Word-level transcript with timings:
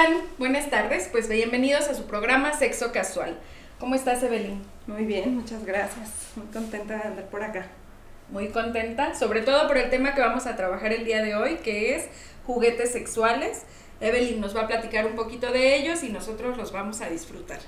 Hola, 0.00 0.08
¿cómo 0.08 0.20
están? 0.20 0.38
Buenas 0.38 0.70
tardes, 0.70 1.08
pues 1.12 1.28
bienvenidos 1.28 1.88
a 1.88 1.94
su 1.94 2.04
programa 2.04 2.54
Sexo 2.54 2.90
Casual. 2.90 3.38
¿Cómo 3.78 3.94
estás, 3.94 4.22
Evelyn? 4.22 4.62
Muy 4.86 5.04
bien, 5.04 5.34
muchas 5.34 5.64
gracias. 5.64 6.32
Muy 6.36 6.46
contenta 6.46 6.96
de 6.96 7.02
andar 7.02 7.26
por 7.26 7.42
acá. 7.42 7.66
Muy 8.30 8.48
contenta, 8.48 9.14
sobre 9.14 9.42
todo 9.42 9.66
por 9.68 9.76
el 9.76 9.90
tema 9.90 10.14
que 10.14 10.22
vamos 10.22 10.46
a 10.46 10.56
trabajar 10.56 10.92
el 10.92 11.04
día 11.04 11.22
de 11.22 11.34
hoy, 11.34 11.56
que 11.56 11.96
es 11.96 12.08
juguetes 12.46 12.92
sexuales. 12.92 13.64
Evelyn 14.00 14.40
nos 14.40 14.56
va 14.56 14.62
a 14.62 14.66
platicar 14.68 15.04
un 15.04 15.16
poquito 15.16 15.52
de 15.52 15.76
ellos 15.76 16.02
y 16.02 16.08
nosotros 16.08 16.56
los 16.56 16.72
vamos 16.72 17.02
a 17.02 17.10
disfrutar. 17.10 17.58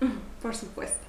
Por 0.42 0.54
supuesto. 0.54 1.06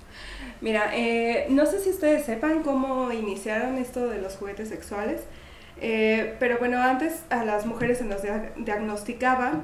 Mira, 0.62 0.92
eh, 0.96 1.48
no 1.50 1.66
sé 1.66 1.82
si 1.82 1.90
ustedes 1.90 2.26
sepan 2.26 2.64
cómo 2.64 3.12
iniciaron 3.12 3.78
esto 3.78 4.08
de 4.08 4.22
los 4.22 4.38
juguetes 4.38 4.70
sexuales, 4.70 5.22
eh, 5.82 6.36
pero 6.40 6.58
bueno, 6.58 6.82
antes 6.82 7.24
a 7.30 7.44
las 7.44 7.66
mujeres 7.66 7.98
se 7.98 8.06
nos 8.06 8.22
diagnosticaba 8.56 9.64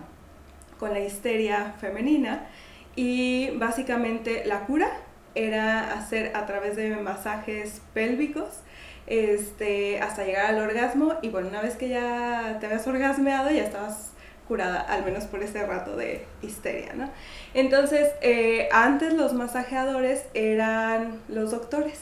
con 0.79 0.93
la 0.93 0.99
histeria 0.99 1.75
femenina 1.79 2.47
y 2.95 3.51
básicamente 3.57 4.43
la 4.45 4.61
cura 4.61 4.89
era 5.35 5.93
hacer 5.93 6.35
a 6.35 6.45
través 6.45 6.75
de 6.75 6.95
masajes 6.95 7.81
pélvicos 7.93 8.61
este, 9.07 9.99
hasta 10.01 10.23
llegar 10.23 10.45
al 10.47 10.59
orgasmo 10.59 11.15
y 11.21 11.29
bueno, 11.29 11.49
una 11.49 11.61
vez 11.61 11.75
que 11.75 11.89
ya 11.89 12.57
te 12.59 12.65
habías 12.65 12.87
orgasmeado 12.87 13.51
ya 13.51 13.63
estabas 13.63 14.11
curada, 14.47 14.79
al 14.79 15.03
menos 15.03 15.25
por 15.25 15.43
ese 15.43 15.65
rato 15.65 15.95
de 15.95 16.25
histeria, 16.41 16.93
¿no? 16.93 17.09
Entonces, 17.53 18.11
eh, 18.21 18.69
antes 18.71 19.13
los 19.13 19.33
masajeadores 19.33 20.25
eran 20.33 21.19
los 21.27 21.51
doctores, 21.51 21.99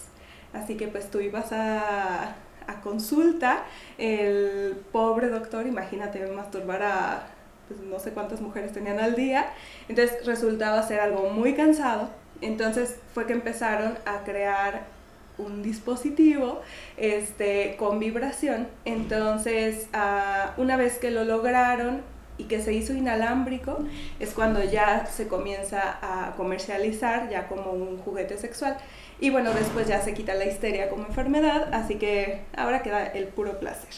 así 0.53 0.75
que 0.75 0.87
pues 0.87 1.09
tú 1.09 1.21
ibas 1.21 1.53
a, 1.53 2.35
a 2.67 2.81
consulta, 2.81 3.63
el 3.97 4.75
pobre 4.91 5.29
doctor, 5.29 5.67
imagínate 5.67 6.25
masturbar 6.27 6.83
a 6.83 7.27
pues, 7.67 7.79
no 7.81 7.99
sé 7.99 8.11
cuántas 8.11 8.41
mujeres 8.41 8.73
tenían 8.73 8.99
al 8.99 9.15
día, 9.15 9.53
entonces 9.87 10.25
resultaba 10.25 10.81
ser 10.83 10.99
algo 10.99 11.29
muy 11.29 11.53
cansado, 11.53 12.09
entonces 12.41 12.97
fue 13.13 13.25
que 13.25 13.33
empezaron 13.33 13.97
a 14.05 14.23
crear 14.23 14.93
un 15.37 15.63
dispositivo 15.63 16.61
este, 16.97 17.75
con 17.77 17.99
vibración. 17.99 18.67
Entonces, 18.85 19.87
ah, 19.93 20.53
una 20.57 20.77
vez 20.77 20.99
que 20.99 21.11
lo 21.11 21.23
lograron 21.23 22.01
y 22.37 22.45
que 22.45 22.61
se 22.61 22.73
hizo 22.73 22.93
inalámbrico, 22.93 23.79
es 24.19 24.31
cuando 24.31 24.63
ya 24.63 25.05
se 25.05 25.27
comienza 25.27 25.97
a 26.01 26.35
comercializar 26.35 27.29
ya 27.29 27.47
como 27.47 27.71
un 27.71 27.97
juguete 27.99 28.37
sexual. 28.37 28.77
Y 29.19 29.29
bueno, 29.29 29.53
después 29.53 29.87
ya 29.87 30.01
se 30.01 30.13
quita 30.13 30.33
la 30.33 30.45
histeria 30.45 30.89
como 30.89 31.05
enfermedad, 31.05 31.73
así 31.73 31.95
que 31.95 32.41
ahora 32.55 32.81
queda 32.83 33.05
el 33.05 33.27
puro 33.27 33.59
placer. 33.59 33.89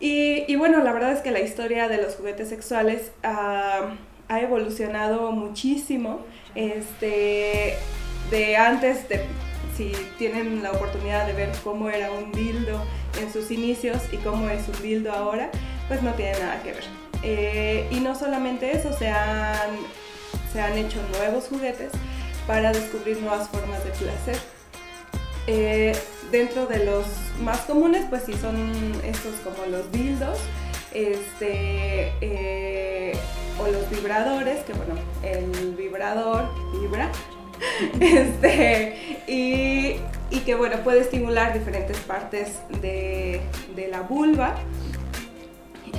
Y, 0.00 0.54
bueno, 0.56 0.82
la 0.82 0.92
verdad 0.92 1.12
es 1.12 1.20
que 1.20 1.30
la 1.30 1.40
historia 1.40 1.88
de 1.88 1.98
los 1.98 2.16
juguetes 2.16 2.48
sexuales 2.48 3.12
ah, 3.22 3.94
ha 4.28 4.40
evolucionado 4.40 5.32
muchísimo. 5.32 6.20
Este, 6.54 7.76
de 8.30 8.56
antes 8.56 9.08
de 9.08 9.24
si 9.76 9.92
tienen 10.18 10.62
la 10.62 10.72
oportunidad 10.72 11.26
de 11.26 11.32
ver 11.32 11.50
cómo 11.64 11.88
era 11.88 12.10
un 12.12 12.32
dildo 12.32 12.80
en 13.20 13.32
sus 13.32 13.50
inicios 13.50 14.02
y 14.12 14.16
cómo 14.18 14.48
es 14.48 14.68
un 14.68 14.82
dildo 14.82 15.12
ahora, 15.12 15.50
pues 15.88 16.02
no 16.02 16.12
tiene 16.12 16.38
nada 16.38 16.62
que 16.62 16.72
ver. 16.72 16.84
Eh, 17.22 17.88
y 17.90 18.00
no 18.00 18.14
solamente 18.14 18.70
eso, 18.72 18.92
se 18.92 19.08
han, 19.08 19.70
se 20.52 20.60
han 20.60 20.76
hecho 20.78 20.98
nuevos 21.18 21.46
juguetes 21.48 21.90
para 22.46 22.72
descubrir 22.72 23.18
nuevas 23.20 23.48
formas 23.48 23.82
de 23.84 23.90
placer. 23.90 24.36
Eh, 25.46 25.92
dentro 26.30 26.66
de 26.66 26.84
los 26.84 27.06
más 27.42 27.60
comunes, 27.60 28.06
pues 28.08 28.24
sí 28.24 28.34
son 28.34 28.56
estos 29.04 29.34
como 29.44 29.66
los 29.66 29.90
dildos, 29.92 30.38
este, 30.92 32.12
eh, 32.20 33.12
o 33.60 33.66
los 33.66 33.88
vibradores, 33.90 34.62
que 34.64 34.72
bueno, 34.72 34.94
el 35.22 35.74
vibrador 35.74 36.48
vibra, 36.80 37.10
este, 38.00 39.22
y, 39.26 40.00
que 40.44 40.54
bueno, 40.54 40.76
puede 40.84 41.00
estimular 41.00 41.54
diferentes 41.54 41.98
partes 42.00 42.58
de, 42.82 43.40
la 43.90 44.02
vulva 44.02 44.56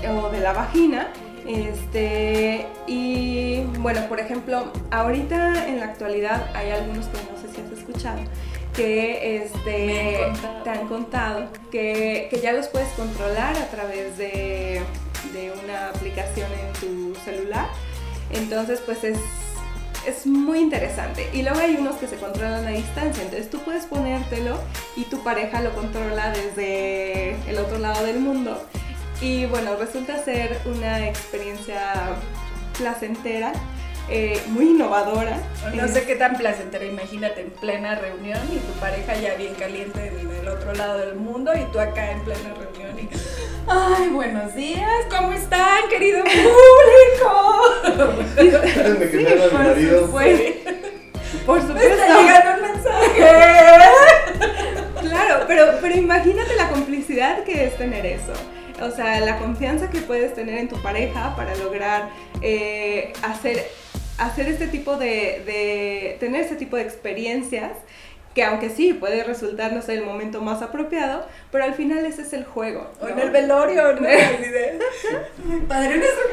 o 0.07 0.29
de 0.29 0.39
la 0.39 0.53
vagina. 0.53 1.07
Este, 1.47 2.65
y 2.87 3.61
bueno, 3.79 4.01
por 4.09 4.19
ejemplo, 4.19 4.71
ahorita 4.91 5.67
en 5.67 5.79
la 5.79 5.85
actualidad 5.85 6.49
hay 6.55 6.71
algunos 6.71 7.05
que 7.07 7.17
no 7.31 7.39
sé 7.39 7.53
si 7.53 7.61
has 7.61 7.71
escuchado, 7.77 8.19
que 8.75 9.37
este, 9.37 10.31
te 10.63 10.69
han 10.69 10.87
contado 10.87 11.47
que, 11.71 12.29
ya 12.41 12.51
los 12.51 12.67
puedes 12.67 12.89
controlar 12.89 13.55
a 13.57 13.67
través 13.67 14.17
de, 14.17 14.81
de 15.33 15.51
una 15.63 15.89
aplicación 15.89 16.49
en 16.51 16.73
tu 16.79 17.15
celular. 17.21 17.69
Entonces, 18.31 18.81
pues 18.85 19.03
es 19.03 19.17
es 20.05 20.25
muy 20.25 20.59
interesante. 20.59 21.29
Y 21.33 21.41
luego 21.41 21.59
hay 21.59 21.75
unos 21.75 21.95
que 21.95 22.07
se 22.07 22.17
controlan 22.17 22.65
a 22.65 22.69
distancia, 22.69 23.23
entonces 23.23 23.49
tú 23.49 23.59
puedes 23.59 23.85
ponértelo 23.85 24.59
y 24.95 25.03
tu 25.05 25.23
pareja 25.23 25.61
lo 25.61 25.73
controla 25.73 26.31
desde 26.31 27.35
el 27.49 27.57
otro 27.57 27.79
lado 27.79 28.05
del 28.05 28.19
mundo. 28.19 28.63
Y 29.21 29.45
bueno, 29.45 29.75
resulta 29.77 30.23
ser 30.23 30.59
una 30.65 31.07
experiencia 31.07 32.15
placentera. 32.77 33.53
Eh, 34.09 34.39
muy 34.47 34.69
innovadora. 34.69 35.37
No 35.73 35.87
sé 35.87 36.03
qué 36.03 36.15
tan 36.15 36.37
placentera, 36.37 36.85
imagínate 36.85 37.41
en 37.41 37.49
plena 37.49 37.95
reunión 37.95 38.39
y 38.51 38.57
tu 38.57 38.79
pareja 38.79 39.15
ya 39.15 39.33
bien 39.35 39.55
caliente 39.55 40.07
en 40.07 40.31
el 40.31 40.47
otro 40.47 40.73
lado 40.73 40.99
del 40.99 41.15
mundo 41.15 41.51
y 41.55 41.63
tú 41.71 41.79
acá 41.79 42.11
en 42.11 42.21
plena 42.21 42.53
reunión 42.53 42.99
y 42.99 43.09
Ay, 43.67 44.09
buenos 44.09 44.53
días, 44.53 45.07
¿cómo 45.09 45.33
están, 45.33 45.89
querido 45.89 46.23
público? 46.23 47.63
Me 48.99 49.05
mi 49.05 49.23
marido. 49.53 50.01
Por 51.45 51.61
supuesto. 51.61 51.73
Me 51.73 51.85
está 51.85 52.21
llegando 52.21 52.63
un 52.63 52.73
mensaje. 52.73 53.21
claro, 55.01 55.45
pero, 55.47 55.65
pero 55.81 55.95
imagínate 55.95 56.55
la 56.55 56.69
complicidad 56.69 57.43
que 57.43 57.65
es 57.65 57.77
tener 57.77 58.05
eso. 58.05 58.33
O 58.81 58.91
sea, 58.91 59.19
la 59.21 59.37
confianza 59.37 59.89
que 59.89 60.01
puedes 60.01 60.35
tener 60.35 60.57
en 60.57 60.67
tu 60.67 60.81
pareja 60.81 61.35
para 61.35 61.55
lograr 61.55 62.09
eh, 62.41 63.13
hacer, 63.23 63.65
hacer 64.17 64.47
este 64.47 64.67
tipo 64.67 64.97
de, 64.97 65.43
de, 65.45 66.17
tener 66.19 66.41
este 66.41 66.55
tipo 66.55 66.75
de 66.75 66.83
experiencias 66.83 67.71
que 68.35 68.43
aunque 68.43 68.69
sí 68.69 68.93
puede 68.93 69.23
resultar, 69.23 69.71
no 69.71 69.81
sé, 69.81 69.93
el 69.93 70.03
momento 70.03 70.41
más 70.41 70.61
apropiado, 70.61 71.25
pero 71.51 71.63
al 71.63 71.73
final 71.73 72.05
ese 72.05 72.23
es 72.23 72.33
el 72.33 72.43
juego. 72.43 72.91
O 72.99 73.07
en 73.07 73.17
el 73.17 73.31
velorio, 73.31 73.93
¿no? 73.93 74.01
Padre 75.69 76.01
que 76.01 76.05
estás 76.05 76.25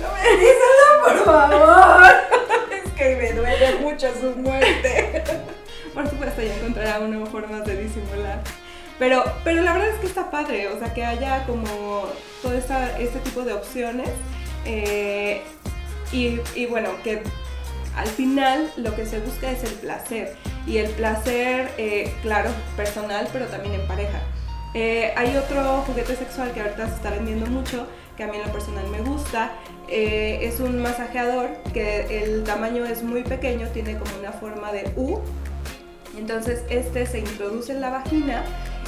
no 0.00 0.08
me 0.14 1.14
por 1.14 1.24
favor. 1.24 2.12
es 2.84 2.92
que 2.92 3.16
me 3.16 3.32
duele 3.32 3.74
mucho 3.80 4.06
su 4.20 4.36
muerte. 4.36 5.24
Por 5.94 6.08
supuesto, 6.08 6.42
ya 6.42 6.54
encontrará 6.54 7.00
una 7.00 7.24
formas 7.26 7.64
de 7.64 7.82
disimular. 7.82 8.40
Pero, 8.98 9.24
pero 9.44 9.62
la 9.62 9.72
verdad 9.72 9.88
es 9.88 9.98
que 9.98 10.06
está 10.06 10.30
padre, 10.30 10.68
o 10.68 10.78
sea, 10.78 10.92
que 10.92 11.02
haya 11.02 11.44
como 11.46 12.06
todo 12.42 12.52
esta, 12.52 12.98
este 12.98 13.18
tipo 13.20 13.42
de 13.42 13.54
opciones. 13.54 14.10
Eh, 14.66 15.42
y, 16.12 16.40
y 16.54 16.66
bueno, 16.66 16.90
que 17.02 17.22
al 17.96 18.08
final 18.08 18.70
lo 18.76 18.94
que 18.94 19.06
se 19.06 19.20
busca 19.20 19.50
es 19.50 19.64
el 19.64 19.72
placer 19.74 20.36
y 20.66 20.78
el 20.78 20.90
placer, 20.90 21.70
eh, 21.78 22.12
claro, 22.22 22.50
personal, 22.76 23.28
pero 23.32 23.46
también 23.46 23.74
en 23.74 23.86
pareja. 23.86 24.20
Eh, 24.74 25.14
hay 25.16 25.34
otro 25.36 25.82
juguete 25.86 26.16
sexual 26.16 26.52
que 26.52 26.60
ahorita 26.60 26.88
se 26.88 26.94
está 26.96 27.10
vendiendo 27.10 27.46
mucho, 27.46 27.86
que 28.16 28.24
a 28.24 28.26
mí 28.26 28.36
en 28.36 28.46
lo 28.46 28.52
personal 28.52 28.86
me 28.88 29.00
gusta. 29.00 29.52
Eh, 29.88 30.40
es 30.42 30.60
un 30.60 30.82
masajeador 30.82 31.48
que 31.72 32.22
el 32.22 32.44
tamaño 32.44 32.84
es 32.84 33.02
muy 33.02 33.22
pequeño, 33.22 33.68
tiene 33.68 33.96
como 33.98 34.10
una 34.18 34.32
forma 34.32 34.72
de 34.72 34.92
U. 34.96 35.20
Entonces 36.18 36.62
este 36.68 37.06
se 37.06 37.20
introduce 37.20 37.72
en 37.72 37.80
la 37.80 37.90
vagina 37.90 38.44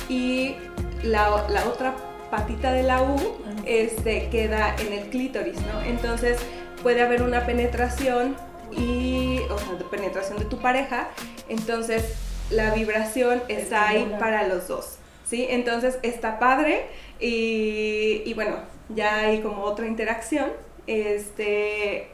y 0.09 0.56
la, 1.03 1.47
la 1.49 1.65
otra 1.67 1.94
patita 2.31 2.73
de 2.73 2.82
la 2.82 3.03
U 3.03 3.17
este, 3.65 4.29
queda 4.29 4.75
en 4.76 4.93
el 4.93 5.09
clítoris, 5.09 5.56
¿no? 5.73 5.81
Entonces 5.82 6.38
puede 6.83 7.03
haber 7.03 7.23
una 7.23 7.47
penetración 7.47 8.37
y, 8.73 9.41
o 9.51 9.59
sea, 9.59 9.75
de 9.75 9.85
penetración 9.85 10.39
de 10.39 10.45
tu 10.45 10.59
pareja, 10.59 11.09
entonces 11.49 12.15
la 12.51 12.73
vibración 12.75 13.43
está 13.49 13.89
ahí 13.89 14.15
para 14.19 14.47
los 14.47 14.69
dos, 14.69 14.99
¿sí? 15.25 15.47
Entonces 15.51 15.99
está 16.03 16.39
padre 16.39 16.87
y, 17.21 18.23
y 18.25 18.35
bueno, 18.35 18.57
ya 18.89 19.17
hay 19.17 19.41
como 19.41 19.63
otra 19.63 19.87
interacción, 19.87 20.51
este, 20.87 22.09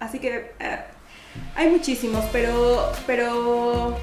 así 0.00 0.18
que 0.18 0.52
eh, 0.58 0.78
hay 1.56 1.68
muchísimos, 1.68 2.24
pero, 2.32 2.92
pero 3.06 3.96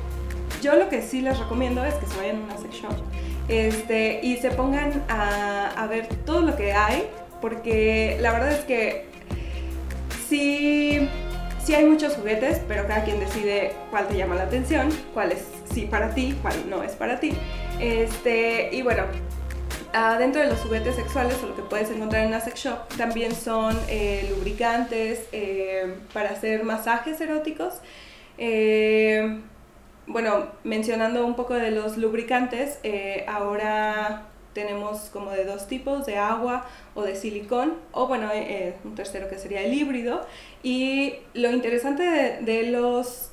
yo 0.62 0.76
lo 0.76 0.90
que 0.90 1.02
sí 1.02 1.22
les 1.22 1.40
recomiendo 1.40 1.84
es 1.84 1.96
que 1.96 2.06
se 2.06 2.18
vayan 2.18 2.38
a 2.38 2.44
una 2.46 2.58
sex 2.58 2.76
shop 2.76 2.94
este, 3.48 4.20
y 4.24 4.38
se 4.38 4.52
pongan 4.52 5.04
a, 5.10 5.72
a 5.72 5.88
ver 5.88 6.08
todo 6.26 6.42
lo 6.42 6.56
que 6.56 6.74
hay, 6.74 7.08
porque 7.42 8.18
la 8.22 8.32
verdad 8.32 8.52
es 8.52 8.66
que 8.66 9.11
sí 10.32 11.10
Sí 11.64 11.76
hay 11.76 11.86
muchos 11.86 12.16
juguetes, 12.16 12.60
pero 12.68 12.88
cada 12.88 13.04
quien 13.04 13.20
decide 13.20 13.74
cuál 13.92 14.08
te 14.08 14.18
llama 14.18 14.34
la 14.34 14.44
atención, 14.44 14.90
cuál 15.14 15.32
es 15.32 15.48
sí 15.72 15.82
para 15.82 16.10
ti, 16.16 16.36
cuál 16.42 16.56
no 16.68 16.82
es 16.82 16.94
para 16.94 17.20
ti. 17.20 17.34
Este, 17.80 18.70
y 18.76 18.82
bueno, 18.82 19.04
dentro 20.18 20.42
de 20.42 20.48
los 20.48 20.60
juguetes 20.62 20.96
sexuales 20.96 21.38
o 21.44 21.48
lo 21.48 21.56
que 21.56 21.62
puedes 21.62 21.92
encontrar 21.92 22.24
en 22.24 22.30
una 22.30 22.42
sex 22.42 22.64
shop 22.64 22.88
también 22.98 23.36
son 23.36 23.78
eh, 23.90 24.28
lubricantes 24.36 25.28
eh, 25.32 25.98
para 26.14 26.32
hacer 26.32 26.64
masajes 26.64 27.22
eróticos. 27.22 27.76
Eh, 28.40 29.40
bueno, 30.08 30.48
mencionando 30.64 31.28
un 31.28 31.36
poco 31.36 31.54
de 31.54 31.70
los 31.70 31.96
lubricantes, 31.98 32.80
ahora 33.28 34.31
tenemos 34.54 35.10
como 35.12 35.32
de 35.32 35.46
dos 35.46 35.68
tipos, 35.68 36.06
de 36.06 36.18
agua 36.18 36.66
o 36.94 37.04
de 37.04 37.16
silicón, 37.16 37.76
o 37.92 38.08
bueno, 38.08 38.30
un 38.84 38.96
tercero 38.96 39.30
que 39.30 39.38
sería 39.38 39.62
el 39.62 39.74
híbrido. 39.74 40.26
Y 40.64 41.16
lo 41.34 41.52
interesante 41.52 42.04
de, 42.04 42.42
de 42.42 42.64
los 42.72 43.30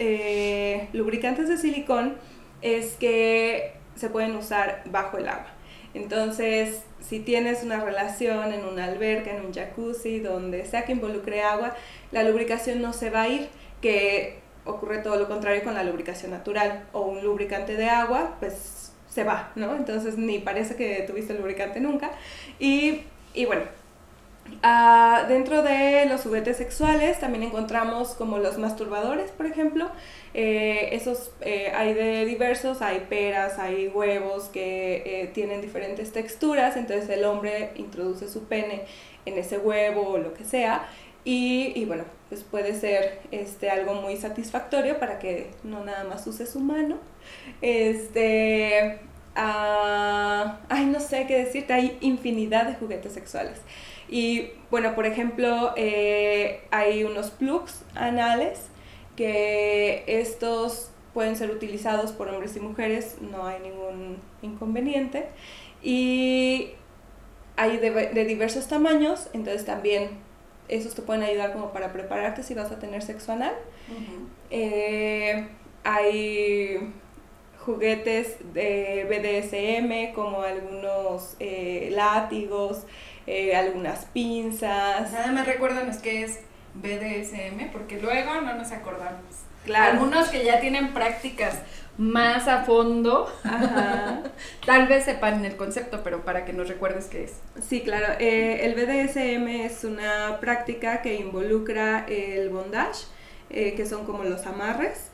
lubricantes 0.92 1.48
de 1.48 1.58
silicón 1.58 2.16
es 2.62 2.94
que 2.94 3.72
se 3.96 4.10
pueden 4.10 4.36
usar 4.36 4.82
bajo 4.86 5.18
el 5.18 5.28
agua. 5.28 5.48
Entonces, 5.94 6.82
si 7.00 7.20
tienes 7.20 7.62
una 7.62 7.82
relación 7.82 8.52
en 8.52 8.64
una 8.64 8.84
alberca, 8.84 9.30
en 9.30 9.44
un 9.44 9.52
jacuzzi, 9.52 10.20
donde 10.20 10.64
sea 10.66 10.84
que 10.84 10.92
involucre 10.92 11.42
agua, 11.42 11.74
la 12.12 12.22
lubricación 12.22 12.82
no 12.82 12.92
se 12.92 13.10
va 13.10 13.22
a 13.22 13.28
ir, 13.28 13.48
que 13.80 14.38
ocurre 14.64 14.98
todo 14.98 15.16
lo 15.16 15.28
contrario 15.28 15.64
con 15.64 15.74
la 15.74 15.82
lubricación 15.82 16.30
natural 16.30 16.84
o 16.92 17.00
un 17.02 17.24
lubricante 17.24 17.74
de 17.76 17.88
agua, 17.88 18.36
pues 18.38 18.87
se 19.08 19.24
va, 19.24 19.52
¿no? 19.56 19.74
Entonces 19.74 20.18
ni 20.18 20.38
parece 20.38 20.76
que 20.76 21.04
tuviste 21.06 21.34
lubricante 21.34 21.80
nunca. 21.80 22.10
Y, 22.58 23.02
y 23.34 23.46
bueno, 23.46 23.62
Ah, 24.62 25.26
dentro 25.28 25.62
de 25.62 26.06
los 26.06 26.22
juguetes 26.22 26.56
sexuales 26.56 27.20
también 27.20 27.44
encontramos 27.44 28.10
como 28.14 28.38
los 28.38 28.58
masturbadores, 28.58 29.30
por 29.30 29.46
ejemplo. 29.46 29.88
Eh, 30.34 30.90
esos 30.92 31.30
eh, 31.40 31.72
hay 31.74 31.94
de 31.94 32.24
diversos, 32.24 32.82
hay 32.82 33.06
peras, 33.08 33.58
hay 33.58 33.88
huevos 33.88 34.44
que 34.44 35.02
eh, 35.04 35.30
tienen 35.32 35.60
diferentes 35.60 36.12
texturas, 36.12 36.76
entonces 36.76 37.08
el 37.10 37.24
hombre 37.24 37.70
introduce 37.76 38.28
su 38.28 38.44
pene 38.44 38.82
en 39.26 39.38
ese 39.38 39.58
huevo 39.58 40.08
o 40.08 40.18
lo 40.18 40.34
que 40.34 40.44
sea. 40.44 40.88
Y, 41.30 41.84
bueno, 41.84 42.04
pues 42.30 42.42
puede 42.42 42.72
ser 42.72 43.20
este, 43.32 43.68
algo 43.68 43.92
muy 43.92 44.16
satisfactorio 44.16 44.98
para 44.98 45.18
que 45.18 45.50
no 45.62 45.84
nada 45.84 46.04
más 46.04 46.26
use 46.26 46.46
su 46.46 46.58
mano. 46.58 46.96
Este, 47.60 48.98
ah, 49.36 50.58
ay, 50.70 50.86
no 50.86 51.00
sé 51.00 51.26
qué 51.26 51.36
decirte, 51.36 51.74
hay 51.74 51.98
infinidad 52.00 52.64
de 52.64 52.76
juguetes 52.76 53.12
sexuales. 53.12 53.60
Y 54.08 54.52
bueno, 54.70 54.94
por 54.94 55.04
ejemplo, 55.04 55.74
eh, 55.76 56.62
hay 56.70 57.04
unos 57.04 57.30
plugs 57.30 57.82
anales 57.94 58.68
que 59.14 60.04
estos 60.06 60.92
pueden 61.12 61.36
ser 61.36 61.50
utilizados 61.50 62.12
por 62.12 62.28
hombres 62.28 62.56
y 62.56 62.60
mujeres, 62.60 63.16
no 63.20 63.46
hay 63.46 63.60
ningún 63.60 64.16
inconveniente. 64.40 65.26
Y 65.82 66.70
hay 67.56 67.76
de, 67.76 68.24
diversos 68.24 68.66
tamaños, 68.66 69.28
entonces 69.34 69.66
también 69.66 70.26
esos 70.68 70.94
te 70.94 71.02
pueden 71.02 71.22
ayudar 71.22 71.52
como 71.52 71.72
para 71.72 71.92
prepararte 71.92 72.42
si 72.42 72.54
vas 72.54 72.70
a 72.70 72.78
tener 72.78 73.02
sexo 73.02 73.32
anal. 73.32 73.54
Eh, 74.50 75.48
hay 75.84 76.92
juguetes 77.64 78.36
de 78.54 79.04
BDSM 79.08 80.14
como 80.14 80.42
algunos 80.42 81.36
eh, 81.40 81.88
látigos, 81.92 82.84
eh, 83.26 83.54
algunas 83.56 84.06
pinzas. 84.06 85.12
Nada 85.12 85.32
más 85.32 85.46
recuérdanos 85.46 85.98
qué 85.98 86.24
es 86.24 86.40
BDSM, 86.74 87.70
porque 87.72 88.00
luego 88.00 88.40
no 88.40 88.54
nos 88.54 88.72
acordamos. 88.72 89.22
Claro. 89.64 89.92
Algunos 89.92 90.28
que 90.28 90.44
ya 90.44 90.60
tienen 90.60 90.94
prácticas 90.94 91.58
más 91.98 92.48
a 92.48 92.62
fondo, 92.62 93.30
tal 94.66 94.86
vez 94.86 95.04
sepan 95.04 95.44
el 95.44 95.56
concepto, 95.56 96.00
pero 96.02 96.24
para 96.24 96.44
que 96.44 96.52
nos 96.52 96.68
recuerdes 96.68 97.06
qué 97.06 97.24
es. 97.24 97.34
Sí, 97.60 97.82
claro. 97.82 98.14
Eh, 98.20 98.64
el 98.64 98.74
BDSM 98.74 99.48
es 99.66 99.84
una 99.84 100.38
práctica 100.40 101.02
que 101.02 101.16
involucra 101.16 102.06
el 102.08 102.48
bondage, 102.50 103.06
eh, 103.50 103.74
que 103.74 103.84
son 103.84 104.06
como 104.06 104.24
los 104.24 104.46
amarres, 104.46 105.10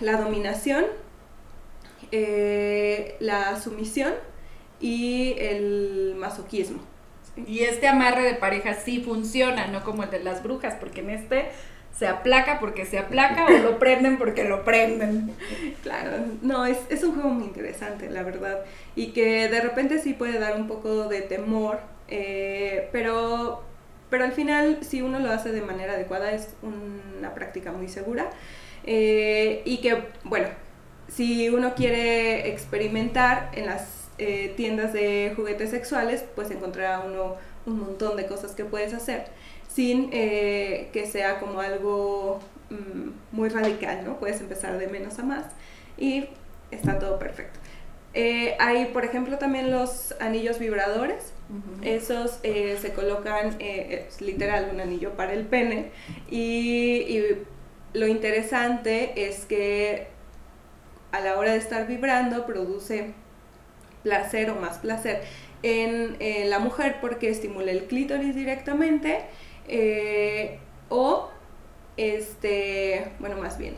la 0.00 0.16
dominación, 0.16 0.84
la 2.10 3.60
sumisión 3.60 4.14
y 4.80 5.34
el 5.38 6.14
masoquismo. 6.16 6.80
Y 7.46 7.60
este 7.60 7.86
amarre 7.86 8.22
de 8.22 8.34
pareja 8.34 8.74
sí 8.74 9.02
funciona, 9.02 9.68
no 9.68 9.84
como 9.84 10.02
el 10.02 10.10
de 10.10 10.20
las 10.20 10.42
brujas, 10.42 10.74
porque 10.80 11.00
en 11.00 11.10
este 11.10 11.50
se 12.00 12.06
aplaca 12.06 12.58
porque 12.60 12.86
se 12.86 12.98
aplaca 12.98 13.44
o 13.44 13.50
lo 13.50 13.78
prenden 13.78 14.16
porque 14.16 14.44
lo 14.44 14.64
prenden. 14.64 15.36
Claro, 15.82 16.12
no, 16.40 16.64
es, 16.64 16.78
es 16.88 17.04
un 17.04 17.12
juego 17.12 17.28
muy 17.28 17.44
interesante, 17.44 18.08
la 18.08 18.22
verdad, 18.22 18.64
y 18.96 19.08
que 19.08 19.50
de 19.50 19.60
repente 19.60 19.98
sí 19.98 20.14
puede 20.14 20.38
dar 20.38 20.56
un 20.56 20.66
poco 20.66 21.08
de 21.08 21.20
temor, 21.20 21.80
eh, 22.08 22.88
pero, 22.90 23.62
pero 24.08 24.24
al 24.24 24.32
final 24.32 24.78
si 24.80 25.02
uno 25.02 25.20
lo 25.20 25.30
hace 25.30 25.52
de 25.52 25.60
manera 25.60 25.92
adecuada 25.92 26.32
es 26.32 26.54
una 26.62 27.34
práctica 27.34 27.70
muy 27.70 27.88
segura 27.88 28.30
eh, 28.84 29.60
y 29.66 29.82
que, 29.82 30.04
bueno, 30.24 30.48
si 31.08 31.50
uno 31.50 31.74
quiere 31.74 32.48
experimentar 32.48 33.50
en 33.52 33.66
las 33.66 34.08
eh, 34.16 34.54
tiendas 34.56 34.94
de 34.94 35.34
juguetes 35.36 35.68
sexuales, 35.68 36.24
pues 36.34 36.50
encontrará 36.50 37.00
uno 37.00 37.36
un 37.66 37.78
montón 37.78 38.16
de 38.16 38.24
cosas 38.26 38.52
que 38.52 38.64
puedes 38.64 38.94
hacer 38.94 39.26
sin 39.72 40.10
eh, 40.12 40.88
que 40.92 41.06
sea 41.06 41.38
como 41.38 41.60
algo 41.60 42.40
mm, 42.70 43.36
muy 43.36 43.48
radical, 43.48 44.04
¿no? 44.04 44.18
Puedes 44.18 44.40
empezar 44.40 44.78
de 44.78 44.88
menos 44.88 45.18
a 45.18 45.22
más 45.22 45.44
y 45.96 46.28
está 46.70 46.98
todo 46.98 47.18
perfecto. 47.18 47.58
Eh, 48.12 48.56
hay, 48.58 48.86
por 48.86 49.04
ejemplo, 49.04 49.38
también 49.38 49.70
los 49.70 50.14
anillos 50.20 50.58
vibradores. 50.58 51.32
Esos 51.82 52.38
se 52.42 52.92
colocan, 52.94 53.56
es 53.58 54.20
literal, 54.20 54.70
un 54.72 54.80
anillo 54.80 55.14
para 55.16 55.32
el 55.32 55.46
pene. 55.46 55.90
Y, 56.30 57.04
y 57.08 57.24
lo 57.92 58.06
interesante 58.06 59.26
es 59.26 59.46
que 59.46 60.08
a 61.12 61.20
la 61.20 61.38
hora 61.38 61.52
de 61.52 61.58
estar 61.58 61.86
vibrando 61.86 62.46
produce 62.46 63.12
placer 64.02 64.50
o 64.50 64.56
más 64.56 64.78
placer 64.78 65.22
en 65.62 66.16
eh, 66.20 66.46
la 66.46 66.58
mujer 66.58 66.96
porque 67.00 67.28
estimula 67.28 67.70
el 67.70 67.84
clítoris 67.84 68.34
directamente 68.34 69.20
eh, 69.70 70.58
o 70.88 71.28
este, 71.96 73.12
bueno, 73.20 73.36
más 73.36 73.56
bien. 73.56 73.74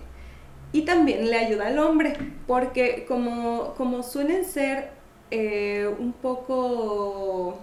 Y 0.73 0.83
también 0.83 1.29
le 1.31 1.37
ayuda 1.37 1.67
al 1.67 1.79
hombre 1.79 2.17
porque 2.47 3.05
como, 3.07 3.75
como 3.77 4.03
suelen 4.03 4.45
ser 4.45 4.91
eh, 5.31 5.89
un 5.99 6.13
poco... 6.13 7.59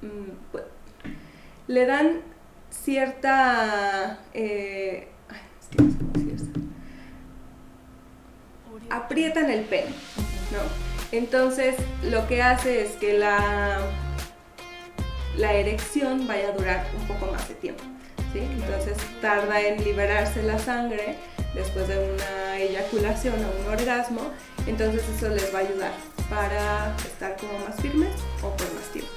Mm, 0.00 0.50
pues, 0.52 0.64
le 1.66 1.86
dan 1.86 2.22
cierta... 2.70 4.20
aprietan 8.90 9.50
el 9.50 9.64
pene, 9.64 9.90
¿no? 10.52 10.88
Entonces, 11.12 11.76
lo 12.04 12.26
que 12.26 12.42
hace 12.42 12.82
es 12.82 12.92
que 12.92 13.18
la, 13.18 13.78
la 15.38 15.52
erección 15.52 16.26
vaya 16.26 16.48
a 16.48 16.52
durar 16.52 16.86
un 16.98 17.06
poco 17.06 17.32
más 17.32 17.48
de 17.48 17.54
tiempo. 17.54 17.82
¿sí? 18.32 18.40
Entonces, 18.40 18.96
tarda 19.22 19.60
en 19.60 19.82
liberarse 19.82 20.42
la 20.42 20.58
sangre 20.58 21.16
después 21.54 21.88
de 21.88 21.98
una 21.98 22.58
eyaculación 22.58 23.34
o 23.44 23.60
un 23.60 23.72
orgasmo. 23.72 24.20
Entonces, 24.66 25.02
eso 25.16 25.28
les 25.28 25.54
va 25.54 25.60
a 25.60 25.62
ayudar 25.62 25.92
para 26.28 26.94
estar 26.98 27.36
como 27.36 27.58
más 27.60 27.80
firmes 27.80 28.10
o 28.42 28.54
por 28.56 28.74
más 28.74 28.84
tiempo. 28.92 29.10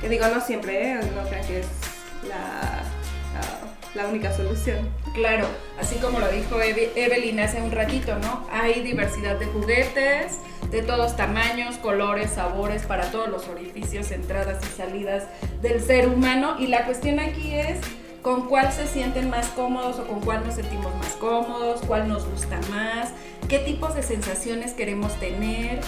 Que 0.00 0.08
digo, 0.08 0.26
no 0.28 0.40
siempre, 0.40 0.92
¿eh? 0.92 1.00
no 1.14 1.28
crean 1.28 1.46
que 1.46 1.60
es 1.60 1.66
la 2.28 2.82
la 3.94 4.06
única 4.06 4.32
solución. 4.32 4.88
Claro, 5.14 5.46
así 5.78 5.96
como 5.96 6.18
lo 6.18 6.28
dijo 6.28 6.60
Evelyn 6.60 7.40
hace 7.40 7.60
un 7.60 7.70
ratito, 7.70 8.16
¿no? 8.18 8.46
Hay 8.50 8.82
diversidad 8.82 9.36
de 9.38 9.46
juguetes, 9.46 10.38
de 10.70 10.82
todos 10.82 11.16
tamaños, 11.16 11.76
colores, 11.76 12.30
sabores, 12.30 12.82
para 12.84 13.10
todos 13.10 13.28
los 13.28 13.48
orificios, 13.48 14.10
entradas 14.10 14.62
y 14.64 14.76
salidas 14.76 15.24
del 15.60 15.80
ser 15.82 16.08
humano. 16.08 16.56
Y 16.58 16.68
la 16.68 16.86
cuestión 16.86 17.20
aquí 17.20 17.54
es 17.54 17.78
con 18.22 18.48
cuál 18.48 18.72
se 18.72 18.86
sienten 18.86 19.28
más 19.28 19.48
cómodos 19.48 19.98
o 19.98 20.06
con 20.06 20.20
cuál 20.20 20.46
nos 20.46 20.54
sentimos 20.54 20.94
más 20.96 21.14
cómodos, 21.16 21.82
cuál 21.82 22.08
nos 22.08 22.26
gusta 22.26 22.58
más, 22.70 23.10
qué 23.48 23.58
tipos 23.58 23.94
de 23.94 24.02
sensaciones 24.02 24.72
queremos 24.72 25.12
tener 25.18 25.80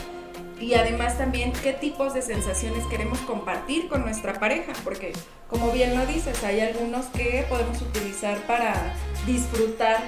y 0.61 0.75
además 0.75 1.19
también 1.19 1.53
qué 1.53 1.73
tipos 1.73 2.15
de 2.15 2.23
sensaciones 2.23 2.85
queremos 2.87 3.19
compartir 3.21 3.89
con 3.89 4.03
nuestra 4.03 4.35
pareja, 4.35 4.73
porque 4.85 5.13
como 5.49 5.71
bien 5.73 5.97
lo 5.97 6.07
dices, 6.07 6.43
hay 6.45 6.61
algunos 6.61 7.07
que 7.07 7.45
podemos 7.49 7.81
utilizar 7.83 8.39
para 8.47 8.95
disfrutar 9.27 9.99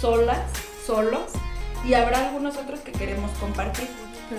solas, 0.00 0.40
solos, 0.86 1.32
y 1.86 1.94
habrá 1.94 2.26
algunos 2.26 2.56
otros 2.56 2.80
que 2.80 2.92
queremos 2.92 3.30
compartir. 3.38 3.88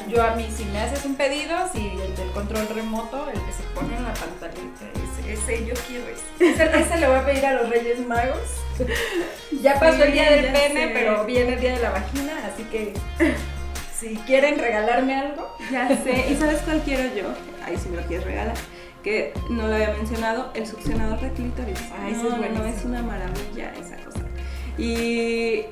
Yo 0.10 0.24
a 0.24 0.36
mí, 0.36 0.48
si 0.56 0.66
me 0.66 0.80
haces 0.80 1.06
un 1.06 1.16
pedido, 1.16 1.56
si 1.72 1.80
el 1.80 2.16
del 2.16 2.32
control 2.32 2.68
remoto, 2.70 3.30
el 3.30 3.40
que 3.40 3.52
se 3.54 3.64
pone 3.76 3.96
en 3.96 4.04
la 4.04 4.14
pantallita, 4.14 4.86
ese, 5.28 5.66
yo 5.66 5.74
quiero 5.88 6.06
ese. 6.40 6.80
ese. 6.80 6.98
le 6.98 7.08
voy 7.08 7.18
a 7.18 7.26
pedir 7.26 7.46
a 7.46 7.54
los 7.54 7.70
Reyes 7.70 8.06
Magos. 8.06 8.62
ya 9.62 9.80
pasó 9.80 10.04
el 10.04 10.12
día 10.12 10.32
del 10.32 10.52
pene, 10.52 10.90
pero 10.94 11.24
viene 11.26 11.54
el 11.54 11.60
día 11.60 11.74
de 11.76 11.82
la 11.82 11.92
vagina, 11.92 12.34
así 12.52 12.64
que 12.64 12.94
Si 14.06 14.16
quieren 14.18 14.60
regalarme 14.60 15.16
algo. 15.16 15.58
Ya 15.72 15.88
sé, 15.88 16.32
¿y 16.32 16.36
sabes 16.36 16.62
cuál 16.62 16.80
quiero 16.82 17.04
yo? 17.16 17.34
Ahí 17.66 17.76
sí 17.76 17.90
me 17.90 17.98
lo 17.98 18.04
quieres 18.04 18.24
regalar. 18.24 18.56
Que 19.04 19.34
no 19.50 19.68
lo 19.68 19.74
había 19.74 19.94
mencionado, 19.94 20.52
el 20.54 20.68
succionador 20.68 21.20
de 21.22 21.32
clítoris. 21.32 21.80
Ah, 21.92 22.10
ese 22.10 22.22
no, 22.22 22.30
es 22.30 22.38
buenísimo. 22.38 22.64
no, 22.64 22.70
es 22.70 22.86
una 22.86 23.02
maravilla 23.02 23.74
esa 23.80 23.98
cosa. 24.06 24.20
Y, 24.78 25.66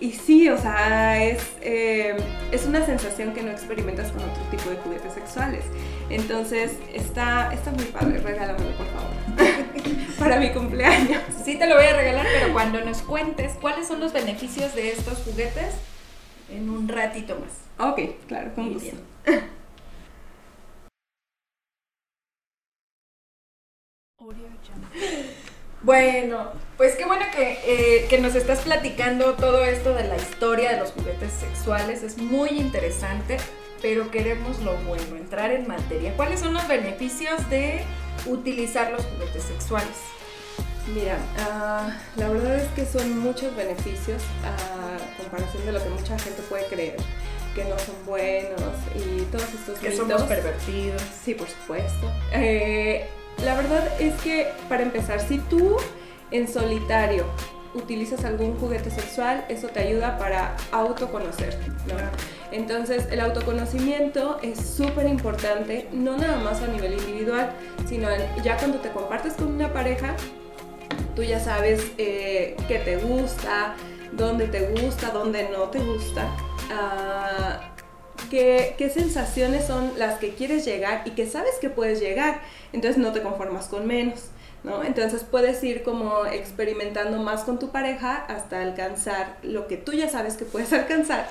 y 0.00 0.12
sí, 0.12 0.48
o 0.48 0.56
sea, 0.56 1.22
es, 1.22 1.42
eh, 1.60 2.16
es 2.50 2.64
una 2.64 2.84
sensación 2.86 3.34
que 3.34 3.42
no 3.42 3.50
experimentas 3.50 4.10
con 4.10 4.22
otro 4.22 4.42
tipo 4.50 4.70
de 4.70 4.76
juguetes 4.76 5.12
sexuales. 5.12 5.64
Entonces, 6.08 6.78
está, 6.94 7.52
está 7.52 7.72
muy 7.72 7.84
padre, 7.84 8.20
regálamelo 8.20 8.74
por 8.74 8.86
favor. 8.86 10.16
Para 10.18 10.40
mi 10.40 10.48
cumpleaños. 10.50 11.22
Sí 11.44 11.58
te 11.58 11.66
lo 11.66 11.74
voy 11.74 11.84
a 11.84 11.94
regalar, 11.94 12.26
pero 12.32 12.54
cuando 12.54 12.80
nos 12.82 13.02
cuentes 13.02 13.52
cuáles 13.60 13.86
son 13.86 14.00
los 14.00 14.14
beneficios 14.14 14.74
de 14.74 14.92
estos 14.92 15.18
juguetes 15.18 15.74
en 16.50 16.70
un 16.70 16.88
ratito 16.88 17.38
más. 17.38 17.88
Ok, 17.90 18.00
claro, 18.26 18.54
con 18.54 18.64
Muy 18.64 18.74
gusto. 18.74 18.96
bien. 19.24 19.48
Bueno, 25.82 26.50
pues 26.76 26.96
qué 26.96 27.04
bueno 27.04 27.24
que, 27.34 27.52
eh, 27.64 28.06
que 28.10 28.18
nos 28.18 28.34
estás 28.34 28.60
platicando 28.62 29.34
todo 29.34 29.64
esto 29.64 29.94
de 29.94 30.04
la 30.04 30.16
historia 30.16 30.72
de 30.72 30.80
los 30.80 30.90
juguetes 30.90 31.32
sexuales. 31.32 32.02
Es 32.02 32.18
muy 32.18 32.48
interesante, 32.50 33.36
pero 33.80 34.10
queremos 34.10 34.58
lo 34.60 34.76
bueno, 34.78 35.16
entrar 35.16 35.52
en 35.52 35.68
materia. 35.68 36.16
¿Cuáles 36.16 36.40
son 36.40 36.52
los 36.52 36.66
beneficios 36.66 37.48
de 37.48 37.84
utilizar 38.26 38.90
los 38.90 39.04
juguetes 39.06 39.44
sexuales? 39.44 39.96
Mira, 40.94 41.18
ah, 41.38 41.90
la 42.16 42.28
verdad 42.28 42.56
es 42.56 42.68
que 42.68 42.86
son 42.86 43.18
muchos 43.18 43.54
beneficios 43.54 44.22
a 44.44 45.20
comparación 45.22 45.66
de 45.66 45.72
lo 45.72 45.82
que 45.82 45.88
mucha 45.90 46.18
gente 46.18 46.40
puede 46.48 46.64
creer, 46.66 46.96
que 47.54 47.64
no 47.64 47.78
son 47.78 47.94
buenos 48.06 48.72
y 48.94 49.22
todos 49.30 49.44
estos 49.52 49.78
Que 49.78 49.90
mitos. 49.90 50.08
somos 50.08 50.22
pervertidos. 50.22 51.02
Sí, 51.24 51.34
por 51.34 51.48
supuesto. 51.48 52.10
Eh, 52.32 53.06
la 53.44 53.54
verdad 53.54 53.86
es 54.00 54.14
que, 54.22 54.48
para 54.68 54.82
empezar, 54.82 55.20
si 55.20 55.38
tú 55.38 55.76
en 56.30 56.48
solitario 56.48 57.26
utilizas 57.74 58.24
algún 58.24 58.58
juguete 58.58 58.90
sexual, 58.90 59.44
eso 59.50 59.68
te 59.68 59.80
ayuda 59.80 60.16
para 60.18 60.56
autoconocerte, 60.72 61.66
¿no? 61.86 61.96
Entonces, 62.50 63.06
el 63.10 63.20
autoconocimiento 63.20 64.38
es 64.42 64.58
súper 64.58 65.06
importante, 65.06 65.86
no 65.92 66.16
nada 66.16 66.38
más 66.38 66.62
a 66.62 66.66
nivel 66.66 66.94
individual, 66.94 67.50
sino 67.86 68.08
ya 68.42 68.56
cuando 68.56 68.78
te 68.78 68.88
compartes 68.88 69.34
con 69.34 69.48
una 69.48 69.70
pareja, 69.70 70.14
tú 71.14 71.22
ya 71.22 71.40
sabes 71.40 71.92
eh, 71.98 72.56
qué 72.68 72.78
te 72.78 72.96
gusta, 72.96 73.74
dónde 74.12 74.46
te 74.46 74.66
gusta, 74.68 75.10
dónde 75.10 75.48
no 75.50 75.64
te 75.64 75.78
gusta, 75.78 76.28
ah, 76.70 77.74
qué, 78.30 78.74
qué 78.78 78.88
sensaciones 78.88 79.66
son 79.66 79.92
las 79.98 80.18
que 80.18 80.34
quieres 80.34 80.64
llegar 80.64 81.02
y 81.06 81.10
que 81.10 81.26
sabes 81.26 81.54
que 81.60 81.70
puedes 81.70 82.00
llegar, 82.00 82.40
entonces 82.72 82.98
no 82.98 83.12
te 83.12 83.22
conformas 83.22 83.66
con 83.68 83.86
menos. 83.86 84.30
¿No? 84.64 84.82
Entonces 84.82 85.22
puedes 85.22 85.62
ir 85.62 85.84
como 85.84 86.26
experimentando 86.26 87.22
más 87.22 87.42
con 87.42 87.60
tu 87.60 87.70
pareja 87.70 88.16
hasta 88.16 88.60
alcanzar 88.60 89.38
lo 89.44 89.68
que 89.68 89.76
tú 89.76 89.92
ya 89.92 90.08
sabes 90.08 90.36
que 90.36 90.44
puedes 90.44 90.72
alcanzar. 90.72 91.28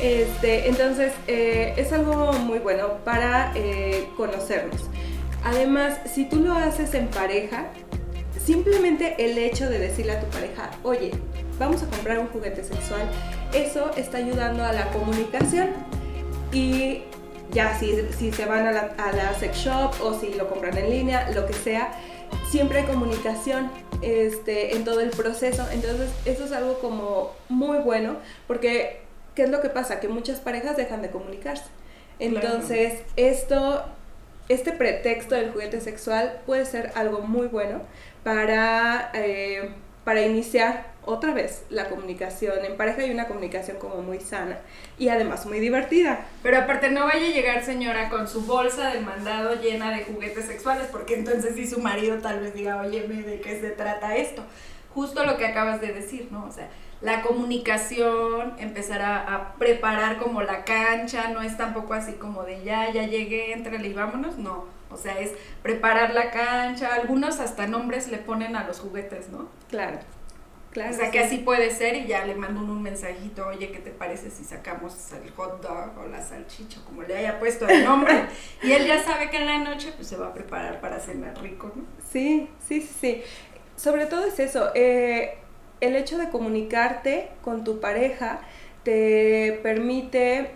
Este, 0.00 0.68
entonces 0.68 1.12
eh, 1.26 1.74
es 1.76 1.92
algo 1.92 2.32
muy 2.32 2.60
bueno 2.60 2.96
para 3.04 3.52
eh, 3.54 4.08
conocernos. 4.16 4.88
Además, 5.44 6.00
si 6.06 6.24
tú 6.24 6.40
lo 6.40 6.54
haces 6.54 6.94
en 6.94 7.08
pareja, 7.08 7.66
simplemente 8.44 9.14
el 9.18 9.38
hecho 9.38 9.68
de 9.68 9.78
decirle 9.78 10.12
a 10.12 10.20
tu 10.20 10.26
pareja, 10.26 10.70
oye, 10.82 11.12
vamos 11.58 11.82
a 11.82 11.86
comprar 11.86 12.18
un 12.18 12.28
juguete 12.28 12.64
sexual, 12.64 13.02
eso 13.52 13.90
está 13.96 14.18
ayudando 14.18 14.64
a 14.64 14.72
la 14.72 14.90
comunicación. 14.90 15.70
Y 16.52 17.02
ya 17.52 17.78
si, 17.78 17.94
si 18.18 18.32
se 18.32 18.44
van 18.44 18.66
a 18.66 18.72
la, 18.72 18.94
a 18.98 19.12
la 19.12 19.34
sex 19.34 19.56
shop 19.58 19.92
o 20.02 20.18
si 20.18 20.34
lo 20.34 20.48
compran 20.48 20.76
en 20.76 20.90
línea, 20.90 21.30
lo 21.30 21.46
que 21.46 21.52
sea, 21.52 21.92
siempre 22.50 22.80
hay 22.80 22.84
comunicación 22.84 23.70
este, 24.02 24.76
en 24.76 24.84
todo 24.84 25.00
el 25.00 25.10
proceso. 25.10 25.66
Entonces, 25.72 26.10
eso 26.24 26.44
es 26.44 26.52
algo 26.52 26.78
como 26.80 27.32
muy 27.48 27.78
bueno, 27.78 28.16
porque 28.46 29.00
¿qué 29.34 29.44
es 29.44 29.50
lo 29.50 29.60
que 29.60 29.68
pasa? 29.68 30.00
Que 30.00 30.08
muchas 30.08 30.40
parejas 30.40 30.76
dejan 30.76 31.02
de 31.02 31.10
comunicarse. 31.10 31.64
Entonces, 32.18 33.00
esto, 33.16 33.84
este 34.48 34.72
pretexto 34.72 35.34
del 35.34 35.50
juguete 35.50 35.80
sexual 35.80 36.40
puede 36.46 36.66
ser 36.66 36.92
algo 36.94 37.20
muy 37.20 37.46
bueno 37.46 37.80
para, 38.22 39.10
eh, 39.14 39.70
para 40.04 40.22
iniciar 40.22 40.92
otra 41.04 41.32
vez 41.32 41.64
la 41.70 41.88
comunicación. 41.88 42.64
En 42.64 42.76
pareja 42.76 43.02
hay 43.02 43.10
una 43.10 43.26
comunicación 43.26 43.78
como 43.78 44.02
muy 44.02 44.20
sana 44.20 44.58
y 44.98 45.08
además 45.08 45.46
muy 45.46 45.58
divertida. 45.60 46.26
Pero 46.42 46.58
aparte 46.58 46.90
no 46.90 47.04
vaya 47.04 47.26
a 47.26 47.30
llegar 47.30 47.64
señora 47.64 48.08
con 48.08 48.28
su 48.28 48.42
bolsa 48.42 48.90
del 48.90 49.04
mandado 49.04 49.60
llena 49.60 49.90
de 49.90 50.04
juguetes 50.04 50.46
sexuales, 50.46 50.88
porque 50.90 51.14
entonces 51.14 51.56
sí 51.56 51.66
su 51.66 51.80
marido 51.80 52.18
tal 52.18 52.40
vez 52.40 52.54
diga, 52.54 52.80
oye, 52.80 53.06
¿de 53.06 53.40
qué 53.40 53.60
se 53.60 53.70
trata 53.70 54.16
esto? 54.16 54.44
Justo 54.94 55.24
lo 55.24 55.36
que 55.36 55.46
acabas 55.46 55.80
de 55.80 55.92
decir, 55.92 56.28
¿no? 56.30 56.44
O 56.46 56.52
sea, 56.52 56.68
la 57.00 57.22
comunicación, 57.22 58.54
empezar 58.58 59.02
a, 59.02 59.34
a 59.34 59.54
preparar 59.54 60.18
como 60.18 60.42
la 60.42 60.64
cancha, 60.64 61.28
no 61.30 61.42
es 61.42 61.56
tampoco 61.56 61.94
así 61.94 62.12
como 62.12 62.44
de 62.44 62.62
ya, 62.62 62.92
ya 62.92 63.06
llegué, 63.06 63.52
entrele 63.52 63.88
y 63.88 63.94
vámonos, 63.94 64.38
no. 64.38 64.66
O 64.92 64.96
sea, 64.96 65.18
es 65.18 65.32
preparar 65.62 66.14
la 66.14 66.30
cancha, 66.30 66.94
algunos 66.94 67.40
hasta 67.40 67.66
nombres 67.66 68.08
le 68.08 68.18
ponen 68.18 68.56
a 68.56 68.64
los 68.64 68.80
juguetes, 68.80 69.28
¿no? 69.28 69.48
Claro. 69.68 69.98
Claro, 70.72 70.90
o 70.90 70.94
sea, 70.94 71.06
sí. 71.06 71.10
que 71.12 71.18
así 71.18 71.38
puede 71.38 71.70
ser 71.70 71.96
y 71.96 72.06
ya 72.06 72.24
le 72.24 72.34
mando 72.34 72.60
un, 72.60 72.82
mensajito, 72.82 73.46
oye, 73.46 73.70
¿qué 73.70 73.78
te 73.78 73.90
parece 73.90 74.30
si 74.30 74.42
sacamos 74.42 74.94
el 75.12 75.30
hot 75.32 75.60
dog 75.60 75.98
o 75.98 76.08
la 76.08 76.22
salchicha, 76.22 76.80
como 76.86 77.02
le 77.02 77.14
haya 77.14 77.38
puesto 77.38 77.68
el 77.68 77.84
nombre? 77.84 78.24
y 78.62 78.72
él 78.72 78.86
ya 78.86 79.02
sabe 79.02 79.28
que 79.28 79.36
en 79.36 79.46
la 79.46 79.58
noche 79.58 79.92
pues 79.94 80.08
se 80.08 80.16
va 80.16 80.28
a 80.28 80.32
preparar 80.32 80.80
para 80.80 80.98
cenar 80.98 81.38
rico, 81.42 81.70
¿no? 81.76 81.82
Sí, 82.10 82.48
sí, 82.66 82.80
sí, 82.80 82.94
sí. 82.98 83.22
Sobre 83.76 84.06
todo 84.06 84.24
es 84.24 84.40
eso, 84.40 84.70
eh, 84.74 85.36
el 85.82 85.94
hecho 85.94 86.16
de 86.16 86.30
comunicarte 86.30 87.28
con 87.42 87.64
tu 87.64 87.78
pareja 87.78 88.40
te 88.82 89.60
permite 89.62 90.52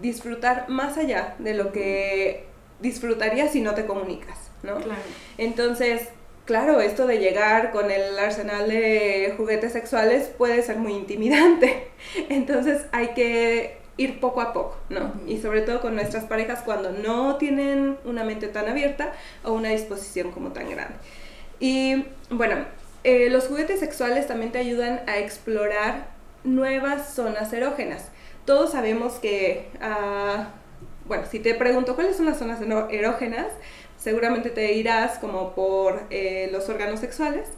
disfrutar 0.00 0.68
más 0.68 0.98
allá 0.98 1.34
de 1.38 1.54
lo 1.54 1.72
que 1.72 2.49
disfrutarías 2.80 3.52
si 3.52 3.60
no 3.60 3.74
te 3.74 3.86
comunicas, 3.86 4.38
¿no? 4.62 4.76
Claro. 4.76 5.00
Entonces, 5.38 6.08
claro, 6.44 6.80
esto 6.80 7.06
de 7.06 7.18
llegar 7.18 7.70
con 7.70 7.90
el 7.90 8.18
arsenal 8.18 8.68
de 8.68 9.34
juguetes 9.36 9.72
sexuales 9.72 10.28
puede 10.36 10.62
ser 10.62 10.76
muy 10.76 10.94
intimidante. 10.94 11.88
Entonces 12.28 12.86
hay 12.92 13.08
que 13.08 13.78
ir 13.96 14.18
poco 14.18 14.40
a 14.40 14.52
poco, 14.52 14.76
¿no? 14.88 15.12
Y 15.26 15.38
sobre 15.38 15.60
todo 15.60 15.80
con 15.80 15.94
nuestras 15.94 16.24
parejas 16.24 16.62
cuando 16.64 16.90
no 16.90 17.36
tienen 17.36 17.98
una 18.04 18.24
mente 18.24 18.48
tan 18.48 18.68
abierta 18.68 19.12
o 19.44 19.52
una 19.52 19.68
disposición 19.68 20.32
como 20.32 20.52
tan 20.52 20.70
grande. 20.70 20.94
Y 21.58 22.06
bueno, 22.30 22.64
eh, 23.04 23.28
los 23.30 23.46
juguetes 23.46 23.80
sexuales 23.80 24.26
también 24.26 24.52
te 24.52 24.58
ayudan 24.58 25.02
a 25.06 25.18
explorar 25.18 26.08
nuevas 26.44 27.14
zonas 27.14 27.52
erógenas. 27.52 28.08
Todos 28.46 28.72
sabemos 28.72 29.14
que, 29.14 29.68
ah, 29.80 30.48
bueno, 31.10 31.24
si 31.28 31.40
te 31.40 31.54
pregunto 31.54 31.96
cuáles 31.96 32.16
son 32.16 32.26
las 32.26 32.38
zonas 32.38 32.60
erógenas, 32.62 33.48
seguramente 33.98 34.48
te 34.48 34.74
irás 34.74 35.18
como 35.18 35.56
por 35.56 36.04
eh, 36.08 36.48
los 36.52 36.68
órganos 36.68 37.00
sexuales 37.00 37.48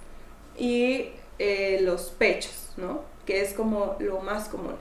y 0.57 1.11
eh, 1.39 1.81
los 1.83 2.13
pechos, 2.13 2.73
¿no? 2.79 3.03
Que 3.27 3.43
es 3.43 3.53
como 3.53 3.97
lo 3.99 4.21
más 4.21 4.49
común. 4.49 4.77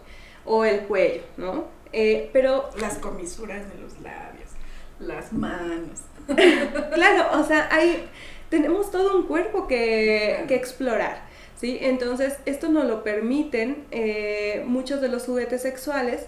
O 0.46 0.64
el 0.64 0.84
cuello, 0.84 1.24
¿no? 1.36 1.66
Eh, 1.92 2.30
pero 2.32 2.70
Las 2.80 2.98
comisuras 2.98 3.68
de 3.74 3.82
los 3.82 4.00
labios, 4.00 4.52
las 5.02 5.34
manos. 5.34 6.04
claro, 6.94 7.42
o 7.42 7.44
sea, 7.44 7.68
hay, 7.74 8.08
tenemos 8.48 8.90
todo 8.90 9.18
un 9.18 9.28
cuerpo 9.28 9.68
que, 9.68 10.46
que 10.48 10.56
explorar, 10.56 11.24
¿sí? 11.58 11.78
Entonces, 11.82 12.38
esto 12.46 12.70
nos 12.70 12.86
lo 12.86 13.04
permiten 13.04 13.84
eh, 13.92 14.64
muchos 14.66 15.02
de 15.02 15.10
los 15.10 15.26
juguetes 15.26 15.62
sexuales. 15.62 16.28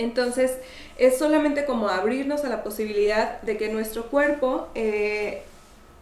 Entonces, 0.00 0.56
es 0.96 1.18
solamente 1.18 1.66
como 1.66 1.88
abrirnos 1.88 2.44
a 2.44 2.48
la 2.48 2.62
posibilidad 2.62 3.40
de 3.42 3.58
que 3.58 3.68
nuestro 3.68 4.06
cuerpo 4.06 4.68
eh, 4.74 5.42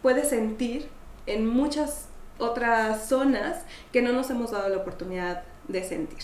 puede 0.01 0.23
sentir 0.23 0.87
en 1.25 1.45
muchas 1.45 2.07
otras 2.37 3.07
zonas 3.09 3.65
que 3.91 4.01
no 4.01 4.13
nos 4.13 4.29
hemos 4.29 4.51
dado 4.51 4.69
la 4.69 4.77
oportunidad 4.77 5.43
de 5.67 5.83
sentir. 5.83 6.19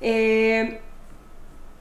Eh, 0.00 0.78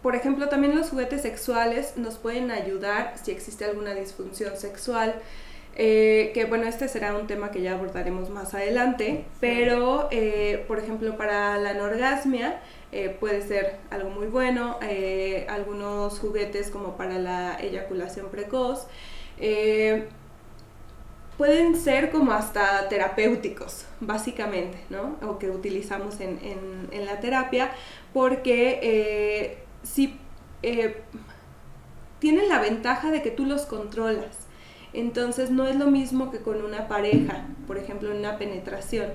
por 0.01 0.15
ejemplo, 0.15 0.49
también 0.49 0.75
los 0.75 0.89
juguetes 0.89 1.21
sexuales 1.21 1.93
nos 1.97 2.17
pueden 2.17 2.49
ayudar 2.49 3.13
si 3.23 3.31
existe 3.31 3.65
alguna 3.65 3.93
disfunción 3.93 4.57
sexual. 4.57 5.15
eh, 5.79 6.31
que 6.33 6.45
bueno, 6.45 6.65
este 6.67 6.87
será 6.87 7.15
un 7.15 7.27
tema 7.27 7.51
que 7.51 7.61
ya 7.61 7.73
abordaremos 7.73 8.31
más 8.31 8.55
adelante, 8.55 9.25
pero 9.39 10.07
eh, 10.11 10.65
por 10.67 10.79
ejemplo 10.79 11.17
para 11.17 11.55
la 11.59 11.69
anorgasmia 11.71 12.59
eh, 12.91 13.15
puede 13.19 13.41
ser 13.47 13.77
algo 13.89 14.09
muy 14.09 14.27
bueno, 14.27 14.77
eh, 14.81 15.45
algunos 15.49 16.19
juguetes 16.19 16.69
como 16.71 16.97
para 16.97 17.19
la 17.19 17.55
eyaculación 17.59 18.29
precoz, 18.29 18.87
eh, 19.39 20.07
pueden 21.37 21.75
ser 21.75 22.09
como 22.11 22.31
hasta 22.31 22.89
terapéuticos, 22.89 23.85
básicamente, 23.99 24.79
¿no? 24.89 25.17
O 25.27 25.37
que 25.37 25.49
utilizamos 25.51 26.19
en, 26.19 26.39
en- 26.91 27.05
la 27.05 27.19
terapia, 27.19 27.71
porque 28.13 28.79
eh, 28.81 29.57
tienen 32.19 32.49
la 32.49 32.59
ventaja 32.59 33.11
de 33.11 33.21
que 33.21 33.31
tú 33.31 33.45
los 33.45 33.61
controlas. 33.63 34.47
Entonces 34.93 35.51
no 35.51 35.67
es 35.67 35.75
lo 35.75 35.87
mismo 35.87 36.31
que 36.31 36.39
con 36.39 36.63
una 36.63 36.87
pareja, 36.87 37.45
por 37.67 37.77
ejemplo, 37.77 38.09
en 38.11 38.17
una 38.17 38.37
penetración, 38.37 39.07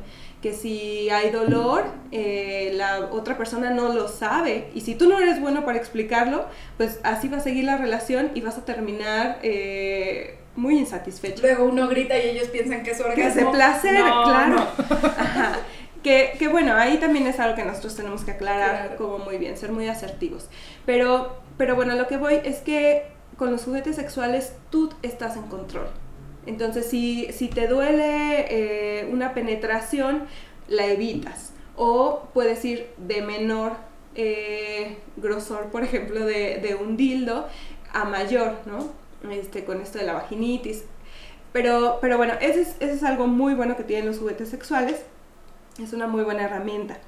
que 0.43 0.53
si 0.53 1.09
hay 1.09 1.31
dolor, 1.31 1.85
eh, 2.11 2.73
la 2.75 3.09
otra 3.13 3.39
persona 3.39 3.71
no 3.71 3.95
lo 3.95 4.09
sabe 4.09 4.69
y 4.75 4.81
si 4.83 4.95
tú 4.97 5.09
no 5.09 5.19
eres 5.19 5.41
bueno 5.41 5.65
para 5.65 5.79
explicarlo, 5.79 6.47
pues 6.77 6.99
así 7.05 7.29
va 7.29 7.37
a 7.39 7.41
seguir 7.41 7.65
la 7.65 7.77
relación 7.79 8.33
y 8.35 8.41
vas 8.41 8.59
a 8.59 8.65
terminar 8.65 9.39
eh, 9.43 10.39
muy 10.57 10.77
insatisfecho. 10.79 11.43
Luego 11.43 11.65
uno 11.65 11.89
grita 11.89 12.19
y 12.19 12.29
ellos 12.31 12.49
piensan 12.49 12.83
que 12.83 12.91
es 12.91 13.01
orgasmo. 13.01 13.23
Que 13.23 13.29
es 13.29 13.37
de 13.37 13.47
placer, 13.47 13.95
claro. 13.95 14.67
Ajá. 15.17 15.59
Que, 16.03 16.33
que, 16.37 16.49
bueno, 16.49 16.75
ahí 16.75 16.99
también 16.99 17.29
es 17.29 17.39
algo 17.39 17.55
que 17.55 17.65
nosotros 17.65 17.95
tenemos 17.95 18.25
que 18.25 18.33
aclarar 18.33 18.89
Claro. 18.89 18.97
como 18.97 19.19
muy 19.25 19.37
bien, 19.39 19.57
ser 19.57 19.71
muy 19.71 19.87
asertivos. 19.87 20.49
Pero, 20.85 21.37
pero 21.57 21.77
bueno, 21.77 21.95
lo 21.95 22.09
que 22.09 22.17
voy 22.17 22.41
es 22.43 22.57
que 22.59 23.05
con 23.37 23.53
los 23.53 23.63
juguetes 23.63 23.95
sexuales 23.95 24.55
tú 24.71 24.93
estás 25.03 25.37
en 25.37 25.45
control. 25.45 25.87
Entonces, 26.47 26.87
si, 26.87 27.29
si 27.33 27.49
te 27.49 27.69
duele 27.69 28.47
eh, 28.49 29.09
una 29.11 29.35
penetración, 29.35 30.25
la 30.69 30.87
evitas. 30.87 31.53
O 31.77 32.29
puedes 32.35 32.65
ir 32.65 32.89
de 32.97 33.23
menor 33.23 33.77
eh, 34.15 34.99
grosor, 35.17 35.71
por 35.71 35.85
ejemplo, 35.85 36.25
de, 36.25 36.59
de 36.59 36.75
un 36.75 36.97
dildo 36.97 37.47
a 37.93 38.05
mayor, 38.05 38.57
¿no? 38.67 38.91
Este, 39.31 39.65
con 39.65 39.81
esto 39.81 39.99
de 39.99 40.05
la 40.05 40.15
vaginitis. 40.15 40.85
Pero, 41.53 41.99
pero 42.01 42.17
bueno, 42.17 42.35
eso 42.41 42.61
es, 42.61 42.77
eso 42.81 42.93
es 42.93 43.03
algo 43.03 43.27
muy 43.27 43.55
bueno 43.55 43.77
que 43.77 43.85
tienen 43.85 44.07
los 44.07 44.19
juguetes 44.19 44.49
sexuales. 44.49 45.03
Es 45.83 45.93
una 45.93 46.07
muy 46.07 46.25
buena 46.25 46.45
herramienta. 46.45 46.99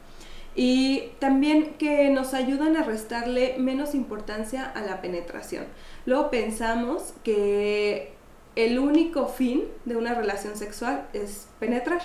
Y 0.54 1.10
también 1.18 1.74
que 1.78 2.08
nos 2.10 2.32
ayudan 2.32 2.76
a 2.76 2.84
restarle 2.84 3.56
menos 3.58 3.94
importancia 3.94 4.70
a 4.70 4.82
la 4.82 5.00
penetración. 5.00 5.64
Luego 6.06 6.30
pensamos 6.30 7.14
que 7.24 8.13
el 8.56 8.78
único 8.78 9.28
fin 9.28 9.64
de 9.84 9.96
una 9.96 10.14
relación 10.14 10.56
sexual 10.56 11.08
es 11.12 11.48
penetrar 11.58 12.02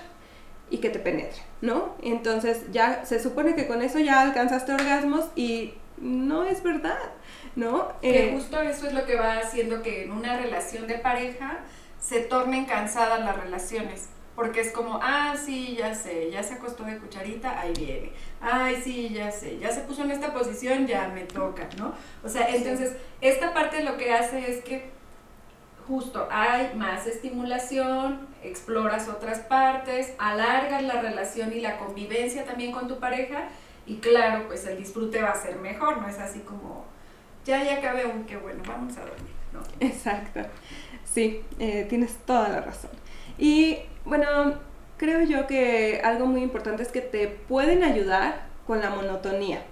y 0.70 0.78
que 0.80 0.90
te 0.90 1.00
penetre, 1.00 1.42
¿no? 1.62 1.96
Entonces 2.02 2.72
ya 2.72 3.06
se 3.06 3.22
supone 3.22 3.56
que 3.56 3.68
con 3.68 3.82
eso 3.82 4.00
ya 4.00 4.22
alcanzaste 4.22 4.74
orgasmos 4.74 5.26
y 5.36 5.74
no 5.98 6.44
es 6.44 6.64
verdad, 6.64 7.00
¿no? 7.56 7.90
Que 8.02 8.30
Eh, 8.30 8.32
justo 8.34 8.62
eso 8.62 8.88
es 8.88 8.94
lo 8.94 9.06
que 9.06 9.16
va 9.16 9.40
haciendo 9.40 9.82
que 9.82 10.04
en 10.04 10.12
una 10.12 10.38
relación 10.38 10.88
de 10.88 10.96
pareja 10.96 11.60
se 12.00 12.22
tornen 12.22 12.66
cansadas 12.66 13.20
las 13.20 13.38
relaciones. 13.38 14.10
Porque 14.36 14.62
es 14.62 14.72
como, 14.72 15.02
ah, 15.04 15.36
sí, 15.36 15.76
ya 15.78 15.94
sé, 15.94 16.32
ya 16.32 16.42
se 16.44 16.54
acostó 16.54 16.86
de 16.86 16.98
cucharita, 16.98 17.60
ahí 17.60 17.74
viene. 17.78 18.12
Ay, 18.40 18.80
sí, 18.82 19.10
ya 19.10 19.32
sé, 19.32 19.60
ya 19.60 19.70
se 19.70 19.82
puso 19.82 20.04
en 20.04 20.12
esta 20.12 20.34
posición, 20.34 20.88
ya 20.88 21.10
me 21.10 21.26
toca, 21.26 21.68
¿no? 21.78 21.94
O 22.24 22.30
sea, 22.30 22.48
entonces, 22.48 22.94
esta 23.20 23.54
parte 23.54 23.84
lo 23.84 23.98
que 23.98 24.14
hace 24.14 24.50
es 24.50 24.64
que 24.64 24.92
justo 25.90 26.28
hay 26.30 26.76
más 26.76 27.08
estimulación, 27.08 28.28
exploras 28.44 29.10
otras 29.10 29.40
partes, 29.40 30.14
alargas 30.20 30.84
la 30.84 31.02
relación 31.02 31.52
y 31.52 31.60
la 31.60 31.78
convivencia 31.78 32.46
también 32.46 32.72
con 32.72 32.88
tu 32.88 33.00
pareja 33.00 33.50
y 33.88 33.96
claro, 33.96 34.46
pues 34.48 34.68
el 34.68 34.78
disfrute 34.78 35.20
va 35.22 35.32
a 35.32 35.36
ser 35.36 35.56
mejor, 35.58 36.00
no 36.00 36.08
es 36.08 36.20
así 36.20 36.42
como, 36.42 36.86
ya, 37.44 37.64
ya 37.64 37.78
acabé 37.78 38.06
un, 38.06 38.24
qué 38.26 38.38
bueno, 38.38 38.62
vamos 38.68 38.96
a 38.98 39.02
dormir, 39.02 39.34
¿no? 39.52 39.62
Exacto. 39.86 40.42
Sí, 41.04 41.42
eh, 41.58 41.88
tienes 41.90 42.18
toda 42.18 42.50
la 42.50 42.62
razón. 42.62 42.92
Y 43.40 43.80
bueno, 44.06 44.60
creo 44.98 45.24
yo 45.24 45.48
que 45.48 46.02
algo 46.04 46.28
muy 46.28 46.44
importante 46.44 46.84
es 46.84 46.90
que 46.90 47.02
te 47.02 47.28
pueden 47.28 47.84
ayudar 47.84 48.48
con 48.68 48.80
la 48.80 48.92
monotonía, 48.92 49.64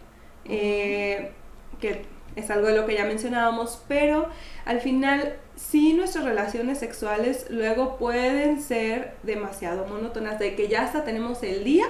eh, 0.46 1.32
que 1.80 2.06
es 2.38 2.52
algo 2.52 2.68
de 2.68 2.76
lo 2.76 2.86
que 2.86 2.94
ya 2.94 3.06
mencionábamos, 3.06 3.82
pero 3.88 4.30
al 4.66 4.80
final 4.80 5.38
sí 5.56 5.94
nuestras 5.94 6.24
relaciones 6.24 6.78
sexuales 6.78 7.48
luego 7.50 7.98
pueden 7.98 8.62
ser 8.62 9.16
demasiado 9.24 9.88
monótonas, 9.88 10.38
de 10.38 10.56
que 10.56 10.68
ya 10.68 10.84
hasta 10.84 11.04
tenemos 11.04 11.42
el 11.42 11.64
día 11.64 11.86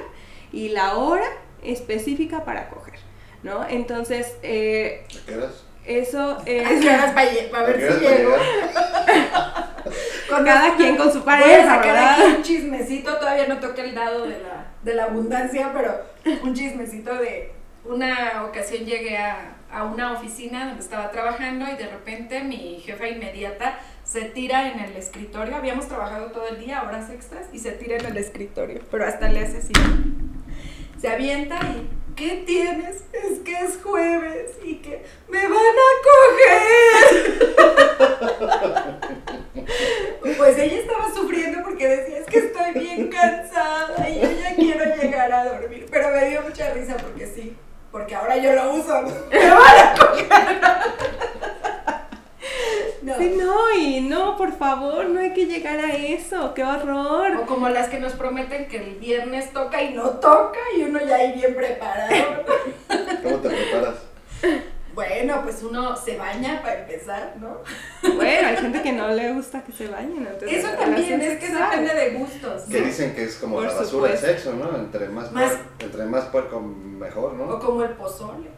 y 0.53 0.69
la 0.69 0.95
hora 0.95 1.27
específica 1.63 2.45
para 2.45 2.69
coger, 2.69 2.95
¿no? 3.43 3.67
Entonces, 3.67 4.37
eh, 4.41 5.05
¿A 5.05 5.25
qué 5.25 5.35
horas? 5.35 5.65
eso 5.85 6.37
¿A 6.39 6.43
es... 6.45 6.81
qué 6.81 6.89
horas 6.89 7.11
para, 7.13 7.29
¿A 7.29 7.67
ver 7.67 7.93
si 7.93 7.99
llego? 7.99 8.31
Con 10.29 10.43
Cada 10.43 10.75
quien 10.75 10.97
con 10.97 11.11
su 11.11 11.19
a 11.19 11.25
pareja, 11.25 11.79
¿verdad? 11.79 12.13
aquí 12.13 12.35
un 12.35 12.43
chismecito, 12.43 13.15
todavía 13.17 13.47
no 13.47 13.59
toqué 13.59 13.81
el 13.81 13.95
dado 13.95 14.23
de 14.23 14.39
la, 14.39 14.73
de 14.83 14.93
la 14.93 15.05
abundancia, 15.05 15.71
pero 15.73 16.01
un 16.43 16.53
chismecito 16.53 17.13
de 17.15 17.53
una 17.85 18.43
ocasión 18.43 18.83
llegué 18.85 19.17
a, 19.17 19.56
a 19.77 19.83
una 19.83 20.13
oficina 20.13 20.65
donde 20.65 20.81
estaba 20.81 21.11
trabajando 21.11 21.65
y 21.71 21.77
de 21.77 21.87
repente 21.87 22.43
mi 22.43 22.81
jefa 22.83 23.07
inmediata 23.07 23.77
se 24.03 24.21
tira 24.21 24.71
en 24.71 24.79
el 24.79 24.95
escritorio, 24.95 25.55
habíamos 25.55 25.87
trabajado 25.87 26.31
todo 26.31 26.47
el 26.47 26.59
día, 26.59 26.81
horas 26.81 27.11
extras, 27.11 27.45
y 27.53 27.59
se 27.59 27.73
tira 27.73 27.97
en 27.97 28.05
el 28.07 28.17
escritorio, 28.17 28.81
pero 28.89 29.05
hasta 29.05 29.29
le 29.29 29.41
hace 29.41 29.57
así. 29.57 29.73
Se 30.99 31.09
avienta 31.09 31.59
y, 31.61 31.87
¿qué 32.15 32.43
tienes? 32.47 33.03
Es 33.13 33.37
que 33.45 33.51
es 33.53 33.77
jueves 33.83 34.57
y 34.63 34.77
que 34.77 35.05
me 35.29 35.43
van 35.43 35.53
a 35.53 35.89
coger. 36.07 37.37
Pues 40.37 40.57
ella 40.59 40.77
estaba 40.77 41.13
sufriendo 41.13 41.61
porque 41.63 41.87
decía, 41.87 42.19
es 42.19 42.25
que 42.27 42.37
estoy 42.37 42.71
bien 42.73 43.09
cansada 43.09 44.07
y 44.09 44.21
yo 44.21 44.31
ya 44.31 44.55
quiero 44.55 44.95
llegar 44.95 45.31
a 45.31 45.45
dormir. 45.45 45.87
Pero 45.91 46.09
me 46.11 46.29
dio 46.29 46.41
mucha 46.41 46.73
risa 46.73 46.95
porque 46.95 47.25
sí, 47.25 47.55
porque 47.91 48.15
ahora 48.15 48.37
yo 48.37 48.53
lo 48.53 48.73
uso. 48.73 49.01
Me 49.31 49.49
van 49.49 49.79
a 49.79 49.95
coger. 49.99 50.27
No. 53.01 53.17
Sí, 53.17 53.37
no, 53.37 53.73
y 53.73 54.01
no, 54.01 54.35
por 54.35 54.51
favor, 54.57 55.05
no 55.05 55.21
hay 55.21 55.31
que 55.31 55.45
llegar 55.45 55.79
a 55.79 55.95
eso, 55.95 56.53
qué 56.53 56.63
horror. 56.63 57.37
O 57.37 57.45
como 57.45 57.69
las 57.69 57.87
que 57.87 57.99
nos 57.99 58.13
prometen 58.13 58.67
que 58.67 58.77
el 58.77 58.95
viernes 58.95 59.53
toca 59.53 59.81
y 59.81 59.93
no 59.93 60.09
toca 60.09 60.59
y 60.77 60.83
uno 60.83 60.99
ya 60.99 61.15
ahí 61.15 61.31
bien 61.31 61.55
preparado. 61.55 62.43
¿Cómo 63.23 63.37
te 63.37 63.49
preparas? 63.49 63.95
Bueno, 64.97 65.41
pues 65.43 65.61
uno 65.61 65.95
se 65.95 66.17
baña 66.17 66.59
para 66.63 66.79
empezar, 66.79 67.35
¿no? 67.39 67.59
Bueno, 68.15 68.47
hay 68.47 68.57
gente 68.57 68.81
que 68.81 68.93
no 68.93 69.07
le 69.13 69.31
gusta 69.33 69.63
que 69.63 69.71
se 69.71 69.87
bañen. 69.87 70.27
de 70.41 70.57
Eso 70.57 70.69
también, 70.69 71.21
es 71.21 71.37
que 71.37 71.45
sexual. 71.45 71.69
depende 71.69 71.93
de 71.93 72.09
gustos. 72.17 72.63
Que 72.63 72.81
dicen 72.81 73.13
que 73.13 73.25
es 73.25 73.35
como 73.35 73.57
Por 73.57 73.65
la 73.67 73.73
basura 73.75 74.09
del 74.09 74.17
sexo, 74.17 74.53
¿no? 74.53 74.75
Entre 74.75 75.07
más, 75.09 75.31
Más- 75.31 75.51
puer- 75.51 75.59
entre 75.81 76.05
más 76.05 76.25
puerco, 76.25 76.59
mejor, 76.59 77.33
O 77.33 77.35
¿no? 77.35 77.59
como 77.59 77.83
el 77.83 77.91
pozole. 77.91 78.49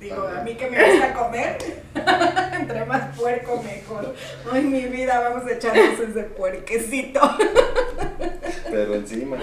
Digo, 0.00 0.16
También. 0.16 0.36
a 0.40 0.42
mí 0.42 0.54
que 0.56 0.68
me 0.68 0.90
gusta 0.90 1.14
comer, 1.14 1.58
entre 2.60 2.84
más 2.86 3.16
puerco 3.16 3.62
mejor. 3.62 4.14
Ay, 4.52 4.62
mi 4.62 4.86
vida, 4.86 5.20
vamos 5.20 5.46
a 5.48 5.52
echarnos 5.54 6.00
ese 6.00 6.24
puerquecito. 6.24 7.20
Pero 8.70 8.94
encima. 8.96 9.36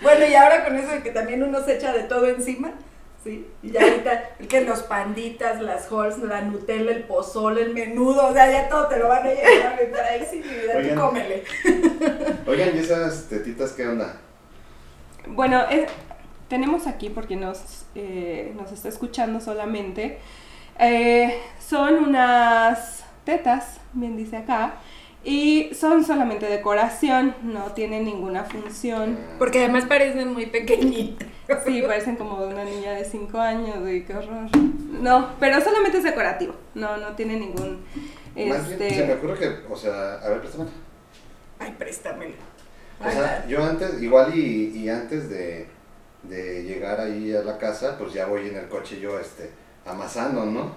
Bueno, 0.00 0.26
y 0.26 0.34
ahora 0.34 0.64
con 0.64 0.76
eso 0.76 0.92
de 0.92 1.02
que 1.02 1.10
también 1.10 1.42
uno 1.42 1.64
se 1.64 1.74
echa 1.76 1.92
de 1.92 2.04
todo 2.04 2.26
encima, 2.28 2.70
¿sí? 3.22 3.46
Y 3.62 3.70
ya 3.72 3.82
ahorita, 3.82 4.36
que 4.48 4.62
los 4.62 4.82
panditas, 4.82 5.60
las 5.60 5.90
halls, 5.90 6.18
la 6.18 6.42
Nutella, 6.42 6.90
el 6.92 7.04
pozole, 7.04 7.62
el 7.62 7.74
menudo, 7.74 8.28
o 8.28 8.32
sea, 8.32 8.50
ya 8.50 8.68
todo 8.68 8.86
te 8.88 8.98
lo 8.98 9.08
van 9.08 9.26
a 9.26 9.30
llevar 9.30 9.66
a 9.66 9.76
mi 10.32 10.38
vida, 10.38 10.72
Oigan. 10.76 10.94
tú 10.94 11.00
cómele. 11.00 11.44
Oigan, 12.46 12.76
¿y 12.76 12.78
esas 12.78 13.26
tetitas 13.28 13.72
qué 13.72 13.86
onda? 13.86 14.16
Bueno, 15.26 15.62
eh, 15.70 15.86
tenemos 16.48 16.86
aquí, 16.86 17.10
porque 17.10 17.36
nos, 17.36 17.84
eh, 17.94 18.52
nos 18.56 18.72
está 18.72 18.88
escuchando 18.88 19.40
solamente, 19.40 20.18
eh, 20.78 21.38
son 21.58 21.94
unas 22.04 23.04
tetas, 23.24 23.80
bien 23.92 24.16
dice 24.16 24.38
acá, 24.38 24.74
y 25.24 25.70
son 25.74 26.04
solamente 26.04 26.46
decoración, 26.46 27.34
no 27.42 27.72
tienen 27.72 28.04
ninguna 28.04 28.44
función. 28.44 29.18
Porque 29.38 29.58
además 29.60 29.84
parecen 29.84 30.32
muy 30.32 30.46
pequeñitas. 30.46 31.28
Sí, 31.64 31.82
parecen 31.82 32.16
como 32.16 32.40
de 32.40 32.54
una 32.54 32.64
niña 32.64 32.92
de 32.92 33.04
5 33.04 33.38
años, 33.38 33.76
y 33.90 34.02
qué 34.02 34.14
horror. 34.14 34.48
No, 35.00 35.30
pero 35.40 35.60
solamente 35.60 35.98
es 35.98 36.04
decorativo, 36.04 36.54
no, 36.74 36.96
no 36.96 37.14
tiene 37.16 37.36
ningún... 37.36 37.84
Más 38.36 38.68
bien, 38.68 38.82
Este, 38.82 38.94
se 38.94 39.06
me 39.06 39.14
ocurre 39.14 39.38
que, 39.38 39.56
o 39.68 39.76
sea, 39.76 40.14
a 40.14 40.28
ver, 40.28 40.40
préstame. 40.40 40.70
Ay, 41.58 41.74
préstamela. 41.76 42.34
O 43.04 43.10
sea, 43.10 43.44
yo 43.46 43.64
antes, 43.64 44.00
igual 44.00 44.34
y, 44.34 44.68
y 44.78 44.88
antes 44.88 45.28
de, 45.28 45.66
de 46.22 46.62
llegar 46.62 47.00
ahí 47.00 47.34
a 47.34 47.42
la 47.42 47.58
casa, 47.58 47.98
pues 47.98 48.12
ya 48.12 48.26
voy 48.26 48.48
en 48.48 48.56
el 48.56 48.68
coche 48.68 49.00
yo, 49.00 49.18
este, 49.18 49.50
amasando, 49.84 50.46
¿no? 50.46 50.72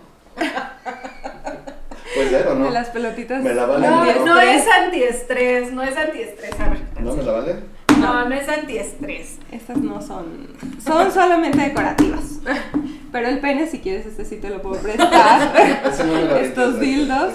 Pues 2.16 2.30
ser 2.30 2.48
o 2.48 2.56
no. 2.56 2.66
de 2.66 2.72
las 2.72 2.90
pelotitas. 2.90 3.44
Me 3.44 3.54
la 3.54 3.66
valen 3.66 3.90
No, 3.90 4.06
¿no? 4.06 4.26
no 4.26 4.40
es 4.40 4.66
antiestrés, 4.68 5.72
no 5.72 5.82
es 5.82 5.98
antiestrés, 5.98 6.60
a 6.60 6.70
ver. 6.70 6.82
¿No 7.00 7.16
me 7.16 7.24
la 7.24 7.32
valen? 7.32 7.64
No, 8.00 8.30
no 8.30 8.36
es 8.36 8.48
antiestrés. 8.50 9.40
Estas 9.52 9.78
no 9.78 10.02
son. 10.02 10.48
Son 10.84 11.12
solamente 11.12 11.58
decorativas. 11.60 12.40
Pero 13.14 13.28
el 13.30 13.40
pene, 13.40 13.68
si 13.68 13.80
quieres, 13.80 14.06
este 14.08 14.26
sí 14.26 14.38
te 14.38 14.50
lo 14.50 14.62
puedo 14.62 14.82
prestar. 14.82 15.54
No 16.04 16.36
Estos 16.36 16.80
dildos. 16.80 17.34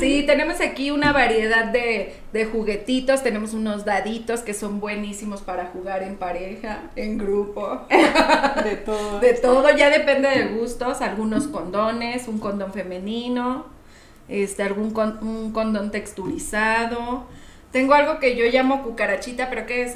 Sí, 0.00 0.24
tenemos 0.26 0.60
aquí 0.60 0.90
una 0.90 1.12
variedad 1.12 1.66
de, 1.66 2.14
de 2.32 2.44
juguetitos. 2.44 3.22
Tenemos 3.22 3.54
unos 3.54 3.84
daditos 3.84 4.40
que 4.40 4.52
son 4.54 4.80
buenísimos 4.80 5.40
para 5.42 5.66
jugar 5.66 6.02
en 6.02 6.16
pareja, 6.16 6.82
en 6.96 7.16
grupo. 7.18 7.82
De 8.64 8.76
todo. 8.84 9.20
De 9.20 9.32
todo, 9.34 9.76
ya 9.76 9.88
depende 9.90 10.28
de 10.28 10.46
gustos. 10.48 11.00
Algunos 11.00 11.46
condones, 11.46 12.26
un 12.28 12.38
condón 12.40 12.72
femenino, 12.72 13.66
este, 14.28 14.64
algún 14.64 14.90
con- 14.90 15.18
un 15.22 15.52
condón 15.52 15.90
texturizado. 15.92 17.26
Tengo 17.70 17.94
algo 17.94 18.18
que 18.18 18.34
yo 18.34 18.44
llamo 18.46 18.82
cucarachita, 18.82 19.50
pero 19.50 19.66
¿qué 19.66 19.82
es? 19.82 19.94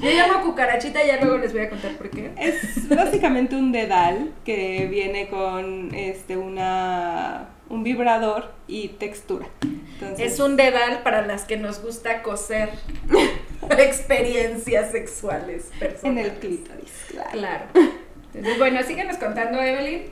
Yo 0.00 0.10
llamo 0.10 0.42
cucarachita 0.44 1.02
y 1.04 1.08
ya 1.08 1.16
luego 1.20 1.38
les 1.38 1.52
voy 1.52 1.62
a 1.62 1.70
contar 1.70 1.92
por 1.96 2.08
qué. 2.10 2.30
Es 2.38 2.88
básicamente 2.88 3.56
un 3.56 3.72
dedal 3.72 4.32
que 4.44 4.86
viene 4.90 5.28
con 5.28 5.94
este 5.94 6.36
una 6.36 7.48
un 7.68 7.82
vibrador 7.84 8.52
y 8.66 8.88
textura. 8.88 9.46
Entonces, 9.62 10.32
Es 10.32 10.40
un 10.40 10.56
dedal 10.56 11.02
para 11.02 11.26
las 11.26 11.44
que 11.44 11.56
nos 11.56 11.82
gusta 11.82 12.22
coser 12.22 12.70
experiencias 13.78 14.90
sexuales 14.90 15.70
en 15.72 15.78
personales. 15.78 16.26
el 16.26 16.32
clítoris, 16.38 16.92
claro. 17.08 17.30
Claro. 17.32 17.64
Entonces, 18.32 18.58
bueno, 18.58 18.82
síguenos 18.82 19.16
contando, 19.16 19.60
Evelyn. 19.60 20.02
Un 20.02 20.10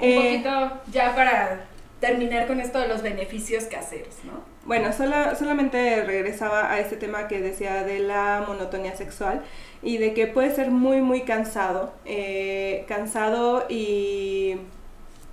Eh, 0.00 0.16
poquito 0.42 0.80
ya 0.92 1.14
para 1.14 1.64
terminar 2.00 2.46
con 2.46 2.60
esto 2.60 2.78
de 2.80 2.88
los 2.88 3.02
beneficios 3.02 3.64
caseros, 3.64 4.14
¿no? 4.24 4.44
Bueno, 4.70 4.92
sola- 4.92 5.34
solamente 5.34 6.04
regresaba 6.04 6.70
a 6.72 6.78
este 6.78 6.96
tema 6.96 7.26
que 7.26 7.40
decía 7.40 7.82
de 7.82 7.98
la 7.98 8.44
monotonía 8.46 8.94
sexual 8.96 9.42
y 9.82 9.98
de 9.98 10.14
que 10.14 10.28
puede 10.28 10.54
ser 10.54 10.70
muy, 10.70 11.00
muy 11.02 11.22
cansado. 11.22 11.92
eh, 12.04 12.84
cansado 12.86 13.66
y, 13.68 14.56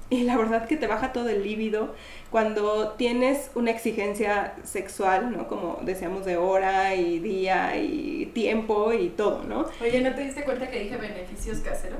y 0.09 0.23
la 0.23 0.37
verdad 0.37 0.67
que 0.67 0.75
te 0.77 0.87
baja 0.87 1.13
todo 1.13 1.29
el 1.29 1.43
líbido 1.43 1.93
cuando 2.31 2.93
tienes 2.93 3.51
una 3.55 3.71
exigencia 3.71 4.55
sexual, 4.63 5.31
¿no? 5.31 5.47
Como 5.47 5.79
decíamos 5.83 6.25
de 6.25 6.37
hora 6.37 6.95
y 6.95 7.19
día 7.19 7.77
y 7.77 8.27
tiempo 8.33 8.91
y 8.93 9.09
todo, 9.09 9.43
¿no? 9.43 9.67
Oye, 9.81 10.01
¿no 10.01 10.15
te 10.15 10.23
diste 10.23 10.43
cuenta 10.45 10.69
que 10.71 10.79
dije 10.79 10.97
beneficios 10.97 11.59
caseros? 11.59 11.99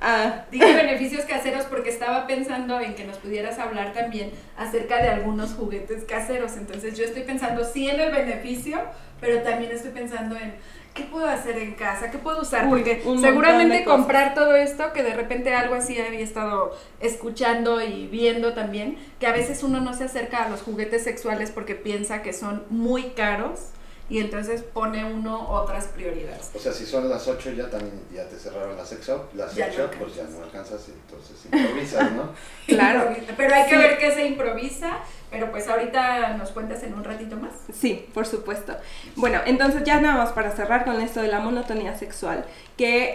Ah, 0.00 0.44
Dije 0.50 0.74
beneficios 0.74 1.24
caseros 1.24 1.64
porque 1.64 1.90
estaba 1.90 2.26
pensando 2.26 2.80
en 2.80 2.94
que 2.94 3.04
nos 3.04 3.16
pudieras 3.18 3.58
hablar 3.58 3.92
también 3.92 4.30
acerca 4.56 5.02
de 5.02 5.08
algunos 5.08 5.54
juguetes 5.54 6.04
caseros. 6.04 6.56
Entonces 6.56 6.96
yo 6.98 7.04
estoy 7.04 7.22
pensando 7.22 7.64
sí 7.64 7.88
en 7.88 8.00
el 8.00 8.12
beneficio, 8.12 8.78
pero 9.20 9.42
también 9.42 9.72
estoy 9.72 9.92
pensando 9.92 10.36
en 10.36 10.54
qué 10.94 11.04
puedo 11.04 11.26
hacer 11.28 11.58
en 11.58 11.74
casa, 11.74 12.10
qué 12.10 12.18
puedo 12.18 12.40
usar. 12.40 12.66
Uy, 12.66 12.80
porque 12.80 13.02
seguramente 13.20 13.84
comprar 13.84 14.34
todo 14.34 14.56
esto, 14.56 14.92
que 14.92 15.02
de 15.02 15.14
repente 15.14 15.54
algo 15.54 15.74
así 15.74 16.00
había 16.00 16.20
estado 16.20 16.76
escuchando 17.00 17.82
y 17.82 18.06
viendo 18.06 18.54
también, 18.54 18.96
que 19.20 19.26
a 19.26 19.32
veces 19.32 19.62
uno 19.62 19.80
no 19.80 19.94
se 19.94 20.04
acerca 20.04 20.44
a 20.44 20.48
los 20.48 20.62
juguetes 20.62 21.04
sexuales 21.04 21.50
porque 21.50 21.74
piensa 21.74 22.22
que 22.22 22.32
son 22.32 22.64
muy 22.70 23.10
caros 23.10 23.70
y 24.08 24.20
entonces 24.20 24.62
pone 24.62 25.04
uno 25.04 25.48
otras 25.50 25.86
prioridades. 25.86 26.50
O 26.54 26.58
sea, 26.58 26.72
si 26.72 26.86
son 26.86 27.08
las 27.08 27.26
8 27.26 27.50
ya 27.52 27.68
también 27.68 27.92
ya 28.14 28.24
te 28.28 28.36
cerraron 28.36 28.76
la 28.76 28.84
sex 28.84 29.06
shop, 29.06 29.34
la 29.34 29.46
Ya 29.48 29.66
sex 29.66 29.78
no 29.78 29.84
shop, 29.84 29.90
pues 29.98 30.14
ya 30.14 30.22
no 30.24 30.44
alcanzas 30.44 30.88
y 30.88 30.92
entonces 30.92 31.44
improvisas, 31.44 32.12
¿no? 32.12 32.30
Claro. 32.66 33.08
Pero 33.36 33.54
hay 33.54 33.64
que 33.64 33.70
Sí. 33.70 33.76
ver 33.76 33.98
qué 33.98 34.12
se 34.12 34.26
improvisa, 34.26 34.98
pero 35.30 35.50
pues 35.50 35.66
ahorita 35.68 36.34
nos 36.36 36.50
cuentas 36.50 36.82
en 36.84 36.94
un 36.94 37.02
ratito 37.04 37.36
más. 37.36 37.52
Sí, 37.72 38.06
por 38.14 38.26
supuesto. 38.26 38.76
Bueno, 39.16 39.40
entonces 39.44 39.82
ya 39.84 40.00
nada 40.00 40.16
más 40.18 40.32
para 40.32 40.50
cerrar 40.52 40.84
con 40.84 41.00
esto 41.00 41.20
de 41.20 41.28
la 41.28 41.40
monotonía 41.40 41.96
sexual, 41.98 42.44
que 42.76 43.12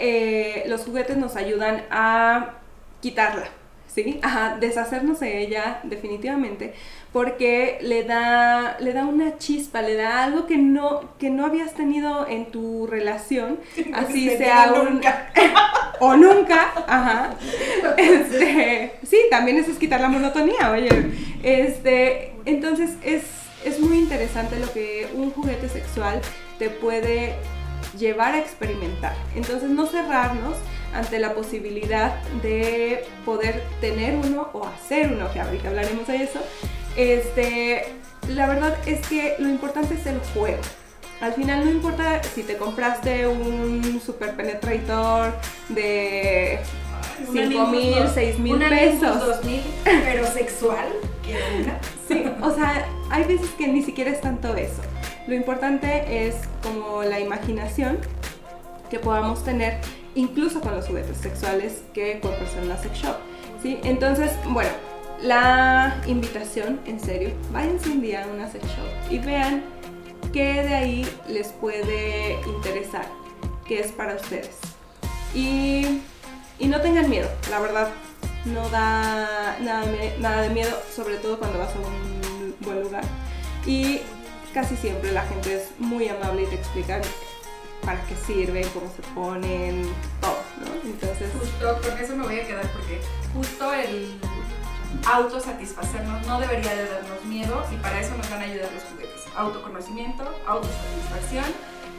eh, 0.63 0.63
los 0.67 0.81
juguetes 0.81 1.15
nos 1.17 1.35
ayudan 1.37 1.85
a 1.89 2.55
quitarla, 3.01 3.47
¿sí? 3.87 4.19
A 4.23 4.57
deshacernos 4.59 5.19
de 5.21 5.39
ella 5.41 5.79
definitivamente, 5.83 6.73
porque 7.11 7.79
le 7.81 8.03
da, 8.03 8.77
le 8.79 8.93
da 8.93 9.05
una 9.05 9.37
chispa, 9.37 9.81
le 9.81 9.95
da 9.95 10.23
algo 10.23 10.47
que 10.47 10.57
no, 10.57 11.17
que 11.19 11.29
no 11.29 11.45
habías 11.45 11.73
tenido 11.73 12.27
en 12.27 12.51
tu 12.51 12.87
relación, 12.87 13.59
así 13.93 14.29
Se 14.29 14.37
sea 14.37 14.71
un... 14.73 14.93
nunca. 14.93 15.31
o 15.99 16.15
nunca, 16.15 16.71
ajá. 16.87 17.35
Este, 17.97 18.93
sí, 19.03 19.17
también 19.29 19.57
eso 19.57 19.71
es 19.71 19.77
quitar 19.77 19.99
la 19.99 20.07
monotonía, 20.07 20.71
oye. 20.71 20.89
Este, 21.43 22.33
entonces 22.45 22.91
es, 23.03 23.23
es 23.65 23.79
muy 23.79 23.97
interesante 23.97 24.57
lo 24.57 24.71
que 24.71 25.09
un 25.13 25.31
juguete 25.31 25.67
sexual 25.67 26.21
te 26.57 26.69
puede 26.69 27.35
llevar 27.97 28.35
a 28.35 28.39
experimentar. 28.39 29.15
Entonces 29.35 29.69
no 29.69 29.85
cerrarnos 29.85 30.55
ante 30.93 31.19
la 31.19 31.33
posibilidad 31.33 32.21
de 32.41 33.03
poder 33.25 33.63
tener 33.81 34.15
uno 34.15 34.49
o 34.53 34.65
hacer 34.65 35.11
uno, 35.11 35.31
que 35.31 35.39
ahorita 35.39 35.69
hablaremos 35.69 36.07
de 36.07 36.23
eso. 36.23 36.39
Este, 36.95 37.85
la 38.29 38.47
verdad 38.47 38.77
es 38.85 39.05
que 39.07 39.35
lo 39.39 39.49
importante 39.49 39.95
es 39.95 40.05
el 40.05 40.19
juego. 40.33 40.61
Al 41.21 41.33
final 41.33 41.65
no 41.65 41.71
importa 41.71 42.23
si 42.23 42.41
te 42.41 42.57
compraste 42.57 43.27
un 43.27 44.01
super 44.03 44.35
penetrator 44.35 45.33
de 45.69 46.59
Una 47.27 47.41
5 47.47 47.67
mil, 47.67 47.91
Nimbus 47.91 48.11
6 48.13 48.39
mil 48.39 48.57
pesos. 48.57 49.19
2000, 49.19 49.61
pero 49.83 50.25
sexual. 50.25 50.87
Sí, 52.07 52.25
o 52.41 52.53
sea, 52.53 52.87
hay 53.09 53.23
veces 53.25 53.49
que 53.51 53.67
ni 53.67 53.83
siquiera 53.83 54.09
es 54.09 54.19
tanto 54.19 54.55
eso. 54.55 54.81
Lo 55.27 55.35
importante 55.35 56.27
es 56.27 56.35
como 56.63 57.03
la 57.03 57.19
imaginación 57.19 57.99
que 58.89 58.99
podamos 58.99 59.43
tener 59.43 59.79
incluso 60.15 60.59
con 60.59 60.75
los 60.75 60.87
juguetes 60.87 61.17
sexuales 61.17 61.83
que 61.93 62.19
puede 62.21 62.47
ser 62.47 62.63
una 62.63 62.77
sex 62.77 62.97
shop. 62.97 63.15
¿sí? 63.61 63.79
Entonces, 63.83 64.31
bueno, 64.45 64.71
la 65.21 66.01
invitación, 66.07 66.79
en 66.85 66.99
serio, 66.99 67.31
váyanse 67.51 67.89
un 67.89 68.01
día 68.01 68.23
a 68.23 68.27
una 68.27 68.49
sex 68.49 68.65
shop 68.65 69.11
y 69.11 69.19
vean 69.19 69.63
qué 70.33 70.63
de 70.63 70.73
ahí 70.73 71.17
les 71.27 71.49
puede 71.49 72.39
interesar, 72.47 73.05
qué 73.67 73.79
es 73.81 73.91
para 73.91 74.15
ustedes. 74.15 74.57
Y, 75.33 76.01
y 76.59 76.67
no 76.67 76.81
tengan 76.81 77.09
miedo, 77.09 77.29
la 77.49 77.59
verdad, 77.59 77.89
no 78.45 78.67
da 78.69 79.57
nada, 79.61 80.41
de 80.41 80.49
miedo, 80.49 80.75
sobre 80.93 81.17
todo 81.17 81.37
cuando 81.37 81.59
vas 81.59 81.75
a 81.75 81.79
un 81.79 82.55
buen 82.61 82.81
lugar. 82.81 83.03
Y 83.65 84.01
casi 84.53 84.75
siempre 84.75 85.11
la 85.11 85.21
gente 85.23 85.55
es 85.55 85.69
muy 85.77 86.07
amable 86.07 86.43
y 86.43 86.45
te 86.47 86.55
explican 86.55 87.01
para 87.85 88.03
qué 88.05 88.15
sirven, 88.15 88.67
cómo 88.73 88.91
se 88.95 89.01
ponen, 89.13 89.83
todo, 90.19 90.37
¿no? 90.59 90.89
Entonces, 90.89 91.29
Justo, 91.39 91.79
porque 91.81 92.03
eso 92.03 92.15
me 92.15 92.25
voy 92.25 92.39
a 92.39 92.47
quedar, 92.47 92.65
porque 92.71 93.01
justo 93.33 93.73
el 93.73 94.19
autosatisfacernos 95.05 96.25
no 96.27 96.39
debería 96.39 96.75
de 96.75 96.85
darnos 96.87 97.23
miedo 97.25 97.63
y 97.71 97.75
para 97.77 97.99
eso 97.99 98.15
nos 98.17 98.29
van 98.29 98.41
a 98.41 98.45
ayudar 98.45 98.71
los 98.73 98.83
juguetes. 98.83 99.25
Autoconocimiento, 99.35 100.23
autosatisfacción 100.45 101.45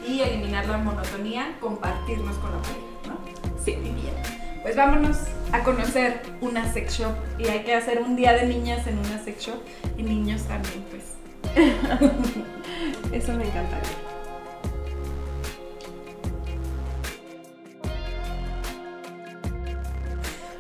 y 0.07 0.21
eliminar 0.21 0.67
la 0.67 0.79
monotonía, 0.79 1.57
compartirnos 1.61 2.37
con 2.37 2.53
la 2.53 2.59
pareja, 2.63 2.79
¿no? 3.09 3.63
sí. 3.65 3.77
Bien. 3.77 4.43
Pues 4.63 4.77
vámonos 4.77 5.19
a 5.51 5.65
conocer 5.65 6.23
una 6.41 6.73
sex 6.73 6.99
shop 6.99 7.13
y 7.37 7.49
hay 7.49 7.65
que 7.65 7.75
hacer 7.75 8.01
un 8.01 8.15
día 8.15 8.33
de 8.35 8.47
niñas 8.47 8.87
en 8.87 8.99
una 8.99 9.19
sex 9.23 9.47
shop 9.47 9.59
y 9.99 10.05
niños 10.05 10.43
también, 10.43 10.85
pues. 10.91 11.03
Eso 13.13 13.33
me 13.33 13.45
encantaría. 13.45 14.12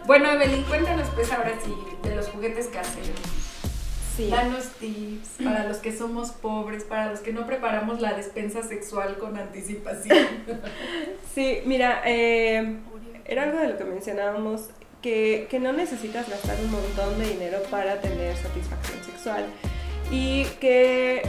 Bueno, 0.06 0.32
Evelyn, 0.32 0.64
cuéntanos 0.64 1.08
pues 1.14 1.30
ahora 1.32 1.52
sí 1.64 1.74
de 2.02 2.16
los 2.16 2.28
juguetes 2.28 2.66
caseros. 2.66 3.10
Sí. 4.16 4.28
Danos 4.28 4.66
tips 4.80 5.42
para 5.42 5.64
los 5.64 5.78
que 5.78 5.96
somos 5.96 6.32
pobres, 6.32 6.84
para 6.84 7.10
los 7.10 7.20
que 7.20 7.32
no 7.32 7.46
preparamos 7.46 8.00
la 8.00 8.12
despensa 8.12 8.62
sexual 8.62 9.16
con 9.18 9.36
anticipación. 9.36 10.18
Sí, 11.34 11.60
mira, 11.64 12.02
eh, 12.04 12.76
era 13.24 13.44
algo 13.44 13.58
de 13.58 13.68
lo 13.68 13.78
que 13.78 13.84
mencionábamos, 13.84 14.68
que, 15.00 15.46
que 15.48 15.58
no 15.58 15.72
necesitas 15.72 16.28
gastar 16.28 16.58
un 16.62 16.70
montón 16.70 17.18
de 17.18 17.26
dinero 17.26 17.56
para 17.70 18.02
tener 18.02 18.36
satisfacción 18.36 19.02
sexual 19.02 19.46
y 20.10 20.44
que 20.60 21.22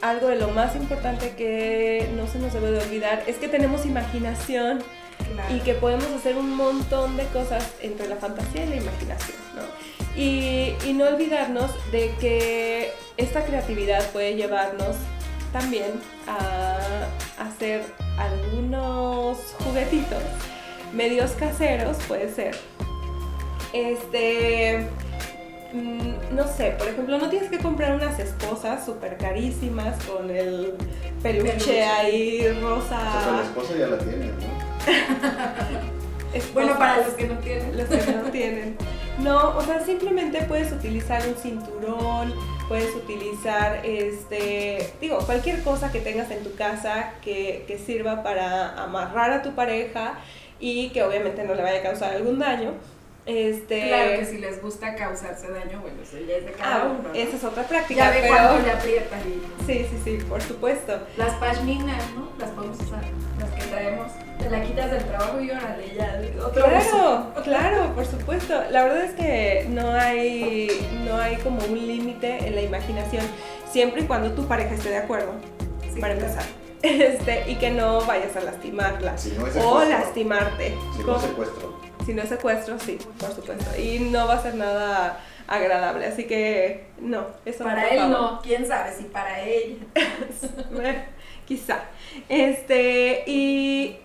algo 0.00 0.28
de 0.28 0.36
lo 0.36 0.48
más 0.48 0.74
importante 0.74 1.34
que 1.36 2.08
no 2.16 2.26
se 2.26 2.38
nos 2.38 2.54
debe 2.54 2.70
de 2.70 2.78
olvidar 2.78 3.22
es 3.26 3.36
que 3.36 3.48
tenemos 3.48 3.84
imaginación 3.84 4.82
y 5.54 5.60
que 5.60 5.74
podemos 5.74 6.06
hacer 6.06 6.36
un 6.36 6.54
montón 6.54 7.16
de 7.16 7.24
cosas 7.26 7.66
entre 7.80 8.08
la 8.08 8.16
fantasía 8.16 8.64
y 8.64 8.68
la 8.70 8.76
imaginación, 8.76 9.36
¿no? 9.54 9.62
Y, 10.20 10.74
y 10.86 10.92
no 10.94 11.04
olvidarnos 11.06 11.70
de 11.92 12.12
que 12.20 12.92
esta 13.16 13.44
creatividad 13.44 14.04
puede 14.10 14.34
llevarnos 14.34 14.96
también 15.52 15.92
a 16.26 16.76
hacer 17.38 17.82
algunos 18.18 19.38
juguetitos 19.64 20.22
medios 20.92 21.32
caseros, 21.32 21.96
puede 22.08 22.32
ser. 22.34 22.56
Este, 23.72 24.88
mm, 25.72 26.34
no 26.34 26.46
sé, 26.48 26.74
por 26.78 26.88
ejemplo, 26.88 27.18
no 27.18 27.28
tienes 27.28 27.50
que 27.50 27.58
comprar 27.58 27.94
unas 27.94 28.18
esposas 28.18 28.84
súper 28.84 29.16
carísimas 29.18 30.02
con 30.04 30.30
el 30.30 30.74
peluche, 31.22 31.50
Peluche. 31.52 31.84
ahí 31.84 32.40
O 32.40 32.52
sea, 32.52 32.60
rosa. 32.60 33.32
la 33.36 33.42
esposa 33.42 33.74
ya 33.78 33.86
la 33.88 33.98
tiene, 33.98 34.26
¿no? 34.26 34.57
Bueno, 36.52 36.78
para 36.78 36.98
los 36.98 37.14
que 37.14 37.26
no 37.26 37.38
tienen. 37.38 37.76
los 37.76 37.88
que 37.88 38.12
no 38.12 38.30
tienen. 38.30 38.76
No, 39.18 39.56
o 39.56 39.62
sea, 39.62 39.80
simplemente 39.80 40.42
puedes 40.42 40.70
utilizar 40.72 41.22
un 41.26 41.34
cinturón, 41.34 42.32
puedes 42.68 42.94
utilizar, 42.94 43.84
este, 43.84 44.92
digo, 45.00 45.18
cualquier 45.26 45.62
cosa 45.64 45.90
que 45.90 46.00
tengas 46.00 46.30
en 46.30 46.44
tu 46.44 46.54
casa 46.54 47.14
que, 47.22 47.64
que 47.66 47.78
sirva 47.78 48.22
para 48.22 48.80
amarrar 48.80 49.32
a 49.32 49.42
tu 49.42 49.54
pareja 49.54 50.14
y 50.60 50.90
que 50.90 51.02
obviamente 51.02 51.42
no 51.44 51.54
le 51.54 51.62
vaya 51.62 51.80
a 51.80 51.82
causar 51.82 52.14
algún 52.14 52.38
daño. 52.38 52.74
Este, 53.28 53.88
Claro 53.88 54.18
que 54.20 54.24
si 54.24 54.38
les 54.38 54.62
gusta 54.62 54.94
causarse 54.94 55.50
daño, 55.50 55.80
bueno, 55.82 55.98
eso 56.02 56.16
ya 56.26 56.36
es 56.36 56.46
de 56.46 56.52
cada 56.52 56.76
ah, 56.76 56.84
uno. 56.98 57.08
¿no? 57.10 57.14
esa 57.14 57.36
es 57.36 57.44
otra 57.44 57.62
práctica. 57.64 58.04
Ya 58.06 58.10
ve 58.10 58.18
pero- 58.22 58.34
cuando 58.34 58.62
le 58.66 58.72
aprietan. 58.72 59.20
y- 59.20 59.66
Sí, 59.66 59.86
sí, 59.90 59.98
sí, 60.02 60.18
por 60.26 60.40
supuesto. 60.40 60.98
Las 61.18 61.34
pashminas, 61.34 62.02
¿no? 62.16 62.30
Las 62.38 62.50
podemos 62.52 62.80
usar, 62.80 63.02
las 63.38 63.50
que 63.50 63.62
traemos. 63.70 64.10
Te 64.38 64.48
la 64.48 64.62
quitas 64.62 64.90
del 64.92 65.04
trabajo 65.04 65.40
y 65.42 65.50
órale, 65.50 65.94
ya. 65.94 66.22
Otro 66.42 66.64
uso. 66.66 67.32
Claro, 67.34 67.34
claro, 67.44 67.94
por 67.94 68.06
supuesto. 68.06 68.54
La 68.70 68.84
verdad 68.84 69.04
es 69.04 69.12
que 69.12 69.66
no 69.68 69.90
hay, 69.92 70.70
no 71.06 71.18
hay 71.18 71.36
como 71.36 71.58
un 71.66 71.86
límite 71.86 72.46
en 72.46 72.54
la 72.54 72.62
imaginación, 72.62 73.24
siempre 73.70 74.02
y 74.02 74.04
cuando 74.06 74.32
tu 74.32 74.46
pareja 74.48 74.74
esté 74.74 74.88
de 74.88 74.96
acuerdo, 74.98 75.32
Sí, 75.92 76.00
para 76.00 76.14
claro. 76.14 76.28
empezar. 76.32 76.48
Este, 76.80 77.50
y 77.50 77.56
que 77.56 77.70
no 77.72 78.00
vayas 78.06 78.36
a 78.36 78.40
lastimarla 78.40 79.18
Si 79.18 79.30
no 79.32 79.48
es 79.48 79.56
o 79.56 79.60
secuestro. 79.60 79.88
lastimarte. 79.98 80.74
Si 80.96 81.02
no 81.02 81.18
secuestro. 81.20 81.77
Si 82.08 82.14
no 82.14 82.22
es 82.22 82.30
secuestro, 82.30 82.78
sí, 82.78 82.96
por 83.20 83.34
supuesto. 83.34 83.78
Y 83.78 83.98
no 83.98 84.26
va 84.26 84.36
a 84.36 84.42
ser 84.42 84.54
nada 84.54 85.20
agradable, 85.46 86.06
así 86.06 86.24
que 86.24 86.86
no, 86.98 87.26
eso 87.44 87.64
no, 87.64 87.68
Para 87.68 87.86
él 87.88 88.10
no, 88.10 88.40
quién 88.40 88.66
sabe 88.66 88.94
si 88.96 89.04
para 89.04 89.42
ella. 89.42 89.76
Eh, 90.82 91.04
Quizá. 91.46 91.80
Este, 92.30 93.24
y 93.26 93.98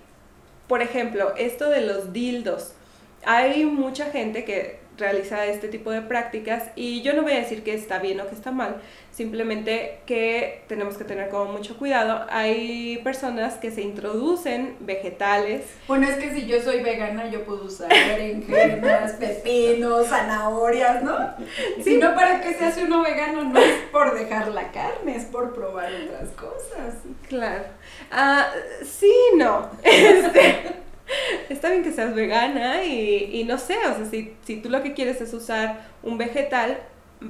por 0.68 0.82
ejemplo, 0.82 1.34
esto 1.38 1.70
de 1.70 1.80
los 1.80 2.12
dildos. 2.12 2.74
Hay 3.24 3.64
mucha 3.64 4.08
gente 4.08 4.44
que 4.44 4.82
realiza 4.98 5.46
este 5.46 5.68
tipo 5.68 5.92
de 5.92 6.02
prácticas 6.02 6.70
y 6.76 7.02
yo 7.02 7.14
no 7.14 7.24
voy 7.24 7.34
a 7.34 7.40
decir 7.40 7.64
que 7.64 7.74
está 7.74 8.00
bien 8.00 8.20
o 8.22 8.28
que 8.28 8.36
está 8.36 8.52
mal, 8.52 8.82
simplemente 9.12 10.00
que 10.06 10.64
tenemos 10.68 10.98
que 10.98 11.04
tener 11.04 11.30
como 11.30 11.52
mucho 11.52 11.78
cuidado. 11.78 12.26
Hay 12.30 13.00
personas 13.04 13.56
que 13.56 13.72
se 13.72 13.82
introducen 13.82 14.76
vegetales 14.80 15.64
Bueno, 15.88 16.08
es 16.08 16.16
que 16.18 16.34
si 16.34 16.46
yo 16.46 16.62
soy 16.62 16.82
vegana, 16.82 17.30
yo 17.30 17.44
puedo 17.44 17.66
usar 17.66 17.90
berenjenas, 17.90 19.14
pepinos, 19.20 20.08
zanahorias, 20.08 21.04
¿no? 21.04 21.18
Si 21.84 21.98
no, 21.98 22.14
¿para 22.16 22.42
qué 22.42 22.54
se 22.54 22.66
hace 22.66 22.84
uno 22.84 23.04
vegano? 23.04 23.44
No 23.44 23.60
es 23.60 23.82
por 23.92 24.18
dejar 24.18 24.50
la 24.50 24.72
carne, 24.72 25.16
es 25.16 25.26
por 25.26 25.54
probar 25.54 25.92
otras 25.94 26.30
cosas. 26.32 26.96
Claro. 27.28 27.64
Ah, 28.12 28.48
sí, 28.84 29.14
no. 29.36 29.70
Este, 29.84 30.84
está 31.50 31.70
bien 31.70 31.84
que 31.84 31.92
seas 31.92 32.16
vegana 32.16 32.84
y, 32.84 33.30
y 33.34 33.44
no 33.44 33.58
sé, 33.58 33.78
o 33.78 33.96
sea, 33.96 34.06
si, 34.06 34.34
si 34.44 34.58
tú 34.58 34.70
lo 34.70 34.84
que 34.84 34.94
quieres 34.94 35.22
es 35.22 35.34
usar 35.34 35.88
un 36.02 36.18
vegetal, 36.18 36.78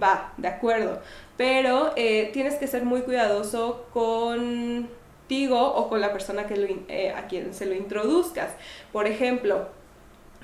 va, 0.01 0.33
de 0.38 0.47
acuerdo. 0.47 1.01
Pero 1.38 1.93
eh, 1.95 2.29
tienes 2.33 2.55
que 2.55 2.67
ser 2.67 2.86
muy 2.86 3.01
cuidadoso 3.01 3.88
contigo 3.91 5.59
o 5.59 5.89
con 5.89 6.01
la 6.01 6.12
persona 6.13 6.45
que 6.45 6.55
lo 6.57 6.67
eh, 6.88 7.12
a 7.12 7.27
quien 7.27 7.53
se 7.53 7.65
lo 7.65 7.73
introduzcas. 7.73 8.51
Por 8.91 9.07
ejemplo, 9.07 9.67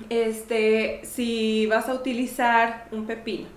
este, 0.08 1.00
si 1.04 1.66
vas 1.66 1.88
a 1.88 1.94
utilizar 1.94 2.88
un 2.92 3.06
pepino, 3.06 3.48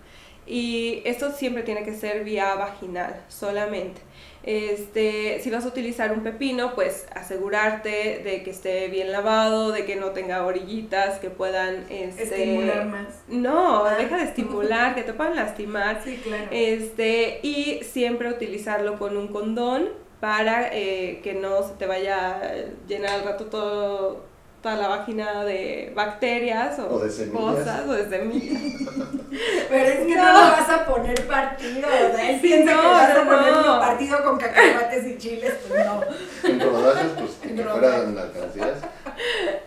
y 0.46 1.02
esto 1.06 1.32
siempre 1.32 1.64
tiene 1.64 1.84
que 1.84 1.94
ser 1.94 2.24
vía 2.24 2.54
vaginal 2.56 3.22
solamente. 3.30 4.02
Este, 4.44 5.40
si 5.42 5.50
vas 5.50 5.64
a 5.64 5.70
utilizar 5.70 6.12
un 6.12 6.22
pepino, 6.22 6.76
pues 6.76 7.08
asegurarte 7.16 8.20
de 8.24 8.44
que 8.44 8.50
esté 8.50 8.88
bien 8.90 9.12
lavado, 9.12 9.72
de 9.72 9.86
que 9.86 9.96
no 9.96 10.12
tenga 10.12 10.46
orillitas 10.46 11.20
que 11.20 11.30
puedan 11.30 11.86
este, 11.90 12.24
Estimular 12.24 12.86
más. 12.86 13.08
No, 13.30 13.86
Ah. 13.86 13.96
deja 13.98 14.18
de 14.18 14.24
estimular, 14.24 14.96
que 14.96 15.04
te 15.04 15.14
puedan 15.14 15.36
lastimar. 15.36 16.02
Sí, 16.04 16.18
claro. 16.24 16.48
Este, 16.52 17.40
y 17.42 17.80
siempre 17.84 18.30
utilizarlo 18.30 19.00
con 19.00 19.16
un 19.18 19.30
condón 19.30 19.90
para 20.20 20.70
eh, 20.74 21.20
que 21.24 21.34
no 21.34 21.64
se 21.64 21.74
te 21.76 21.86
vaya 21.86 22.36
a 22.38 22.42
llenar 22.88 23.12
al 23.20 23.24
rato 23.26 23.46
todo, 23.46 24.26
toda 24.64 24.76
la 24.78 24.88
vagina 24.88 25.44
de 25.44 25.92
bacterias 25.94 26.80
o, 26.80 26.96
O 26.96 27.00
de 27.00 27.12
semillas. 27.12 27.38
cosas 27.42 27.88
o 27.88 27.94
de 27.94 28.10
semillas. 28.10 28.62
Pero 29.70 29.86
es 29.90 30.00
que 30.08 30.16
no, 30.16 30.24
No. 30.24 30.32
lo 30.32 30.52
vas 30.52 30.70
a 30.70 30.86
poner 30.86 31.28
partido, 31.28 31.88
o 31.88 32.16
sea, 32.16 32.30
él 32.30 32.36
Sí, 32.42 32.48
piensa 32.48 32.74
no, 32.74 32.82
que 32.82 32.88
vas 32.88 33.12
a 33.18 33.24
poner 33.26 33.52
no. 33.52 33.80
partido 33.80 34.24
con 34.24 34.38
cacahuates 34.40 35.08
y 35.08 35.18
chiles, 35.18 35.54
pues 35.68 35.86
no. 35.86 36.02
En 36.50 36.60
rodajas, 36.62 37.08
pues 37.18 37.32
que 37.42 37.50
En 37.50 37.56
fueran 37.58 37.82
rodajas. 38.16 38.18
alcancías. 38.38 38.78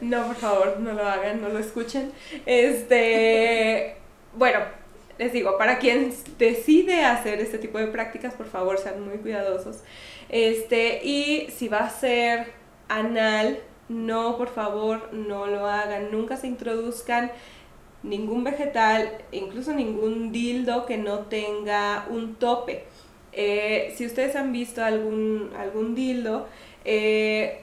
No, 0.01 0.27
por 0.29 0.37
favor, 0.37 0.77
no 0.81 0.93
lo 0.93 1.07
hagan, 1.07 1.43
no 1.43 1.49
lo 1.51 1.59
escuchen. 1.59 2.13
Este, 2.47 3.97
bueno, 4.35 4.61
les 5.19 5.33
digo, 5.33 5.57
para 5.59 5.79
quien 5.79 6.13
decide 6.39 7.05
hacer 7.05 7.41
este 7.41 7.59
tipo 7.59 7.79
de 7.79 7.87
prácticas, 7.89 8.35
por 8.35 8.47
favor, 8.47 8.79
sean 8.79 9.01
muy 9.07 9.19
cuidadosos. 9.19 9.79
Este, 10.29 11.01
y 11.05 11.49
si 11.57 11.69
va 11.69 11.79
a 11.81 11.91
ser 11.91 12.53
anal, 12.89 13.59
no, 13.89 14.37
por 14.37 14.49
favor, 14.49 15.13
no 15.13 15.47
lo 15.47 15.67
hagan. 15.67 16.11
Nunca 16.11 16.37
se 16.37 16.47
introduzcan 16.47 17.31
ningún 18.03 18.45
vegetal, 18.45 19.11
incluso 19.33 19.73
ningún 19.73 20.33
dildo 20.33 20.87
que 20.87 20.97
no 20.97 21.21
tenga 21.21 22.07
un 22.11 22.37
tope. 22.37 22.85
Eh, 23.33 23.93
si 23.97 24.07
ustedes 24.07 24.35
han 24.37 24.53
visto 24.53 24.83
algún, 24.85 25.53
algún 25.59 25.95
dildo, 25.95 26.47
eh, 26.85 27.61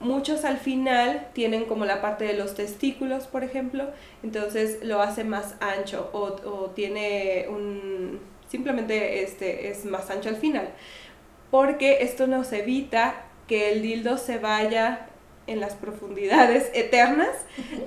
muchos 0.00 0.44
al 0.44 0.58
final 0.58 1.28
tienen 1.32 1.64
como 1.64 1.84
la 1.84 2.00
parte 2.00 2.24
de 2.24 2.34
los 2.34 2.54
testículos, 2.54 3.26
por 3.26 3.44
ejemplo, 3.44 3.90
entonces 4.22 4.78
lo 4.82 5.00
hace 5.00 5.24
más 5.24 5.56
ancho 5.60 6.10
o, 6.12 6.36
o 6.48 6.70
tiene 6.70 7.46
un... 7.48 8.20
simplemente 8.48 9.22
este, 9.22 9.68
es 9.68 9.84
más 9.84 10.10
ancho 10.10 10.28
al 10.28 10.36
final, 10.36 10.68
porque 11.50 11.98
esto 12.02 12.26
nos 12.26 12.52
evita 12.52 13.26
que 13.48 13.72
el 13.72 13.82
dildo 13.82 14.18
se 14.18 14.38
vaya 14.38 15.08
en 15.46 15.60
las 15.60 15.74
profundidades 15.74 16.70
eternas 16.74 17.30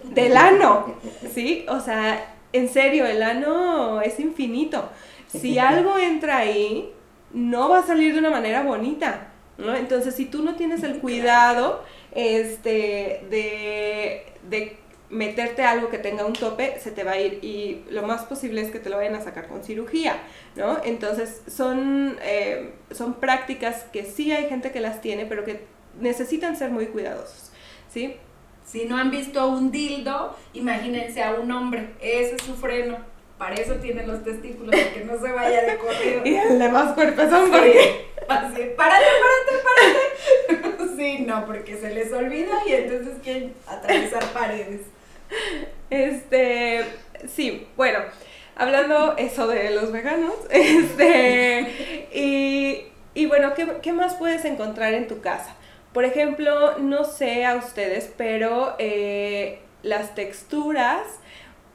del 0.03 0.37
ano, 0.37 0.95
¿sí? 1.33 1.65
O 1.67 1.79
sea, 1.79 2.35
en 2.53 2.69
serio, 2.69 3.05
el 3.05 3.21
ano 3.21 4.01
es 4.01 4.19
infinito. 4.19 4.89
Si 5.27 5.59
algo 5.59 5.97
entra 5.97 6.37
ahí, 6.37 6.91
no 7.33 7.69
va 7.69 7.79
a 7.79 7.85
salir 7.85 8.13
de 8.13 8.19
una 8.19 8.31
manera 8.31 8.63
bonita, 8.63 9.27
¿no? 9.57 9.75
Entonces, 9.75 10.15
si 10.15 10.25
tú 10.25 10.43
no 10.43 10.55
tienes 10.55 10.83
el 10.83 10.99
cuidado 10.99 11.83
este, 12.11 13.25
de, 13.29 14.25
de 14.49 14.77
meterte 15.09 15.63
algo 15.63 15.89
que 15.89 15.97
tenga 15.97 16.25
un 16.25 16.33
tope, 16.33 16.79
se 16.79 16.91
te 16.91 17.03
va 17.03 17.11
a 17.11 17.19
ir 17.19 17.39
y 17.43 17.83
lo 17.89 18.03
más 18.03 18.23
posible 18.25 18.61
es 18.61 18.71
que 18.71 18.79
te 18.79 18.89
lo 18.89 18.97
vayan 18.97 19.15
a 19.15 19.21
sacar 19.21 19.47
con 19.47 19.63
cirugía, 19.63 20.17
¿no? 20.55 20.77
Entonces, 20.83 21.41
son, 21.47 22.17
eh, 22.21 22.73
son 22.91 23.15
prácticas 23.15 23.83
que 23.91 24.05
sí 24.05 24.31
hay 24.31 24.47
gente 24.49 24.71
que 24.71 24.79
las 24.79 25.01
tiene, 25.01 25.25
pero 25.25 25.45
que 25.45 25.65
necesitan 25.99 26.55
ser 26.55 26.69
muy 26.69 26.87
cuidadosos, 26.87 27.48
¿sí? 27.91 28.15
Si 28.65 28.86
no 28.86 28.97
han 28.97 29.10
visto 29.10 29.47
un 29.47 29.71
dildo, 29.71 30.36
imagínense 30.54 31.23
a 31.23 31.34
un 31.34 31.52
hombre, 31.52 31.89
ese 32.02 32.36
es 32.36 32.41
su 32.43 32.56
freno. 32.56 32.97
Para 33.38 33.56
eso 33.56 33.75
tienen 33.75 34.08
los 34.08 34.23
testículos, 34.23 34.75
para 34.75 34.93
que 34.93 35.06
no 35.06 35.19
se 35.19 35.32
vaya 35.32 35.62
de 35.63 35.78
corrido. 35.78 36.21
Y 36.25 36.36
el 36.36 36.60
de 36.60 36.69
más 36.69 36.93
cuerpezón, 36.93 37.45
Sí, 37.45 37.52
porque... 37.52 38.06
Así, 38.28 38.62
párate, 38.78 39.06
párate, 39.25 39.63
párate. 39.63 40.80
Sí, 40.97 41.19
no, 41.25 41.45
porque 41.45 41.78
se 41.78 41.91
les 41.93 42.12
olvida 42.12 42.52
y 42.67 42.73
entonces 42.73 43.13
quieren 43.23 43.54
atravesar 43.65 44.23
paredes. 44.34 44.82
Este, 45.89 46.84
sí, 47.34 47.67
bueno, 47.78 47.99
hablando 48.58 49.15
eso 49.17 49.47
de 49.47 49.71
los 49.71 49.93
veganos, 49.93 50.34
este, 50.49 52.08
y, 52.13 52.84
y 53.13 53.25
bueno, 53.28 53.54
¿qué, 53.56 53.78
qué 53.82 53.93
más 53.93 54.15
puedes 54.15 54.43
encontrar 54.43 54.93
en 54.93 55.08
tu 55.08 55.21
casa? 55.21 55.56
Por 55.93 56.06
ejemplo, 56.06 56.78
no 56.78 57.04
sé 57.04 57.45
a 57.45 57.56
ustedes, 57.56 58.12
pero 58.15 58.75
eh, 58.78 59.60
las 59.82 60.13
texturas 60.13 61.02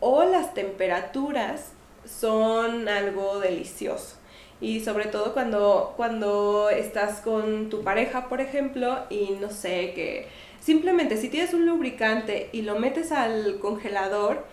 o 0.01 0.25
las 0.25 0.55
temperaturas 0.55 1.73
son 2.05 2.89
algo 2.89 3.41
delicioso. 3.41 4.17
Y 4.61 4.81
sobre 4.81 5.07
todo 5.07 5.35
cuando, 5.35 5.95
cuando 5.97 6.71
estás 6.71 7.21
con 7.21 7.71
tu 7.71 7.83
pareja, 7.83 8.29
por 8.29 8.41
ejemplo, 8.41 8.99
y 9.11 9.31
no 9.41 9.51
sé, 9.51 9.93
que 9.95 10.29
simplemente 10.61 11.17
si 11.17 11.29
tienes 11.29 11.53
un 11.53 11.67
lubricante 11.67 12.49
y 12.53 12.63
lo 12.63 12.79
metes 12.79 13.11
al 13.11 13.59
congelador, 13.59 14.45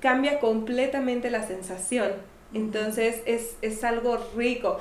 cambia 0.00 0.38
completamente 0.38 1.30
la 1.30 1.46
sensación. 1.46 2.12
Entonces 2.52 3.22
es, 3.26 3.56
es 3.62 3.84
algo 3.84 4.18
rico. 4.36 4.78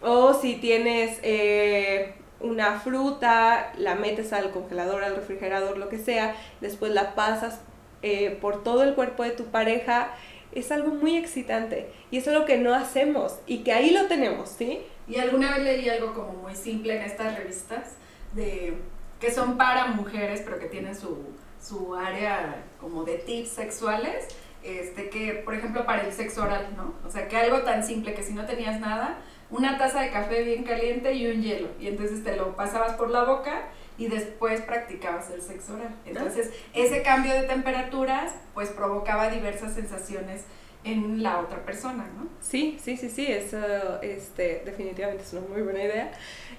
O 0.00 0.34
si 0.34 0.56
tienes 0.56 1.18
eh, 1.22 2.14
una 2.40 2.80
fruta, 2.80 3.72
la 3.78 3.94
metes 3.94 4.32
al 4.32 4.50
congelador, 4.50 5.02
al 5.04 5.16
refrigerador, 5.16 5.78
lo 5.78 5.88
que 5.88 5.98
sea, 5.98 6.34
después 6.60 6.92
la 6.92 7.14
pasas 7.14 7.60
eh, 8.02 8.36
por 8.40 8.62
todo 8.62 8.82
el 8.82 8.94
cuerpo 8.94 9.22
de 9.22 9.30
tu 9.30 9.46
pareja, 9.46 10.10
es 10.52 10.70
algo 10.72 10.88
muy 10.88 11.16
excitante. 11.16 11.90
Y 12.10 12.18
eso 12.18 12.30
es 12.30 12.38
lo 12.38 12.44
que 12.44 12.58
no 12.58 12.74
hacemos 12.74 13.38
y 13.46 13.58
que 13.58 13.72
ahí 13.72 13.90
lo 13.90 14.06
tenemos, 14.06 14.48
¿sí? 14.50 14.80
Y 15.08 15.18
alguna 15.18 15.52
vez 15.52 15.62
leí 15.64 15.88
algo 15.88 16.14
como 16.14 16.32
muy 16.32 16.54
simple 16.54 16.96
en 16.96 17.02
estas 17.02 17.36
revistas, 17.36 17.94
de 18.32 18.74
que 19.20 19.30
son 19.30 19.56
para 19.56 19.86
mujeres, 19.88 20.42
pero 20.44 20.58
que 20.58 20.66
tienen 20.66 20.94
su, 20.94 21.18
su 21.60 21.94
área 21.94 22.64
como 22.80 23.04
de 23.04 23.18
tips 23.18 23.50
sexuales. 23.50 24.26
este, 24.62 25.08
que, 25.10 25.34
por 25.44 25.54
ejemplo, 25.54 25.86
para 25.86 26.02
el 26.02 26.12
sexo 26.12 26.42
oral, 26.42 26.74
¿no? 26.76 26.94
O 27.06 27.10
sea, 27.10 27.28
que 27.28 27.36
algo 27.36 27.60
tan 27.60 27.84
simple 27.84 28.14
que 28.14 28.22
si 28.24 28.32
no 28.32 28.44
tenías 28.46 28.80
nada, 28.80 29.18
una 29.50 29.78
taza 29.78 30.00
de 30.00 30.10
café 30.10 30.42
bien 30.42 30.64
caliente 30.64 31.12
y 31.12 31.26
un 31.26 31.42
hielo. 31.42 31.68
Y 31.80 31.88
entonces 31.88 32.24
te 32.24 32.36
lo 32.36 32.56
pasabas 32.56 32.94
por 32.94 33.10
la 33.10 33.24
boca 33.24 33.68
y 33.98 34.08
después 34.08 34.60
practicabas 34.62 35.30
el 35.30 35.40
sexo 35.40 35.74
oral. 35.74 35.94
Entonces, 36.04 36.50
ese 36.74 37.02
cambio 37.02 37.32
de 37.34 37.42
temperaturas, 37.42 38.34
pues 38.54 38.70
provocaba 38.70 39.30
diversas 39.30 39.74
sensaciones 39.74 40.42
en 40.84 41.22
la 41.22 41.40
otra 41.40 41.64
persona, 41.64 42.06
¿no? 42.16 42.28
Sí, 42.40 42.78
sí, 42.80 42.96
sí, 42.96 43.08
sí, 43.08 43.26
eso 43.26 44.00
este, 44.02 44.62
definitivamente 44.64 45.22
es 45.22 45.32
una 45.32 45.48
muy 45.48 45.62
buena 45.62 45.82
idea. 45.82 46.12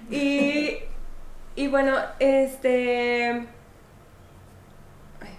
Y, 0.09 0.77
y 1.55 1.67
bueno, 1.67 1.95
este... 2.19 3.29
Ay, 5.19 5.33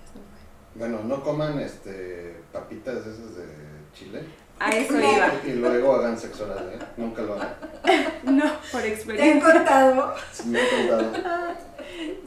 ya 0.00 0.06
se 0.06 0.18
me 0.18 0.24
fue. 0.24 0.38
Bueno, 0.74 1.02
no 1.04 1.22
coman 1.22 1.58
este, 1.60 2.36
papitas 2.52 2.98
esas 3.06 3.36
de 3.36 3.46
chile 3.92 4.22
A 4.60 4.70
eso 4.70 4.92
No. 4.94 5.00
iba. 5.12 5.32
y 5.46 5.52
luego 5.52 5.94
hagan 5.96 6.18
sexo 6.18 6.44
oral, 6.44 6.70
¿eh? 6.74 6.84
Nunca 6.96 7.22
lo 7.22 7.34
hagan. 7.34 7.54
No, 8.24 8.44
por 8.72 8.82
¿Te 8.82 8.88
han 8.88 8.92
experiencia. 8.92 9.52
contado? 9.52 10.14
Me 10.46 10.60
he 10.62 10.68
contado. 10.68 11.12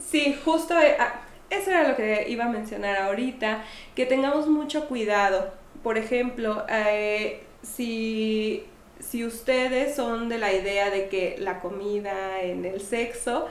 Sí, 0.00 0.36
justo 0.44 0.76
eh, 0.78 0.96
ah, 0.98 1.20
eso 1.50 1.70
era 1.70 1.88
lo 1.88 1.96
que 1.96 2.24
iba 2.28 2.44
a 2.46 2.48
mencionar 2.48 2.96
ahorita, 2.96 3.62
que 3.94 4.06
tengamos 4.06 4.46
mucho 4.48 4.88
cuidado. 4.88 5.52
Por 5.82 5.98
ejemplo, 5.98 6.64
eh, 6.68 7.44
si, 7.62 8.64
si 9.00 9.24
ustedes 9.24 9.94
son 9.94 10.28
de 10.28 10.38
la 10.38 10.52
idea 10.52 10.90
de 10.90 11.08
que 11.08 11.36
la 11.38 11.60
comida 11.60 12.40
en 12.42 12.64
el 12.64 12.80
sexo, 12.80 13.46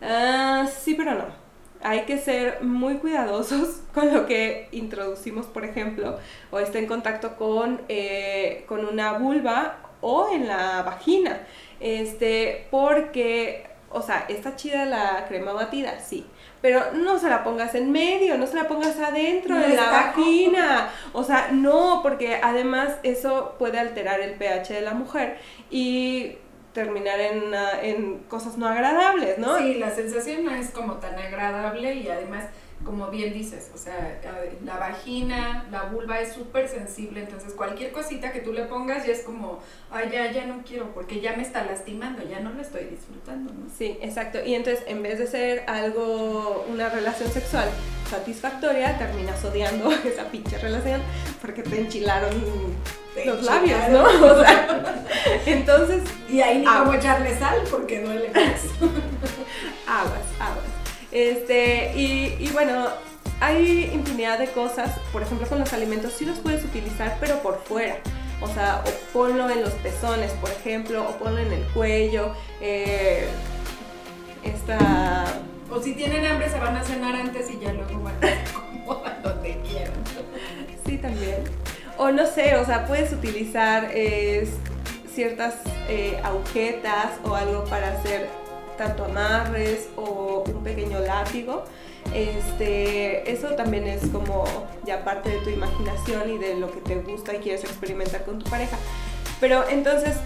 ah, 0.00 0.66
sí, 0.82 0.94
pero 0.94 1.14
no. 1.14 1.41
Hay 1.82 2.02
que 2.02 2.18
ser 2.18 2.62
muy 2.62 2.96
cuidadosos 2.96 3.82
con 3.94 4.12
lo 4.12 4.26
que 4.26 4.68
introducimos, 4.72 5.46
por 5.46 5.64
ejemplo, 5.64 6.18
o 6.50 6.58
está 6.58 6.78
en 6.78 6.86
contacto 6.86 7.36
con, 7.36 7.80
eh, 7.88 8.64
con 8.66 8.84
una 8.84 9.14
vulva 9.14 9.78
o 10.00 10.28
en 10.32 10.48
la 10.48 10.82
vagina. 10.82 11.46
Este, 11.80 12.66
porque, 12.70 13.66
o 13.90 14.02
sea, 14.02 14.26
está 14.28 14.56
chida 14.56 14.84
la 14.84 15.24
crema 15.28 15.52
batida, 15.52 16.00
sí. 16.00 16.26
Pero 16.60 16.92
no 16.92 17.18
se 17.18 17.28
la 17.28 17.42
pongas 17.42 17.74
en 17.74 17.90
medio, 17.90 18.38
no 18.38 18.46
se 18.46 18.54
la 18.54 18.68
pongas 18.68 18.96
adentro, 18.98 19.56
No 19.56 19.64
en 19.64 19.74
la 19.74 19.90
vagina. 19.90 20.90
O 21.12 21.24
sea, 21.24 21.48
no, 21.50 22.00
porque 22.02 22.38
además 22.40 22.98
eso 23.02 23.56
puede 23.58 23.80
alterar 23.80 24.20
el 24.20 24.34
pH 24.34 24.74
de 24.74 24.80
la 24.82 24.94
mujer 24.94 25.38
y 25.70 26.36
terminar 26.72 27.20
en, 27.20 27.54
en 27.82 28.18
cosas 28.28 28.56
no 28.56 28.66
agradables, 28.66 29.38
¿no? 29.38 29.58
Sí, 29.58 29.74
la 29.74 29.94
sensación 29.94 30.44
no 30.44 30.52
es 30.52 30.70
como 30.70 30.94
tan 30.94 31.18
agradable 31.18 31.94
y 31.94 32.08
además, 32.08 32.44
como 32.84 33.08
bien 33.10 33.32
dices, 33.32 33.70
o 33.74 33.78
sea, 33.78 34.20
la 34.64 34.76
vagina, 34.76 35.66
la 35.70 35.84
vulva 35.84 36.20
es 36.20 36.32
súper 36.32 36.68
sensible, 36.68 37.20
entonces 37.20 37.52
cualquier 37.54 37.92
cosita 37.92 38.32
que 38.32 38.40
tú 38.40 38.52
le 38.52 38.64
pongas 38.64 39.06
ya 39.06 39.12
es 39.12 39.20
como, 39.22 39.60
ay, 39.90 40.10
ya, 40.12 40.30
ya 40.32 40.46
no 40.46 40.62
quiero, 40.66 40.92
porque 40.92 41.20
ya 41.20 41.34
me 41.36 41.42
está 41.42 41.64
lastimando, 41.64 42.22
ya 42.28 42.40
no 42.40 42.50
lo 42.52 42.60
estoy 42.60 42.84
disfrutando, 42.84 43.52
¿no? 43.52 43.66
Sí, 43.76 43.98
exacto. 44.00 44.38
Y 44.44 44.54
entonces, 44.54 44.84
en 44.88 45.02
vez 45.02 45.18
de 45.18 45.26
ser 45.26 45.64
algo, 45.68 46.64
una 46.68 46.88
relación 46.88 47.30
sexual 47.30 47.68
satisfactoria, 48.10 48.98
terminas 48.98 49.44
odiando 49.44 49.90
esa 50.04 50.24
pinche 50.24 50.58
relación 50.58 51.00
porque 51.40 51.62
te 51.62 51.80
enchilaron 51.80 52.30
Te 53.14 53.24
los 53.26 53.36
enchilaron. 53.48 53.92
labios, 53.94 54.20
¿no? 54.20 54.26
O 54.32 54.40
sea, 54.42 55.04
entonces, 55.46 56.02
Y 56.28 56.40
ahí 56.40 56.58
ni 56.58 56.64
como 56.64 56.94
echarle 56.94 57.38
sal 57.38 57.60
porque 57.70 58.02
duele 58.02 58.28
más. 58.30 58.62
aguas, 59.86 60.24
aguas. 60.40 60.71
Este, 61.12 61.92
y, 61.94 62.36
y 62.40 62.48
bueno, 62.52 62.88
hay 63.40 63.90
infinidad 63.92 64.38
de 64.38 64.46
cosas, 64.48 64.90
por 65.12 65.22
ejemplo, 65.22 65.46
con 65.46 65.58
los 65.58 65.72
alimentos 65.72 66.12
sí 66.12 66.24
los 66.24 66.38
puedes 66.38 66.64
utilizar, 66.64 67.16
pero 67.20 67.38
por 67.42 67.62
fuera. 67.64 67.96
O 68.40 68.48
sea, 68.48 68.82
o 68.86 69.12
ponlo 69.12 69.48
en 69.50 69.62
los 69.62 69.72
pezones, 69.74 70.32
por 70.32 70.50
ejemplo, 70.50 71.08
o 71.08 71.12
ponlo 71.18 71.38
en 71.38 71.52
el 71.52 71.62
cuello. 71.72 72.34
eh, 72.60 73.28
esta 74.42 75.24
O 75.70 75.80
si 75.80 75.94
tienen 75.94 76.24
hambre 76.26 76.48
se 76.50 76.58
van 76.58 76.76
a 76.76 76.84
cenar 76.84 77.14
antes 77.14 77.48
y 77.50 77.58
ya 77.60 77.72
luego 77.72 78.02
van 78.02 78.16
a 78.22 79.22
donde 79.22 79.58
quieran. 79.68 79.94
Sí, 80.86 80.98
también. 80.98 81.44
O 81.98 82.10
no 82.10 82.26
sé, 82.26 82.56
o 82.56 82.64
sea, 82.66 82.86
puedes 82.86 83.12
utilizar 83.12 83.90
eh, 83.92 84.48
ciertas 85.14 85.54
eh, 85.88 86.20
agujetas 86.24 87.10
o 87.24 87.34
algo 87.34 87.64
para 87.64 87.92
hacer 87.92 88.28
tanto 88.76 89.04
amarres 89.04 89.88
o 89.96 90.21
pequeño 90.62 91.00
látigo. 91.00 91.64
Este, 92.14 93.30
eso 93.30 93.48
también 93.50 93.86
es 93.86 94.06
como 94.06 94.44
ya 94.84 95.04
parte 95.04 95.30
de 95.30 95.38
tu 95.38 95.50
imaginación 95.50 96.30
y 96.30 96.38
de 96.38 96.56
lo 96.56 96.70
que 96.70 96.80
te 96.80 96.96
gusta 96.96 97.34
y 97.34 97.38
quieres 97.38 97.64
experimentar 97.64 98.24
con 98.24 98.38
tu 98.38 98.50
pareja. 98.50 98.76
Pero 99.40 99.68
entonces, 99.68 100.16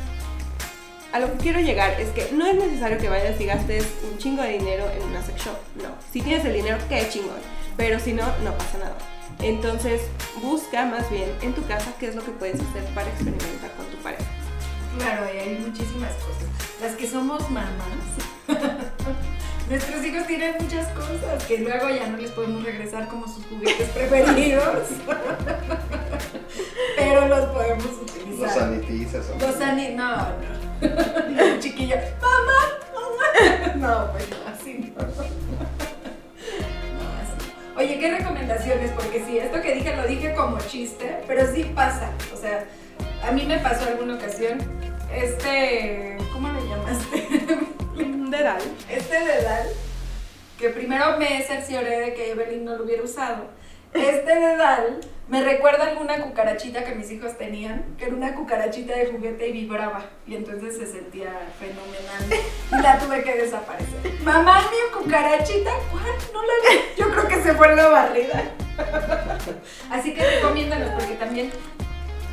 a 1.12 1.20
lo 1.20 1.32
que 1.32 1.38
quiero 1.38 1.60
llegar 1.60 1.98
es 2.00 2.08
que 2.10 2.30
no 2.32 2.46
es 2.46 2.56
necesario 2.56 2.98
que 2.98 3.08
vayas 3.08 3.40
y 3.40 3.46
gastes 3.46 3.86
un 4.10 4.18
chingo 4.18 4.42
de 4.42 4.58
dinero 4.58 4.84
en 4.94 5.02
una 5.08 5.22
sex 5.22 5.44
shop. 5.44 5.56
No. 5.76 5.88
Si 6.12 6.20
tienes 6.20 6.44
el 6.44 6.54
dinero, 6.54 6.78
qué 6.88 7.08
chingón. 7.08 7.38
Pero 7.76 7.98
si 7.98 8.12
no, 8.12 8.24
no 8.44 8.52
pasa 8.56 8.78
nada. 8.78 8.96
Entonces, 9.40 10.02
busca 10.42 10.86
más 10.86 11.10
bien 11.10 11.30
en 11.42 11.54
tu 11.54 11.64
casa 11.66 11.92
qué 11.98 12.08
es 12.08 12.14
lo 12.14 12.24
que 12.24 12.32
puedes 12.32 12.60
hacer 12.60 12.84
para 12.94 13.08
experimentar 13.08 13.70
con 13.72 13.86
tu 13.86 13.96
pareja. 13.98 14.24
Claro, 14.98 15.26
y 15.34 15.38
hay 15.38 15.58
muchísimas 15.58 16.12
cosas. 16.14 16.44
Las 16.80 16.94
que 16.94 17.06
somos 17.06 17.48
mamás, 17.50 17.72
nuestros 19.68 20.04
hijos 20.04 20.26
tienen 20.26 20.54
muchas 20.60 20.86
cosas 20.88 21.44
que 21.46 21.58
luego 21.58 21.88
ya 21.88 22.06
no 22.08 22.16
les 22.18 22.30
podemos 22.30 22.62
regresar 22.64 23.08
como 23.08 23.26
sus 23.26 23.44
juguetes 23.46 23.88
preferidos, 23.94 24.88
pero 26.96 27.26
los 27.28 27.44
podemos 27.46 27.84
Los 27.84 28.00
utilizar. 28.02 28.50
sanitizas. 28.50 29.26
o- 29.30 29.38
Los 29.38 29.60
ani... 29.60 29.88
No, 29.90 30.16
no. 30.16 30.56
El 31.42 31.58
chiquillo, 31.60 31.96
mamá, 32.20 32.60
mamá. 32.94 33.74
No, 33.76 34.12
pues 34.12 34.28
no, 34.30 34.36
así 34.52 34.92
no. 34.96 35.02
No, 35.02 35.08
así. 37.22 37.50
Oye, 37.76 37.98
¿qué 37.98 38.16
recomendaciones? 38.18 38.90
Porque 38.92 39.24
sí, 39.26 39.38
esto 39.38 39.60
que 39.62 39.74
dije 39.74 39.96
lo 39.96 40.06
dije 40.06 40.34
como 40.34 40.58
chiste, 40.60 41.18
pero 41.26 41.50
sí 41.52 41.64
pasa. 41.74 42.10
O 42.34 42.36
sea, 42.36 42.64
a 43.26 43.32
mí 43.32 43.44
me 43.46 43.58
pasó 43.58 43.86
alguna 43.88 44.14
ocasión, 44.16 44.58
este, 45.12 46.18
¿cómo 46.32 46.48
le 46.52 46.68
llamaste? 46.68 47.75
Dedal. 47.96 48.60
Este 48.90 49.18
dedal, 49.18 49.66
que 50.58 50.68
primero 50.68 51.16
me 51.18 51.42
cercioré 51.42 52.00
de 52.00 52.14
que 52.14 52.32
Evelyn 52.32 52.64
no 52.64 52.76
lo 52.76 52.84
hubiera 52.84 53.02
usado. 53.02 53.46
Este 53.94 54.34
dedal 54.34 55.00
me 55.28 55.42
recuerda 55.42 55.84
alguna 55.84 56.20
cucarachita 56.20 56.84
que 56.84 56.94
mis 56.94 57.10
hijos 57.10 57.38
tenían, 57.38 57.96
que 57.96 58.04
era 58.04 58.14
una 58.14 58.34
cucarachita 58.34 58.94
de 58.94 59.06
juguete 59.06 59.48
y 59.48 59.52
vibraba. 59.52 60.04
Y 60.26 60.34
entonces 60.34 60.76
se 60.76 60.86
sentía 60.86 61.32
fenomenal. 61.58 62.44
Y 62.70 62.82
la 62.82 62.98
tuve 62.98 63.22
que 63.22 63.34
desaparecer. 63.34 64.12
Mamá, 64.22 64.60
mi 64.70 64.98
cucarachita, 64.98 65.70
¿cuál? 65.90 66.04
No 66.34 66.42
la 66.42 66.52
vi. 66.68 66.80
Yo 66.98 67.10
creo 67.10 67.28
que 67.28 67.42
se 67.42 67.54
fue 67.54 67.70
en 67.70 67.76
la 67.76 67.88
barrida. 67.88 68.42
Así 69.90 70.12
que 70.12 70.22
recomiéndanos, 70.22 70.90
porque 70.90 71.14
también 71.14 71.50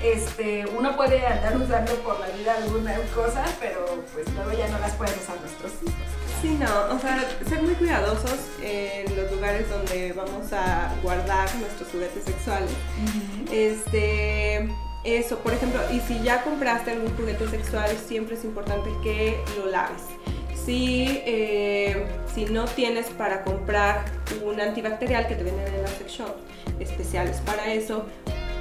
este, 0.03 0.65
uno 0.77 0.95
puede 0.95 1.25
andar 1.25 1.55
usando 1.57 1.93
por 1.99 2.19
la 2.19 2.27
vida 2.27 2.55
algunas 2.55 2.99
cosas, 3.11 3.49
pero 3.59 4.03
pues 4.13 4.27
luego 4.33 4.51
ya 4.51 4.67
no 4.67 4.79
las 4.79 4.93
pueden 4.93 5.15
usar 5.17 5.39
nuestros 5.39 5.71
hijos. 5.81 5.95
Sí, 6.41 6.57
no, 6.59 6.93
o 6.93 6.99
sea, 6.99 7.25
ser 7.47 7.61
muy 7.61 7.73
cuidadosos 7.75 8.37
en 8.61 9.15
los 9.15 9.31
lugares 9.31 9.69
donde 9.69 10.11
vamos 10.11 10.51
a 10.51 10.93
guardar 11.01 11.47
nuestros 11.55 11.89
juguetes 11.89 12.25
sexuales. 12.25 12.69
Este, 13.49 14.69
eso, 15.05 15.39
por 15.39 15.53
ejemplo, 15.53 15.79
y 15.89 16.01
si 16.01 16.21
ya 16.21 16.43
compraste 16.43 16.91
algún 16.91 17.15
juguete 17.15 17.47
sexual, 17.47 17.89
siempre 18.05 18.35
es 18.35 18.43
importante 18.43 18.89
que 19.01 19.41
lo 19.57 19.67
laves. 19.67 20.01
Si, 20.65 21.21
eh, 21.25 22.05
si 22.33 22.45
no 22.45 22.65
tienes 22.65 23.07
para 23.07 23.45
comprar 23.45 24.03
un 24.43 24.59
antibacterial 24.59 25.27
que 25.27 25.35
te 25.35 25.43
venden 25.43 25.73
en 25.73 25.81
la 25.81 25.87
sex 25.87 26.11
shop, 26.11 26.35
especiales 26.79 27.37
para 27.45 27.73
eso, 27.73 28.05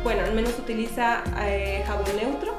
bueno, 0.03 0.23
al 0.23 0.35
menos 0.35 0.59
utiliza 0.59 1.23
eh, 1.41 1.85
jabón 1.87 2.07
neutro. 2.17 2.55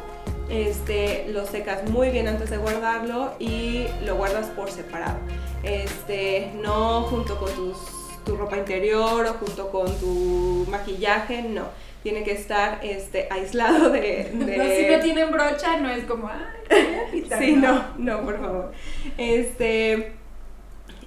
Este, 0.49 1.25
lo 1.29 1.45
secas 1.45 1.89
muy 1.89 2.09
bien 2.09 2.27
antes 2.27 2.49
de 2.49 2.57
guardarlo 2.57 3.33
y 3.39 3.85
lo 4.05 4.15
guardas 4.15 4.47
por 4.47 4.69
separado. 4.69 5.17
Este, 5.63 6.51
no 6.61 7.03
junto 7.03 7.37
con 7.39 7.51
tus, 7.53 7.77
tu 8.25 8.35
ropa 8.35 8.57
interior 8.57 9.25
o 9.25 9.33
junto 9.33 9.69
con 9.71 9.87
tu 9.99 10.65
maquillaje, 10.69 11.41
no. 11.43 11.63
Tiene 12.03 12.23
que 12.23 12.33
estar 12.33 12.79
este, 12.83 13.27
aislado 13.31 13.89
de... 13.89 14.29
de- 14.33 14.57
No, 14.57 14.63
si 14.65 14.85
no 14.95 14.99
tienen 15.01 15.31
brocha, 15.31 15.77
no 15.79 15.89
es 15.89 16.03
como, 16.03 16.27
ay, 16.27 16.37
voy 16.69 16.95
a 17.07 17.11
quitar", 17.23 17.39
Sí, 17.39 17.53
no, 17.55 17.85
no, 17.97 18.21
por 18.21 18.39
favor. 18.41 18.71
Este, 19.17 20.11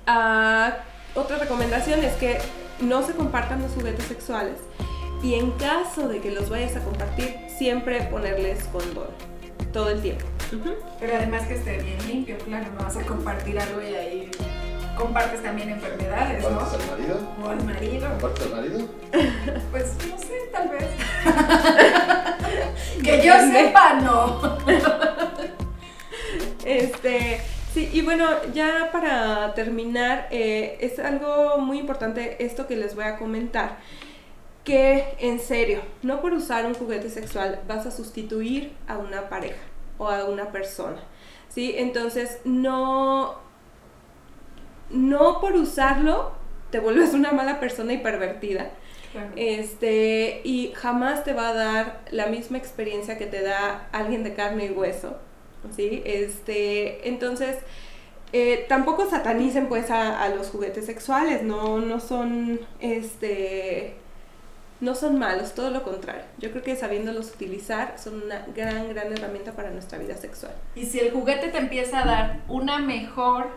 ah, 0.06 0.78
otra 1.14 1.36
recomendación 1.38 2.02
es 2.02 2.14
que 2.14 2.38
no 2.80 3.02
se 3.06 3.12
compartan 3.12 3.62
los 3.62 3.72
juguetes 3.72 4.06
sexuales 4.06 4.54
y 5.22 5.34
en 5.34 5.50
caso 5.52 6.08
de 6.08 6.20
que 6.20 6.30
los 6.30 6.50
vayas 6.50 6.76
a 6.76 6.80
compartir, 6.84 7.36
siempre 7.56 8.02
ponerles 8.02 8.64
condón 8.64 9.08
todo 9.72 9.90
el 9.90 10.00
tiempo. 10.00 10.26
Pero 11.00 11.16
además 11.16 11.46
que 11.46 11.54
esté 11.54 11.78
bien 11.82 11.98
limpio, 12.06 12.38
claro, 12.38 12.66
no 12.72 12.84
vas 12.84 12.96
a 12.96 13.02
compartir 13.02 13.58
algo 13.58 13.82
y 13.82 13.94
ahí 13.94 14.30
compartes 14.96 15.42
también 15.42 15.70
enfermedades, 15.70 16.42
¿no? 16.42 16.48
¿Compartes 16.50 16.80
al 16.80 16.98
marido? 16.98 17.18
O 17.42 17.48
al 17.48 17.64
marido. 17.64 18.08
¿Compartes 18.08 18.46
al 18.46 18.50
marido? 18.52 18.88
Pues 19.70 19.94
no 20.08 20.18
sé, 20.18 20.34
tal 20.52 20.68
vez. 20.68 20.88
que 23.02 23.24
yo 23.24 23.34
sepa, 23.52 23.94
no. 23.94 24.58
Este, 26.64 27.40
sí, 27.72 27.88
y 27.92 28.02
bueno, 28.02 28.26
ya 28.52 28.88
para 28.90 29.54
terminar, 29.54 30.26
eh, 30.32 30.78
es 30.80 30.98
algo 30.98 31.58
muy 31.58 31.78
importante 31.78 32.44
esto 32.44 32.66
que 32.66 32.74
les 32.74 32.96
voy 32.96 33.04
a 33.04 33.18
comentar. 33.18 33.76
Que 34.66 35.14
en 35.20 35.40
serio, 35.40 35.80
no 36.02 36.20
por 36.20 36.34
usar 36.34 36.66
un 36.66 36.74
juguete 36.74 37.08
sexual 37.08 37.60
vas 37.66 37.86
a 37.86 37.90
sustituir 37.90 38.72
a 38.86 38.98
una 38.98 39.30
pareja 39.30 39.62
o 39.96 40.08
a 40.08 40.24
una 40.24 40.52
persona. 40.52 41.02
¿Sí? 41.48 41.74
Entonces, 41.78 42.40
no, 42.44 43.36
no 44.90 45.40
por 45.40 45.54
usarlo 45.54 46.32
te 46.70 46.80
vuelves 46.80 47.14
una 47.14 47.32
mala 47.32 47.60
persona 47.60 47.92
y 47.92 47.98
pervertida. 47.98 48.70
Este, 49.34 50.42
y 50.44 50.72
jamás 50.74 51.24
te 51.24 51.32
va 51.32 51.48
a 51.48 51.54
dar 51.54 52.00
la 52.10 52.26
misma 52.26 52.58
experiencia 52.58 53.16
que 53.16 53.24
te 53.24 53.40
da 53.40 53.88
alguien 53.92 54.24
de 54.24 54.34
carne 54.34 54.66
y 54.66 54.70
hueso. 54.70 55.16
¿sí? 55.74 56.02
Este, 56.04 57.08
entonces, 57.08 57.56
eh, 58.32 58.66
tampoco 58.68 59.08
satanicen 59.08 59.68
pues 59.68 59.90
a, 59.90 60.22
a, 60.22 60.28
los 60.28 60.48
juguetes 60.48 60.84
sexuales, 60.86 61.42
no, 61.42 61.78
no 61.78 62.00
son, 62.00 62.60
este, 62.80 63.94
no 64.80 64.94
son 64.94 65.18
malos, 65.18 65.54
todo 65.54 65.70
lo 65.70 65.82
contrario. 65.82 66.22
Yo 66.38 66.50
creo 66.50 66.62
que 66.62 66.76
sabiéndolos 66.76 67.30
utilizar 67.30 67.98
son 67.98 68.22
una 68.22 68.44
gran, 68.54 68.88
gran 68.88 69.12
herramienta 69.12 69.52
para 69.52 69.70
nuestra 69.70 69.98
vida 69.98 70.16
sexual. 70.16 70.52
Y 70.74 70.84
si 70.86 70.98
el 71.00 71.12
juguete 71.12 71.48
te 71.48 71.58
empieza 71.58 72.02
a 72.02 72.06
dar 72.06 72.40
una 72.48 72.78
mejor 72.78 73.48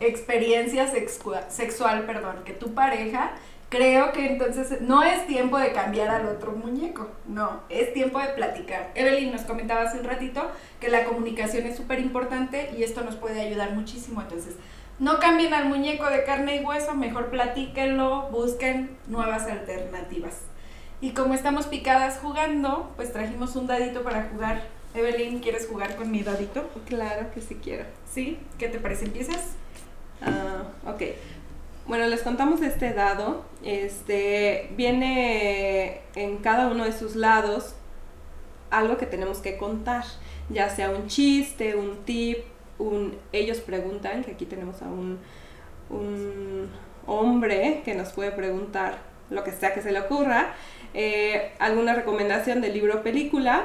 experiencia 0.00 0.88
sexual, 0.88 2.04
perdón, 2.04 2.42
que 2.44 2.52
tu 2.52 2.74
pareja, 2.74 3.32
creo 3.68 4.12
que 4.12 4.26
entonces 4.26 4.80
no 4.80 5.02
es 5.02 5.26
tiempo 5.26 5.58
de 5.58 5.72
cambiar 5.72 6.10
al 6.10 6.26
otro 6.26 6.52
muñeco, 6.52 7.08
no, 7.26 7.62
es 7.68 7.92
tiempo 7.92 8.18
de 8.18 8.28
platicar. 8.28 8.90
Evelyn 8.94 9.32
nos 9.32 9.42
comentaba 9.42 9.82
hace 9.82 9.98
un 9.98 10.04
ratito 10.04 10.50
que 10.80 10.88
la 10.88 11.04
comunicación 11.04 11.66
es 11.66 11.76
súper 11.76 12.00
importante 12.00 12.70
y 12.76 12.82
esto 12.82 13.02
nos 13.02 13.16
puede 13.16 13.40
ayudar 13.40 13.72
muchísimo, 13.72 14.20
entonces 14.20 14.54
no 14.98 15.18
cambien 15.18 15.52
al 15.54 15.66
muñeco 15.66 16.06
de 16.06 16.24
carne 16.24 16.56
y 16.56 16.64
hueso, 16.64 16.94
mejor 16.94 17.30
platíquenlo, 17.30 18.28
busquen 18.30 18.96
nuevas 19.08 19.46
alternativas. 19.46 20.40
Y 21.00 21.10
como 21.10 21.34
estamos 21.34 21.66
picadas 21.66 22.18
jugando, 22.18 22.92
pues 22.96 23.12
trajimos 23.12 23.56
un 23.56 23.66
dadito 23.66 24.02
para 24.02 24.28
jugar. 24.32 24.62
Evelyn, 24.94 25.40
¿quieres 25.40 25.66
jugar 25.66 25.96
con 25.96 26.10
mi 26.10 26.22
dadito? 26.22 26.70
Claro 26.86 27.30
que 27.34 27.40
sí 27.40 27.56
quiero. 27.62 27.84
¿Sí? 28.10 28.38
¿Qué 28.58 28.68
te 28.68 28.78
parece? 28.78 29.06
¿Empiezas? 29.06 29.56
Uh, 30.22 30.88
ok. 30.88 31.02
Bueno, 31.86 32.06
les 32.06 32.22
contamos 32.22 32.62
este 32.62 32.94
dado. 32.94 33.44
Este 33.62 34.70
viene 34.76 36.00
en 36.14 36.38
cada 36.38 36.68
uno 36.68 36.84
de 36.84 36.92
sus 36.92 37.16
lados 37.16 37.74
algo 38.70 38.96
que 38.96 39.06
tenemos 39.06 39.38
que 39.38 39.56
contar, 39.56 40.04
ya 40.48 40.68
sea 40.68 40.90
un 40.90 41.06
chiste, 41.06 41.76
un 41.76 42.04
tip, 42.04 42.38
un 42.78 43.16
ellos 43.32 43.58
preguntan, 43.58 44.24
que 44.24 44.32
aquí 44.32 44.46
tenemos 44.46 44.82
a 44.82 44.86
un, 44.86 45.18
un 45.90 46.68
hombre 47.06 47.82
que 47.84 47.94
nos 47.94 48.12
puede 48.12 48.32
preguntar 48.32 48.98
lo 49.30 49.44
que 49.44 49.52
sea 49.52 49.74
que 49.74 49.82
se 49.82 49.92
le 49.92 50.00
ocurra, 50.00 50.54
eh, 50.92 51.52
alguna 51.58 51.94
recomendación 51.94 52.60
de 52.60 52.68
libro 52.68 52.96
o 52.96 53.02
película, 53.02 53.64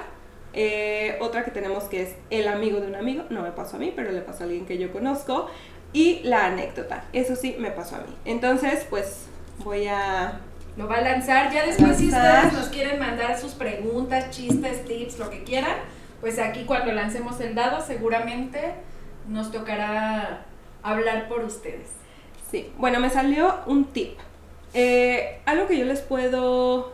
eh, 0.53 1.17
otra 1.21 1.43
que 1.43 1.51
tenemos 1.51 1.83
que 1.85 2.01
es 2.01 2.15
el 2.29 2.47
amigo 2.47 2.79
de 2.79 2.87
un 2.87 2.95
amigo, 2.95 3.23
no 3.29 3.41
me 3.41 3.51
pasó 3.51 3.75
a 3.75 3.79
mí, 3.79 3.93
pero 3.95 4.11
le 4.11 4.21
pasó 4.21 4.43
a 4.43 4.45
alguien 4.45 4.65
que 4.65 4.77
yo 4.77 4.91
conozco, 4.91 5.47
y 5.93 6.21
la 6.23 6.45
anécdota. 6.45 7.05
Eso 7.13 7.35
sí 7.35 7.55
me 7.59 7.71
pasó 7.71 7.95
a 7.95 7.99
mí. 7.99 8.15
Entonces, 8.25 8.85
pues 8.89 9.27
voy 9.63 9.87
a... 9.87 10.39
Lo 10.77 10.87
va 10.87 10.97
a 10.97 11.01
lanzar. 11.01 11.51
Ya 11.51 11.65
después 11.65 11.97
si 11.97 12.07
ustedes 12.07 12.53
nos 12.53 12.69
quieren 12.69 12.99
mandar 12.99 13.37
sus 13.37 13.53
preguntas, 13.53 14.29
chistes, 14.29 14.85
tips, 14.85 15.19
lo 15.19 15.29
que 15.29 15.43
quieran, 15.43 15.75
pues 16.21 16.39
aquí 16.39 16.63
cuando 16.63 16.91
lancemos 16.93 17.39
el 17.41 17.53
dado 17.55 17.81
seguramente 17.85 18.75
nos 19.29 19.51
tocará 19.51 20.45
hablar 20.83 21.29
por 21.29 21.43
ustedes. 21.43 21.91
Sí, 22.49 22.71
bueno, 22.77 22.99
me 22.99 23.09
salió 23.09 23.55
un 23.67 23.85
tip. 23.85 24.17
Eh, 24.73 25.39
algo 25.45 25.67
que 25.67 25.77
yo 25.77 25.85
les 25.85 26.01
puedo 26.01 26.87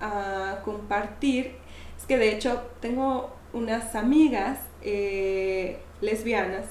uh, 0.00 0.64
compartir 0.64 1.56
es 1.96 2.04
que 2.06 2.18
de 2.18 2.32
hecho 2.32 2.62
tengo 2.80 3.34
unas 3.52 3.94
amigas 3.94 4.58
eh, 4.82 5.78
lesbianas 6.00 6.66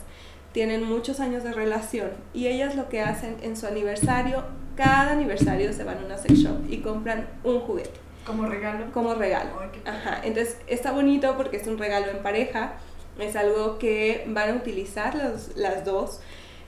tienen 0.51 0.83
muchos 0.83 1.19
años 1.19 1.43
de 1.43 1.51
relación 1.51 2.11
y 2.33 2.47
ellas 2.47 2.75
lo 2.75 2.87
que 2.87 3.01
hacen 3.01 3.37
en 3.41 3.57
su 3.57 3.67
aniversario, 3.67 4.45
cada 4.77 5.11
aniversario 5.11 5.73
se 5.73 5.83
van 5.83 5.97
a 5.97 6.05
una 6.05 6.17
sex 6.17 6.39
shop 6.39 6.69
y 6.69 6.77
compran 6.77 7.27
un 7.43 7.59
juguete. 7.59 7.99
¿Como 8.25 8.45
regalo? 8.45 8.85
Como 8.93 9.13
regalo. 9.15 9.51
Ajá, 9.85 10.21
entonces 10.23 10.57
está 10.67 10.91
bonito 10.91 11.35
porque 11.35 11.57
es 11.57 11.67
un 11.67 11.77
regalo 11.77 12.09
en 12.09 12.23
pareja, 12.23 12.73
es 13.19 13.35
algo 13.35 13.77
que 13.77 14.25
van 14.27 14.49
a 14.49 14.53
utilizar 14.53 15.15
los, 15.15 15.55
las 15.55 15.85
dos 15.85 16.19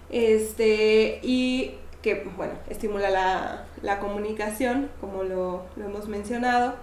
este, 0.09 1.19
y 1.23 1.75
que, 2.01 2.23
bueno, 2.35 2.53
estimula 2.69 3.09
la, 3.09 3.65
la 3.81 3.99
comunicación, 3.99 4.89
como 5.01 5.23
lo, 5.23 5.65
lo 5.75 5.85
hemos 5.85 6.07
mencionado 6.07 6.75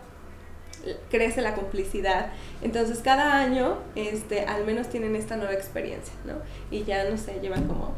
crece 1.11 1.43
la 1.43 1.55
complicidad. 1.55 2.33
Entonces 2.63 2.99
cada 2.99 3.39
año 3.39 3.79
este, 3.95 4.45
al 4.45 4.65
menos 4.65 4.89
tienen 4.89 5.17
esta 5.17 5.37
nueva 5.37 5.53
experiencia, 5.53 6.15
¿no? 6.25 6.35
Y 6.71 6.85
ya, 6.85 7.09
no 7.09 7.17
sé, 7.17 7.39
llevan 7.41 7.67
como 7.67 7.95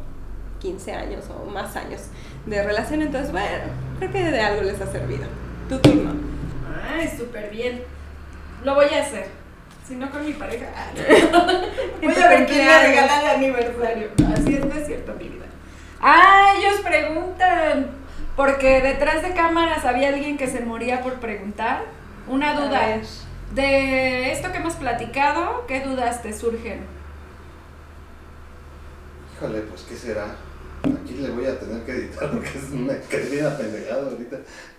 15 0.61 0.93
años 0.93 1.25
o 1.31 1.47
más 1.47 1.77
años 1.77 2.03
de 2.47 2.63
relación, 2.63 3.03
entonces 3.03 3.31
bueno, 3.33 3.65
creo 3.99 4.13
que 4.13 4.25
de 4.31 4.41
algo 4.41 4.63
les 4.63 4.81
ha 4.81 4.87
servido. 4.87 5.25
Tu 5.69 5.79
turno. 5.79 6.15
Ay, 6.89 7.09
súper 7.17 7.51
bien. 7.51 7.83
Lo 8.65 8.75
voy 8.75 8.87
a 8.87 9.03
hacer. 9.03 9.27
Si 9.87 9.95
no 9.95 10.11
con 10.11 10.25
mi 10.25 10.33
pareja. 10.33 10.67
voy 12.03 12.15
a 12.15 12.29
ver 12.29 12.47
quién 12.47 12.67
le 12.67 12.87
regala 12.87 13.21
el 13.21 13.37
aniversario. 13.37 14.09
Así 14.33 14.55
es, 14.55 14.65
no 14.65 14.75
es 14.75 14.87
cierto, 14.87 15.15
mi 15.15 15.29
vida. 15.29 15.47
Ah, 16.01 16.55
ellos 16.59 16.81
preguntan. 16.81 17.91
Porque 18.35 18.81
detrás 18.83 19.23
de 19.23 19.33
cámaras 19.33 19.85
había 19.85 20.09
alguien 20.09 20.37
que 20.37 20.47
se 20.47 20.61
moría 20.61 21.03
por 21.03 21.15
preguntar. 21.15 21.85
Una 22.29 22.55
duda. 22.55 23.01
De 23.55 24.33
esto 24.33 24.51
que 24.51 24.59
hemos 24.59 24.75
platicado, 24.75 25.65
¿qué 25.69 25.81
dudas 25.81 26.21
te 26.23 26.33
surgen? 26.33 26.81
Híjole, 29.37 29.61
pues 29.61 29.83
¿qué 29.83 29.95
será? 29.95 30.35
Aquí 30.83 31.15
le 31.15 31.31
voy 31.31 31.47
a 31.47 31.59
tener 31.59 31.83
que 31.85 31.93
editar 31.93 32.31
porque 32.31 32.49
es 32.49 32.71
una 32.73 32.99
querida 33.01 33.57
pendejada 33.57 34.11
ahorita. 34.11 34.39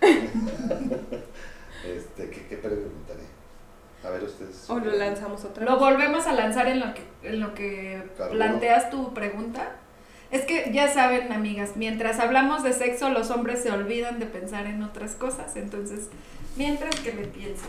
este, 1.84 2.30
¿qué, 2.30 2.46
¿qué, 2.46 2.56
preguntaré? 2.56 3.27
A 4.04 4.10
ver 4.10 4.24
ustedes. 4.24 4.68
O 4.68 4.78
lo 4.78 4.92
lanzamos 4.92 5.44
otra 5.44 5.64
vez. 5.64 5.72
Lo 5.72 5.78
volvemos 5.78 6.26
a 6.26 6.32
lanzar 6.32 6.68
en 6.68 6.80
lo 6.80 6.94
que, 6.94 7.02
en 7.22 7.40
lo 7.40 7.54
que 7.54 8.02
planteas 8.30 8.90
tu 8.90 9.12
pregunta. 9.12 9.72
Es 10.30 10.42
que 10.42 10.70
ya 10.72 10.92
saben, 10.92 11.32
amigas, 11.32 11.72
mientras 11.76 12.20
hablamos 12.20 12.62
de 12.62 12.74
sexo, 12.74 13.08
los 13.08 13.30
hombres 13.30 13.62
se 13.62 13.70
olvidan 13.70 14.18
de 14.18 14.26
pensar 14.26 14.66
en 14.66 14.82
otras 14.82 15.14
cosas. 15.14 15.56
Entonces, 15.56 16.08
Mientras 16.58 16.96
que 16.96 17.12
me 17.12 17.22
piense. 17.22 17.66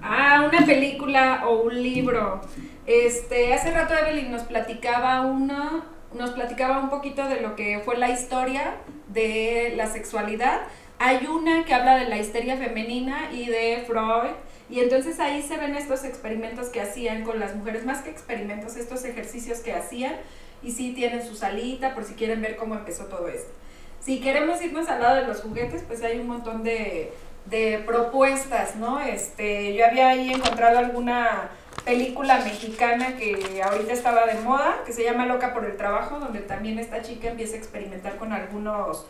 Ah, 0.00 0.48
una 0.48 0.64
película 0.64 1.42
o 1.48 1.62
un 1.62 1.82
libro. 1.82 2.42
Este, 2.86 3.52
hace 3.52 3.72
rato 3.72 3.92
Evelyn 3.92 4.30
nos 4.30 4.42
platicaba 4.42 5.22
uno, 5.22 5.84
nos 6.12 6.30
platicaba 6.30 6.78
un 6.78 6.90
poquito 6.90 7.26
de 7.26 7.40
lo 7.40 7.56
que 7.56 7.80
fue 7.84 7.96
la 7.96 8.10
historia 8.10 8.76
de 9.08 9.72
la 9.76 9.88
sexualidad. 9.88 10.60
Hay 11.00 11.26
una 11.26 11.64
que 11.64 11.74
habla 11.74 11.96
de 11.96 12.08
la 12.08 12.18
histeria 12.18 12.56
femenina 12.56 13.32
y 13.32 13.46
de 13.46 13.82
Freud. 13.84 14.30
Y 14.70 14.80
entonces 14.80 15.20
ahí 15.20 15.42
se 15.42 15.56
ven 15.56 15.74
estos 15.74 16.04
experimentos 16.04 16.68
que 16.68 16.80
hacían 16.80 17.22
con 17.24 17.38
las 17.38 17.54
mujeres, 17.54 17.84
más 17.84 18.02
que 18.02 18.10
experimentos, 18.10 18.76
estos 18.76 19.04
ejercicios 19.04 19.58
que 19.58 19.72
hacían. 19.72 20.14
Y 20.62 20.72
sí 20.72 20.92
tienen 20.94 21.26
su 21.26 21.34
salita 21.34 21.94
por 21.94 22.04
si 22.04 22.14
quieren 22.14 22.40
ver 22.40 22.56
cómo 22.56 22.74
empezó 22.74 23.04
todo 23.06 23.28
esto. 23.28 23.52
Si 24.00 24.20
queremos 24.20 24.62
irnos 24.62 24.88
al 24.88 25.02
lado 25.02 25.16
de 25.16 25.26
los 25.26 25.42
juguetes, 25.42 25.82
pues 25.86 26.02
hay 26.02 26.18
un 26.18 26.28
montón 26.28 26.62
de, 26.62 27.12
de 27.46 27.82
propuestas, 27.86 28.76
¿no? 28.76 29.00
Este, 29.00 29.74
yo 29.74 29.86
había 29.86 30.08
ahí 30.08 30.32
encontrado 30.32 30.78
alguna 30.78 31.50
película 31.84 32.38
mexicana 32.40 33.16
que 33.16 33.62
ahorita 33.62 33.92
estaba 33.92 34.26
de 34.26 34.40
moda, 34.40 34.82
que 34.86 34.92
se 34.92 35.04
llama 35.04 35.26
Loca 35.26 35.52
por 35.52 35.64
el 35.64 35.76
Trabajo, 35.76 36.18
donde 36.18 36.40
también 36.40 36.78
esta 36.78 37.02
chica 37.02 37.28
empieza 37.28 37.54
a 37.54 37.58
experimentar 37.58 38.16
con 38.16 38.32
algunos 38.32 39.06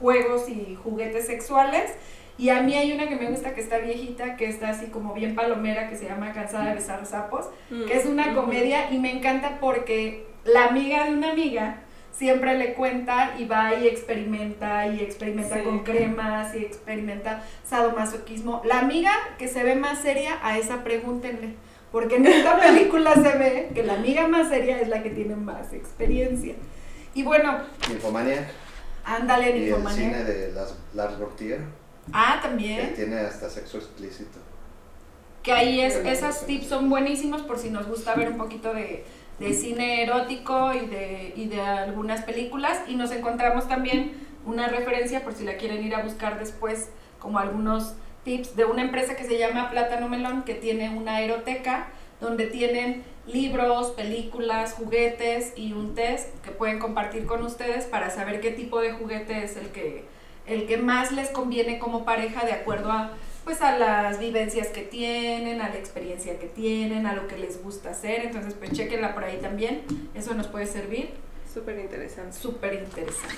juegos 0.00 0.48
y 0.48 0.76
juguetes 0.82 1.26
sexuales. 1.26 1.90
Y 2.42 2.50
a 2.50 2.60
mí 2.60 2.74
hay 2.74 2.90
una 2.90 3.08
que 3.08 3.14
me 3.14 3.30
gusta 3.30 3.54
que 3.54 3.60
está 3.60 3.78
viejita, 3.78 4.34
que 4.34 4.48
está 4.48 4.70
así 4.70 4.86
como 4.86 5.14
bien 5.14 5.36
palomera, 5.36 5.88
que 5.88 5.94
se 5.94 6.06
llama 6.06 6.32
Cansada 6.32 6.70
de 6.70 6.74
besar 6.74 7.06
sapos, 7.06 7.46
que 7.68 7.96
es 7.96 8.04
una 8.04 8.34
comedia 8.34 8.90
y 8.90 8.98
me 8.98 9.16
encanta 9.16 9.58
porque 9.60 10.26
la 10.44 10.64
amiga 10.64 11.04
de 11.04 11.12
una 11.12 11.30
amiga 11.30 11.84
siempre 12.10 12.58
le 12.58 12.74
cuenta 12.74 13.36
y 13.38 13.44
va 13.44 13.76
y 13.76 13.86
experimenta 13.86 14.88
y 14.88 15.02
experimenta 15.02 15.62
con 15.62 15.84
cremas 15.84 16.52
y 16.56 16.64
experimenta 16.64 17.44
sadomasoquismo. 17.62 18.60
La 18.64 18.80
amiga 18.80 19.12
que 19.38 19.46
se 19.46 19.62
ve 19.62 19.76
más 19.76 20.00
seria, 20.00 20.40
a 20.42 20.58
esa 20.58 20.82
pregúntenle. 20.82 21.54
Porque 21.92 22.16
en 22.16 22.26
esta 22.26 22.58
película 22.60 23.14
se 23.14 23.38
ve 23.38 23.70
que 23.72 23.84
la 23.84 23.94
amiga 23.94 24.26
más 24.26 24.48
seria 24.48 24.80
es 24.80 24.88
la 24.88 25.04
que 25.04 25.10
tiene 25.10 25.36
más 25.36 25.72
experiencia. 25.72 26.56
Y 27.14 27.22
bueno, 27.22 27.58
Infomania. 27.88 28.50
ándale 29.04 29.50
en 29.50 29.62
Y 29.62 29.68
el 29.68 29.88
cine 29.90 30.24
de 30.24 30.50
las, 30.50 30.74
Lars 30.92 31.16
Gautier, 31.20 31.60
Ah, 32.12 32.38
que 32.40 32.48
también. 32.48 32.94
tiene 32.94 33.18
hasta 33.20 33.48
sexo 33.50 33.78
explícito. 33.78 34.38
Que 35.42 35.52
ahí 35.52 35.80
es, 35.80 35.96
esas 35.96 36.46
tips 36.46 36.66
son 36.66 36.88
buenísimos 36.88 37.42
por 37.42 37.58
si 37.58 37.70
nos 37.70 37.86
gusta 37.86 38.14
ver 38.14 38.30
un 38.30 38.38
poquito 38.38 38.72
de, 38.72 39.04
de 39.38 39.54
cine 39.54 40.02
erótico 40.02 40.72
y 40.72 40.86
de, 40.86 41.32
y 41.36 41.48
de 41.48 41.60
algunas 41.60 42.22
películas. 42.22 42.80
Y 42.86 42.94
nos 42.94 43.10
encontramos 43.10 43.68
también 43.68 44.12
una 44.46 44.68
referencia 44.68 45.22
por 45.22 45.34
si 45.34 45.44
la 45.44 45.56
quieren 45.56 45.84
ir 45.84 45.94
a 45.94 46.02
buscar 46.02 46.38
después, 46.38 46.90
como 47.18 47.38
algunos 47.38 47.94
tips 48.24 48.56
de 48.56 48.64
una 48.64 48.82
empresa 48.82 49.16
que 49.16 49.24
se 49.24 49.38
llama 49.38 49.70
Plátano 49.70 50.08
Melón, 50.08 50.44
que 50.44 50.54
tiene 50.54 50.96
una 50.96 51.20
eroteca 51.20 51.88
donde 52.20 52.46
tienen 52.46 53.02
libros, 53.26 53.90
películas, 53.90 54.74
juguetes 54.74 55.52
y 55.56 55.72
un 55.72 55.94
test 55.94 56.28
que 56.44 56.50
pueden 56.50 56.78
compartir 56.78 57.26
con 57.26 57.42
ustedes 57.42 57.84
para 57.84 58.10
saber 58.10 58.40
qué 58.40 58.50
tipo 58.50 58.80
de 58.80 58.92
juguete 58.92 59.44
es 59.44 59.56
el 59.56 59.68
que, 59.68 60.04
el 60.46 60.66
que 60.66 60.76
más 60.76 61.12
les 61.12 61.30
conviene 61.30 61.78
como 61.78 62.04
pareja 62.04 62.44
de 62.44 62.52
acuerdo 62.52 62.90
a 62.90 63.12
pues 63.44 63.60
a 63.60 63.76
las 63.76 64.18
vivencias 64.20 64.68
que 64.68 64.82
tienen, 64.82 65.60
a 65.60 65.68
la 65.68 65.76
experiencia 65.76 66.38
que 66.38 66.46
tienen, 66.46 67.06
a 67.06 67.14
lo 67.14 67.26
que 67.26 67.36
les 67.36 67.62
gusta 67.62 67.90
hacer. 67.90 68.26
Entonces, 68.26 68.54
pues 68.54 68.72
chequenla 68.72 69.14
por 69.14 69.24
ahí 69.24 69.38
también. 69.38 69.82
Eso 70.14 70.34
nos 70.34 70.46
puede 70.46 70.66
servir. 70.66 71.10
Súper 71.52 71.78
interesante. 71.80 72.36
Súper 72.36 72.74
interesante. 72.74 73.34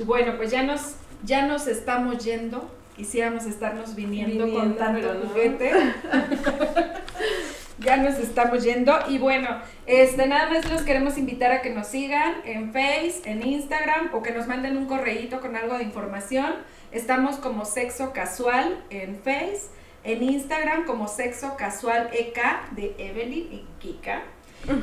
Y 0.00 0.04
bueno, 0.04 0.36
pues 0.36 0.50
ya 0.50 0.62
nos, 0.62 0.94
ya 1.24 1.46
nos 1.46 1.66
estamos 1.66 2.24
yendo. 2.24 2.70
Quisiéramos 2.96 3.46
estarnos 3.46 3.96
viniendo, 3.96 4.44
con 4.44 4.50
Viniendo, 4.50 4.76
tanto 4.76 5.00
pero 5.00 5.14
no. 5.14 6.94
ya 7.84 7.96
nos 7.98 8.14
estamos 8.18 8.64
yendo. 8.64 8.96
Y 9.08 9.18
bueno, 9.18 9.48
este, 9.86 10.26
nada 10.26 10.48
más 10.50 10.68
los 10.70 10.82
queremos 10.82 11.16
invitar 11.18 11.52
a 11.52 11.62
que 11.62 11.70
nos 11.70 11.86
sigan 11.88 12.34
en 12.44 12.72
Face, 12.72 13.22
en 13.24 13.44
Instagram 13.46 14.10
o 14.12 14.22
que 14.22 14.30
nos 14.32 14.46
manden 14.46 14.76
un 14.76 14.86
correíto 14.86 15.40
con 15.40 15.56
algo 15.56 15.76
de 15.78 15.84
información. 15.84 16.54
Estamos 16.92 17.36
como 17.36 17.64
Sexo 17.64 18.12
Casual 18.12 18.84
en 18.90 19.16
Face, 19.16 19.62
en 20.04 20.22
Instagram 20.22 20.84
como 20.86 21.08
Sexo 21.08 21.56
Casual 21.56 22.10
EK 22.12 22.38
de 22.72 22.94
Evelyn 22.98 23.52
y 23.52 23.66
Kika. 23.80 24.22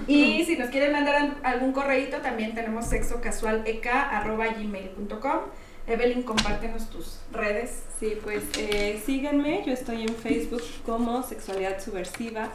Y 0.08 0.44
si 0.46 0.58
nos 0.58 0.70
quieren 0.70 0.92
mandar 0.92 1.16
al- 1.16 1.38
algún 1.44 1.72
correíto, 1.72 2.18
también 2.18 2.54
tenemos 2.54 2.86
sexocasualek.gmail.com. 2.86 5.40
Evelyn, 5.88 6.22
compártenos 6.24 6.90
tus 6.92 7.20
redes. 7.32 7.82
Sí, 8.00 8.16
pues 8.24 8.44
eh, 8.60 9.02
síganme, 9.04 9.64
yo 9.66 9.74
estoy 9.74 10.04
en 10.04 10.14
Facebook 10.16 10.62
como 10.86 11.24
Sexualidad 11.24 11.82
Subversiva, 11.82 12.50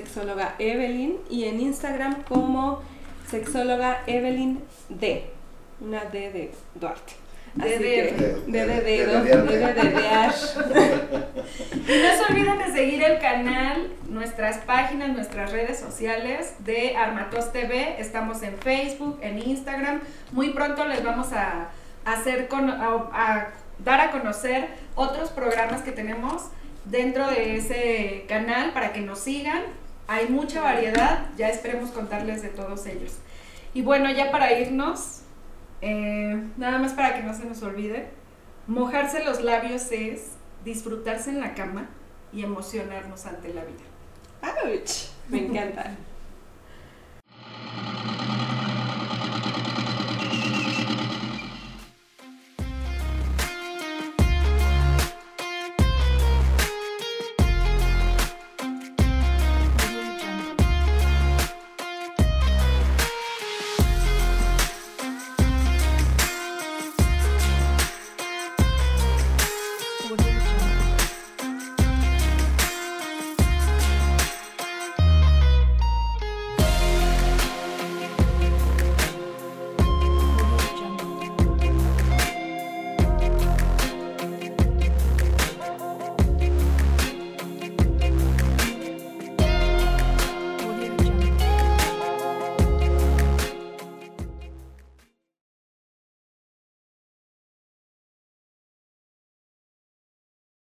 sexóloga 0.00 0.54
Evelyn, 0.58 1.16
y 1.30 1.44
en 1.44 1.60
Instagram 1.60 2.22
como 2.28 2.82
sexóloga 3.30 4.02
Evelyn 4.06 4.60
D, 4.90 5.24
una 5.80 6.04
D 6.04 6.30
de 6.32 6.50
Duarte. 6.74 7.14
D 7.54 7.74
Así 7.74 7.82
de- 7.82 7.88
que- 7.88 8.52
de- 8.52 8.66
de 8.66 8.80
de-. 8.82 9.06
Y 11.88 12.02
no 12.02 12.16
se 12.26 12.32
olviden 12.32 12.58
de 12.58 12.70
seguir 12.72 13.02
el 13.02 13.18
canal, 13.18 13.88
nuestras 14.10 14.58
páginas, 14.58 15.08
nuestras 15.10 15.52
redes 15.52 15.78
sociales 15.78 16.54
de 16.58 16.94
Armatos 16.96 17.50
TV. 17.52 17.96
Estamos 17.98 18.42
en 18.42 18.58
Facebook, 18.58 19.18
en 19.22 19.38
Instagram. 19.38 20.00
Muy 20.32 20.50
pronto 20.50 20.84
les 20.86 21.02
vamos 21.02 21.32
a, 21.32 21.68
hacer 22.04 22.48
con, 22.48 22.68
a, 22.68 22.88
a 23.12 23.48
dar 23.78 24.00
a 24.00 24.10
conocer 24.10 24.68
otros 24.94 25.30
programas 25.30 25.80
que 25.82 25.92
tenemos 25.92 26.42
dentro 26.84 27.26
de 27.28 27.56
ese 27.56 28.24
canal 28.28 28.72
para 28.74 28.92
que 28.92 29.00
nos 29.00 29.20
sigan. 29.20 29.62
Hay 30.08 30.28
mucha 30.28 30.62
variedad, 30.62 31.26
ya 31.36 31.48
esperemos 31.48 31.90
contarles 31.90 32.42
de 32.42 32.48
todos 32.50 32.86
ellos. 32.86 33.18
Y 33.74 33.82
bueno, 33.82 34.10
ya 34.10 34.30
para 34.30 34.58
irnos, 34.58 35.22
eh, 35.80 36.42
nada 36.56 36.78
más 36.78 36.92
para 36.92 37.14
que 37.14 37.22
no 37.22 37.34
se 37.34 37.44
nos 37.44 37.62
olvide, 37.62 38.08
mojarse 38.66 39.24
los 39.24 39.42
labios 39.42 39.90
es 39.90 40.32
disfrutarse 40.64 41.30
en 41.30 41.40
la 41.40 41.54
cama 41.54 41.88
y 42.32 42.42
emocionarnos 42.42 43.26
ante 43.26 43.52
la 43.52 43.64
vida. 43.64 43.84
¡Auch! 44.42 45.10
Me 45.28 45.46
encanta. 45.46 45.96